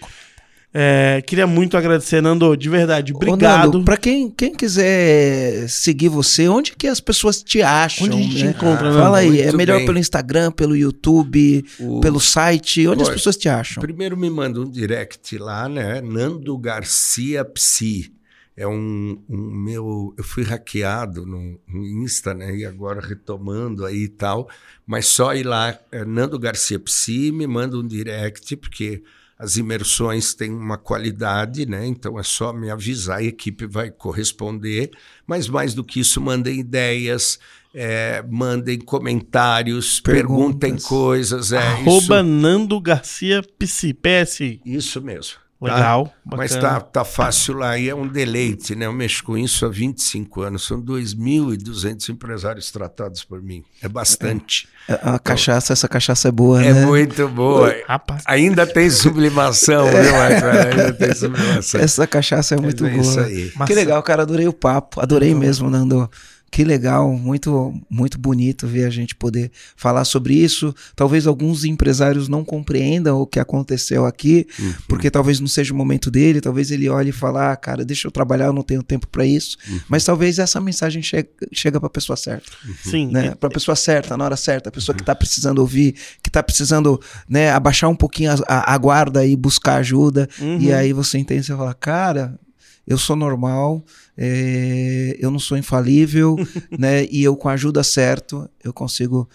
[0.77, 3.14] É, queria muito agradecer, Nando, de verdade.
[3.14, 3.81] Obrigado.
[3.85, 8.07] Pra quem, quem quiser seguir você, onde que as pessoas te acham?
[8.07, 8.49] Onde a gente né?
[8.52, 9.31] encontra, Fala Nando?
[9.34, 9.85] aí, é melhor bem.
[9.85, 13.80] pelo Instagram, pelo YouTube, O- pelo site, onde as pessoas te acham?
[13.81, 16.02] Primeiro me manda um direct lá, né?
[16.02, 18.11] Nando Garcia Psi.
[18.57, 20.14] É um, um meu.
[20.18, 22.53] Eu fui hackeado no, no Insta, né?
[22.56, 24.49] E agora retomando aí e tal.
[24.85, 29.03] Mas só ir lá, é Nando Garcia Psi, me manda um direct, porque
[29.38, 31.86] as imersões têm uma qualidade, né?
[31.86, 34.91] Então é só me avisar, a equipe vai corresponder.
[35.28, 37.38] Mas mais do que isso, mandem ideias,
[37.74, 40.60] é, mandem comentários, Perguntas.
[40.60, 41.52] perguntem coisas.
[41.52, 44.40] É, Arroba isso, Nando Garcia PC, PS.
[44.66, 45.45] isso mesmo.
[45.61, 46.14] Legal.
[46.26, 46.73] Mas bacana.
[46.76, 48.86] tá, tá fácil lá e é um deleite, né?
[48.86, 50.68] Eu mexo com isso há 25 anos.
[50.68, 53.64] São 2.200 empresários tratados por mim.
[53.82, 54.68] É bastante.
[54.88, 56.86] A, a cachaça, essa cachaça é boa, É né?
[56.86, 57.73] muito boa.
[57.88, 58.23] Rapaz.
[58.26, 60.69] Ainda tem sublimação, viu, Marcelo?
[60.69, 61.82] Ainda tem sublimação.
[61.82, 63.02] Essa cachaça é muito Mas é boa.
[63.10, 63.65] isso aí.
[63.65, 66.10] Que legal, cara, adorei o papo, adorei mesmo, Nando.
[66.52, 70.74] Que legal, muito muito bonito ver a gente poder falar sobre isso.
[70.96, 74.74] Talvez alguns empresários não compreendam o que aconteceu aqui, Uhum.
[74.88, 78.08] porque talvez não seja o momento dele, talvez ele olhe e fale, ah, cara, deixa
[78.08, 79.58] eu trabalhar, eu não tenho tempo para isso.
[79.68, 79.80] Uhum.
[79.90, 82.50] Mas talvez essa mensagem chegue, chega para a pessoa certa,
[82.84, 83.08] Sim.
[83.12, 83.36] né?
[83.36, 85.94] Para a pessoa certa, na hora certa, a pessoa que está precisando ouvir,
[86.24, 90.30] que está precisando, né, abaixar um pouquinho a, a- a guarda e buscar ajuda.
[90.40, 90.60] Uhum.
[90.62, 92.40] E aí você entende, você fala, cara,
[92.88, 93.84] eu sou normal,
[94.18, 96.36] é, eu não sou infalível,
[96.78, 97.06] né?
[97.06, 99.28] E eu com a ajuda certa, eu consigo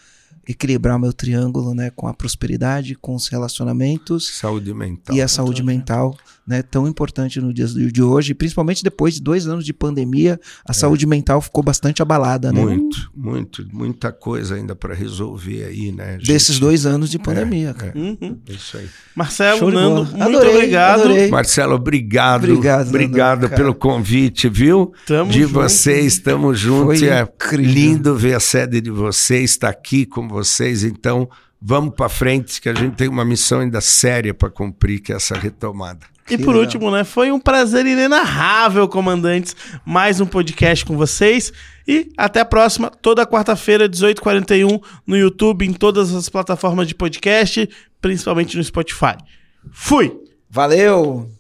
[0.47, 1.90] equilibrar meu triângulo, né?
[1.90, 5.14] Com a prosperidade, com os relacionamentos Saúde mental.
[5.14, 6.16] e a saúde mental,
[6.51, 6.62] né?
[6.62, 11.06] Tão importante no dia de hoje, principalmente depois de dois anos de pandemia, a saúde
[11.06, 12.60] mental ficou bastante abalada, né?
[12.60, 16.14] Muito, muito, muita coisa ainda para resolver aí, né?
[16.18, 16.27] gente?
[16.27, 17.93] Desses dois anos de pandemia, cara.
[17.97, 18.36] Uhum.
[18.48, 18.89] É isso aí.
[19.14, 21.01] Marcelo, Show Nando, muito Adorei, obrigado.
[21.01, 21.31] adorei.
[21.31, 22.44] Marcelo, obrigado.
[22.44, 23.56] Obrigado, Nando, Obrigado cara.
[23.56, 24.93] pelo convite, viu?
[25.06, 25.55] Tamo de junto.
[25.55, 26.98] vocês, estamos juntos.
[26.98, 27.72] Foi É incrível.
[27.72, 30.82] lindo ver a sede de vocês, estar aqui com vocês.
[30.82, 31.28] Então,
[31.62, 35.16] vamos para frente, que a gente tem uma missão ainda séria para cumprir, que é
[35.16, 36.01] essa retomada.
[36.31, 36.61] E por legal.
[36.61, 37.05] último, né?
[37.05, 39.57] Foi um prazer inenarrável, comandantes.
[39.85, 41.52] Mais um podcast com vocês.
[41.86, 47.69] E até a próxima, toda quarta-feira, 18h41, no YouTube, em todas as plataformas de podcast,
[48.01, 49.16] principalmente no Spotify.
[49.73, 50.16] Fui!
[50.48, 51.39] Valeu!